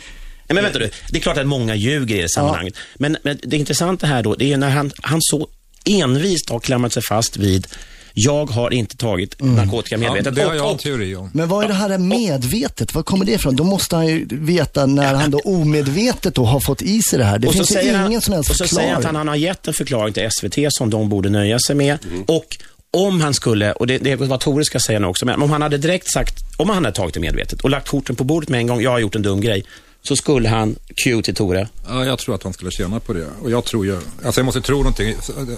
[0.49, 2.75] Nej, men vänta du, det är klart att många ljuger i det sammanhanget.
[2.95, 5.49] Men, men det intressanta här då, det är när han, han så
[5.85, 7.67] envist har klamrat sig fast vid
[8.15, 10.35] jag har inte tagit narkotika medvetet.
[10.35, 11.31] det har jag en teori om.
[11.33, 12.95] Men vad är det här medvetet?
[12.95, 13.57] Var kommer det ifrån?
[13.57, 17.25] Då måste han ju veta när han då omedvetet då har fått i sig det
[17.25, 17.39] här.
[17.39, 19.05] Det och så finns ju säger ingen han, som helst och så säger han att
[19.05, 21.99] han, han har gett en förklaring till SVT som de borde nöja sig med.
[22.27, 22.57] Och
[22.91, 25.51] om han skulle, och det, det är vad Tore ska säga nu också, men om
[25.51, 28.49] han hade direkt sagt, om han hade tagit det medvetet och lagt korten på bordet
[28.49, 29.65] med en gång, jag har gjort en dum grej,
[30.09, 33.27] så skulle han, cue till Tore, Ja, jag tror att han skulle tjäna på det.
[33.43, 35.15] Och jag tror ju, alltså jag måste tro någonting.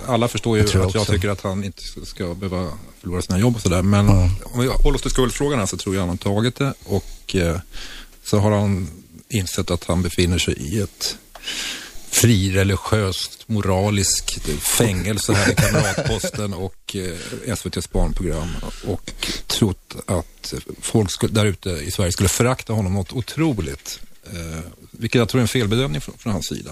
[0.06, 1.12] Alla förstår ju Jag att jag också.
[1.12, 2.70] tycker att han inte ska behöva
[3.00, 3.82] förlora sina jobb och sådär.
[3.82, 6.74] Men om vi håller oss till skuldfrågan här så tror jag han har tagit det.
[6.84, 7.60] Och eh,
[8.24, 8.88] så har han
[9.28, 11.16] insett att han befinner sig i ett
[12.10, 14.38] frireligiöst, moraliskt
[14.78, 18.48] fängelse här i Kamratposten och eh, SVTs barnprogram
[18.86, 19.10] och
[19.46, 24.00] trott att folk där ute i Sverige skulle förakta honom något otroligt.
[24.34, 26.70] Eh, vilket jag tror är en felbedömning från, från hans sida.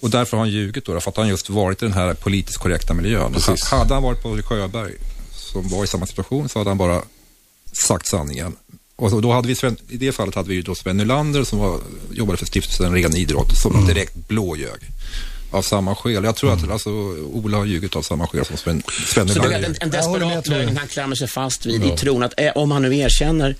[0.00, 2.58] Och därför har han ljugit då, för att han just varit i den här politiskt
[2.58, 3.32] korrekta miljön.
[3.32, 3.64] Precis.
[3.64, 4.92] Hade han varit på Sjöberg,
[5.32, 7.02] som var i samma situation, så hade han bara
[7.86, 8.56] sagt sanningen.
[8.96, 11.58] Och då hade vi Sven, I det fallet hade vi ju då Sven Nylander som
[11.58, 11.80] var,
[12.12, 14.80] jobbade för stiftelsen Ren Idrott som direkt blåljög.
[15.50, 16.24] Av samma skäl.
[16.24, 16.90] Jag tror att alltså,
[17.32, 19.68] Ola har ljugit av samma skäl som Sven, Sven Så det är Nylander.
[19.68, 21.94] en, en desperat lögn han klamrar sig fast vid Ja.
[21.94, 23.56] i tron att eh, om han nu erkänner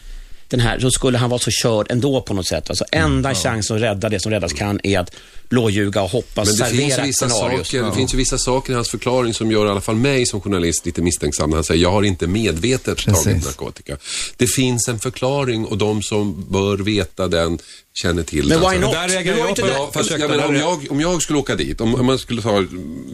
[0.49, 2.71] den här, så skulle han vara så körd ändå på något sätt.
[2.71, 5.15] Alltså enda chansen att rädda det som räddas kan är att
[5.49, 8.91] blåljuga och hoppas, Men det finns, vissa saker, det finns ju vissa saker i hans
[8.91, 12.03] förklaring som gör i alla fall mig som journalist lite misstänksam han säger jag har
[12.03, 13.25] inte medvetet Precis.
[13.25, 13.97] tagit narkotika.
[14.37, 17.59] Det finns en förklaring och de som bör veta den
[18.03, 18.71] känner till Men den.
[18.71, 18.93] why not?
[18.93, 22.07] där reagerar jag på- Ja, fast om, jag, om jag skulle åka dit, om, om
[22.07, 22.65] man skulle ta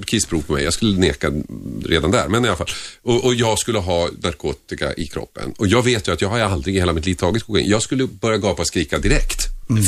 [0.06, 1.31] kissprov på mig, jag skulle neka
[1.86, 2.70] redan där, men i alla fall.
[3.02, 5.55] Och, och jag skulle ha narkotika i kroppen.
[5.59, 7.69] Och jag vet ju att jag har aldrig i hela mitt liv tagit kokain.
[7.70, 9.39] Jag skulle börja gapa och skrika direkt.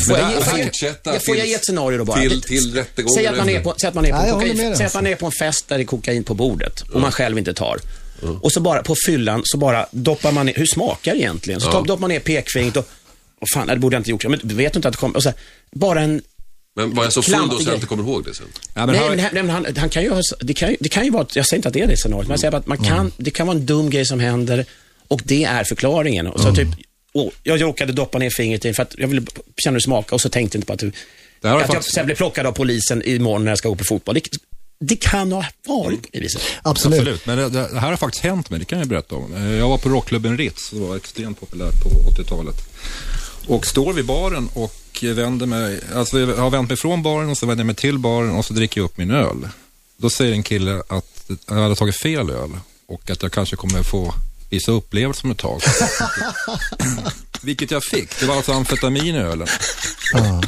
[0.07, 0.59] Får jag, får
[1.05, 2.21] jag, får jag ge ett scenario då bara?
[2.21, 4.35] till- till rättegången Säg att man är på, säg att man är på, Nej, jag
[4.35, 6.25] håller kokain, med dig, säg att man är på en fest där det är kokain
[6.25, 7.79] på bordet och man själv inte tar.
[8.41, 11.61] Och så bara på fyllan så bara doppar man ner, hur smakar det egentligen?
[11.61, 11.81] Så Ja.
[11.87, 12.89] doppar man ner pekfingret och,
[13.41, 14.25] och fan, det borde jag inte gjort.
[14.25, 15.39] Men vet du inte att det kommer, och så här,
[15.73, 16.23] bara en
[16.77, 18.47] Men var jag så full då så jag inte kommer ihåg det sen?
[18.75, 20.71] Ja, men Nej, han- men, han- nej, men han, han kan ju, ha- det, kan,
[20.71, 22.41] ju- det kan ju vara, jag säger inte att det är det scenariot, men jag
[22.41, 24.65] säger bara att man kan, det kan vara en dum grej som händer
[25.09, 26.27] och det är förklaringen.
[26.27, 26.69] Och så typ,
[27.15, 29.23] oh, jag råkade doppa ner fingret i för att jag ville
[29.57, 30.93] känna hur det smakade och så tänkte jag inte på att, du,
[31.41, 33.85] Det att jag faktiskt- sen blev plockad av polisen imorgon när jag ska gå på
[33.85, 34.15] fotboll.
[34.15, 34.23] Det,
[34.81, 36.43] det kan ha varit på det viset.
[36.63, 36.99] Absolut.
[37.01, 39.35] Absolut, men det, det det här har faktiskt hänt mig, det kan jag berätta om.
[39.35, 41.89] Eh, Jag var på rockklubben Ritz, det var extremt populärt på
[42.23, 42.55] 80-talet.
[43.47, 47.39] Och står vid baren och vänder mig, alltså jag har vänt mig från baren och
[47.39, 49.49] så vänder jag mig till baren och så dricker jag upp min öl.
[49.97, 52.51] Då säger en kille att jag hade tagit fel öl
[52.87, 54.15] och att jag kanske kommer få
[54.51, 55.61] vissa upplevelser om ett tag.
[57.43, 58.21] Vilket jag fick.
[58.21, 59.49] Det var alltså amfetamin i ölen.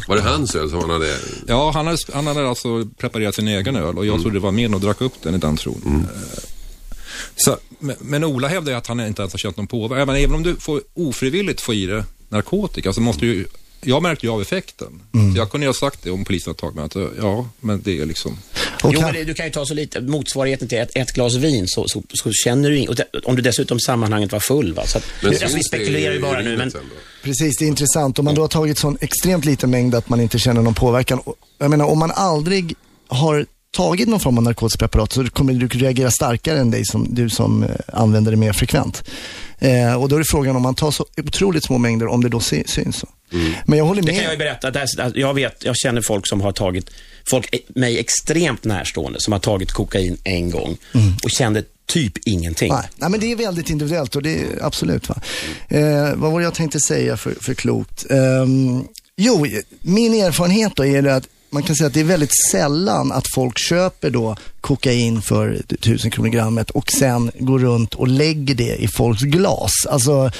[0.09, 1.17] Var det hans öl som han hade?
[1.47, 4.53] Ja, han hade, han hade alltså preparerat sin egen öl och jag trodde det var
[4.53, 6.07] min och drack upp den i den tron.
[6.15, 6.43] Eh,
[7.37, 7.57] Så,
[8.01, 10.07] men, Ola hävdar ju att han inte ens har känt någon påverkan.
[10.07, 13.47] Men även om du får ofrivilligt får i dig narkotika så måste ju
[13.81, 15.03] jag märkte ju av effekten.
[15.13, 16.85] Så jag kunde ju ha sagt det om polisen hade tagit mig.
[16.85, 18.39] Att, ja, men det är liksom...
[18.83, 21.35] Och Jo, men det, du kan ju ta så lite, motsvarigheten till ett, ett glas
[21.35, 24.75] vin så, så, så känner du in, och det, om du dessutom sammanhanget var full.
[24.75, 24.87] Va?
[24.87, 26.73] Så att, Men nu, alltså, vi spekulerar ju bara nu, men?
[27.23, 28.19] Precis, det är intressant.
[28.19, 31.21] Om man då har tagit sån extremt liten mängd att man inte känner någon påverkan.
[31.59, 32.75] Jag menar, om man aldrig
[33.09, 33.47] har
[33.77, 37.31] tagit någon form av narkotiskt preparat så kommer du reagera starkare än dig som, du
[37.31, 39.05] som eh, använder det mer frekvent.
[39.59, 42.29] Eh, och då är det frågan om man tar så otroligt små mängder, om det
[42.29, 42.97] då sy- syns.
[42.97, 43.07] Så.
[43.67, 44.15] Men jag håller Det med.
[44.15, 44.71] kan jag ju berätta.
[44.71, 46.91] Där, jag, vet, jag känner folk som har tagit,
[47.31, 50.77] folk eh, mig extremt närstående, som har tagit kokain en gång
[51.25, 52.73] och kände typ ingenting.
[52.73, 55.09] Nej, nej, men det är väldigt individuellt och det är absolut.
[55.09, 55.21] Va?
[55.69, 58.07] Eh, vad var det jag tänkte säga för, för klokt?
[58.11, 58.85] Ehm,
[59.17, 59.47] jo,
[59.81, 63.25] min erfarenhet då är det att man kan säga att det är väldigt sällan att
[63.35, 68.77] folk köper då kokain för 1000 kronor grammet och sen går runt och lägger det
[68.77, 69.73] i folks glas.
[69.89, 70.31] Alltså,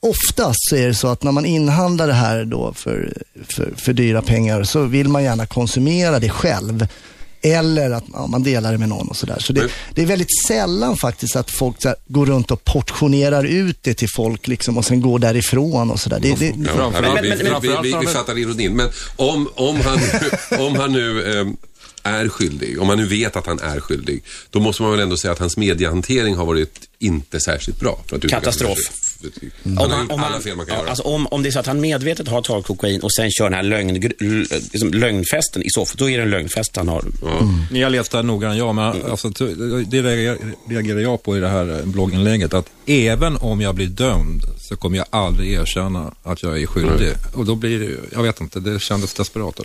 [0.00, 3.12] oftast så är det så att när man inhandlar det här då för,
[3.48, 6.86] för, för dyra pengar så vill man gärna konsumera det själv.
[7.42, 9.38] Eller att ja, man delar det med någon och sådär.
[9.40, 13.44] Så det, det är väldigt sällan faktiskt att folk så här, går runt och portionerar
[13.44, 16.18] ut det till folk liksom, och sen går därifrån och sådär.
[16.20, 17.28] Det, det, Ja, Framförallt- vi,
[17.82, 18.76] vi, vi, fattar ironin.
[18.76, 19.98] Men om, om han,
[20.58, 21.46] om han nu eh,
[22.02, 25.16] är skyldig, om man nu vet att han är skyldig, då måste man väl ändå
[25.16, 27.98] säga att hans mediehantering har varit inte särskilt bra.
[28.28, 28.78] Katastrof.
[29.20, 29.52] Försiktigt.
[29.64, 30.90] Om Han om alla fel man kan ja, göra.
[30.90, 33.44] Alltså om, om det är så att han medvetet har tagit kokain och sen kör
[33.44, 33.94] den här lögn,
[34.72, 37.04] liksom lögnfesten i så fall, då är det en lögnfest han har.
[37.72, 39.44] Ni har läst det här noggrant, ja, men alltså, t-
[39.90, 40.38] det reagerar-
[40.68, 42.54] reagerar jag på i det här eh, blogginlägget.
[42.54, 47.12] Att även om jag blir dömd så kommer jag aldrig erkänna att jag är skyldig.
[47.34, 49.60] Och då blir det, jag vet inte, det kändes desperat.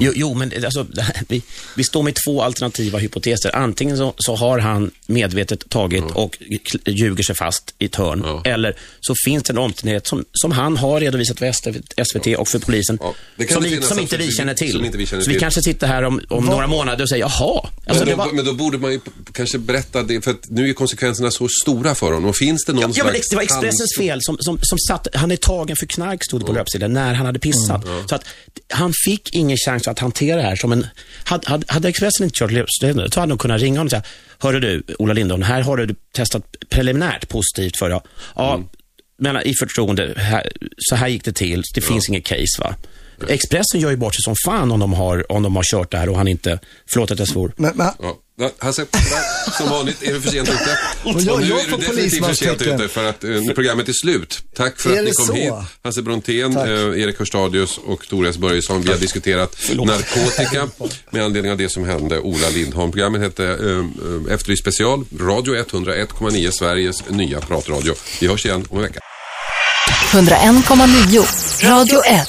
[0.00, 0.86] Jo, jo, men alltså,
[1.28, 1.42] vi,
[1.76, 3.56] vi står med två alternativa hypoteser.
[3.56, 8.22] Antingen så, så har han medvetet tagit och kl- ljuger sig fast i ett hörn.
[8.24, 8.42] Ja.
[8.44, 11.52] Eller så finns det en omständighet som, som han har redovisat för
[12.04, 13.14] SVT och för polisen Ja,
[13.50, 14.72] som, vi, som inte vi känner till.
[14.72, 17.24] som inte vi känner så vi kanske sitter här om, om några månader och säger,
[17.24, 17.68] jaha.
[17.86, 19.00] Alltså, Men då, var, men då borde man ju
[19.32, 22.24] kanske berätta det, för att nu är konsekvenserna så stora för honom.
[22.24, 24.78] Och finns det någon Ja, ja, men slags det var Expressens fel som, som, som
[24.78, 27.84] satt, han är tagen för knark stod det på löpsedeln när han hade pissat.
[28.08, 28.24] Så att
[28.68, 30.86] han fick ingen chans att hantera det här som en,
[31.24, 34.02] hade, hade, Expressen inte kört löpsedeln så hade de kunnat ringa honom och säga,
[34.38, 38.02] hörru du, Ola Lindholm, här har du testat preliminärt positivt för, ja,
[38.34, 38.62] ja
[39.22, 42.74] men i förtroende, här, så här gick det till, det finns inget case va.
[43.28, 45.98] Expressen gör ju bort sig som fan om de har, om de har kört det
[45.98, 46.58] här och han inte,
[46.92, 47.52] förlåt att jag svor.
[47.56, 48.50] Men, men, Ja.
[48.58, 48.86] Hasse,
[49.58, 50.78] som vanligt är du för sent ute.
[51.04, 53.88] Och Och jag- nu jag är du definitivt för sent ute för att eh, programmet
[53.88, 54.38] är slut.
[54.56, 55.32] Tack för Är att ni kom så?
[55.32, 55.52] hit.
[55.84, 56.64] Hasse Brontén, eh,
[57.02, 58.82] Erik Hörstadius och Toras Börjesson.
[58.82, 60.68] Vi har diskuterat narkotika
[61.10, 62.90] med anledning av det som hände Ola Lindholm.
[62.92, 63.54] Programmet hette eh,
[64.28, 67.94] eh, Efterlyst special, Radio 101,9, Sveriges nya pratradio.
[68.20, 69.00] Vi hörs igen om en vecka.
[70.12, 72.28] 101,9 Radio 1.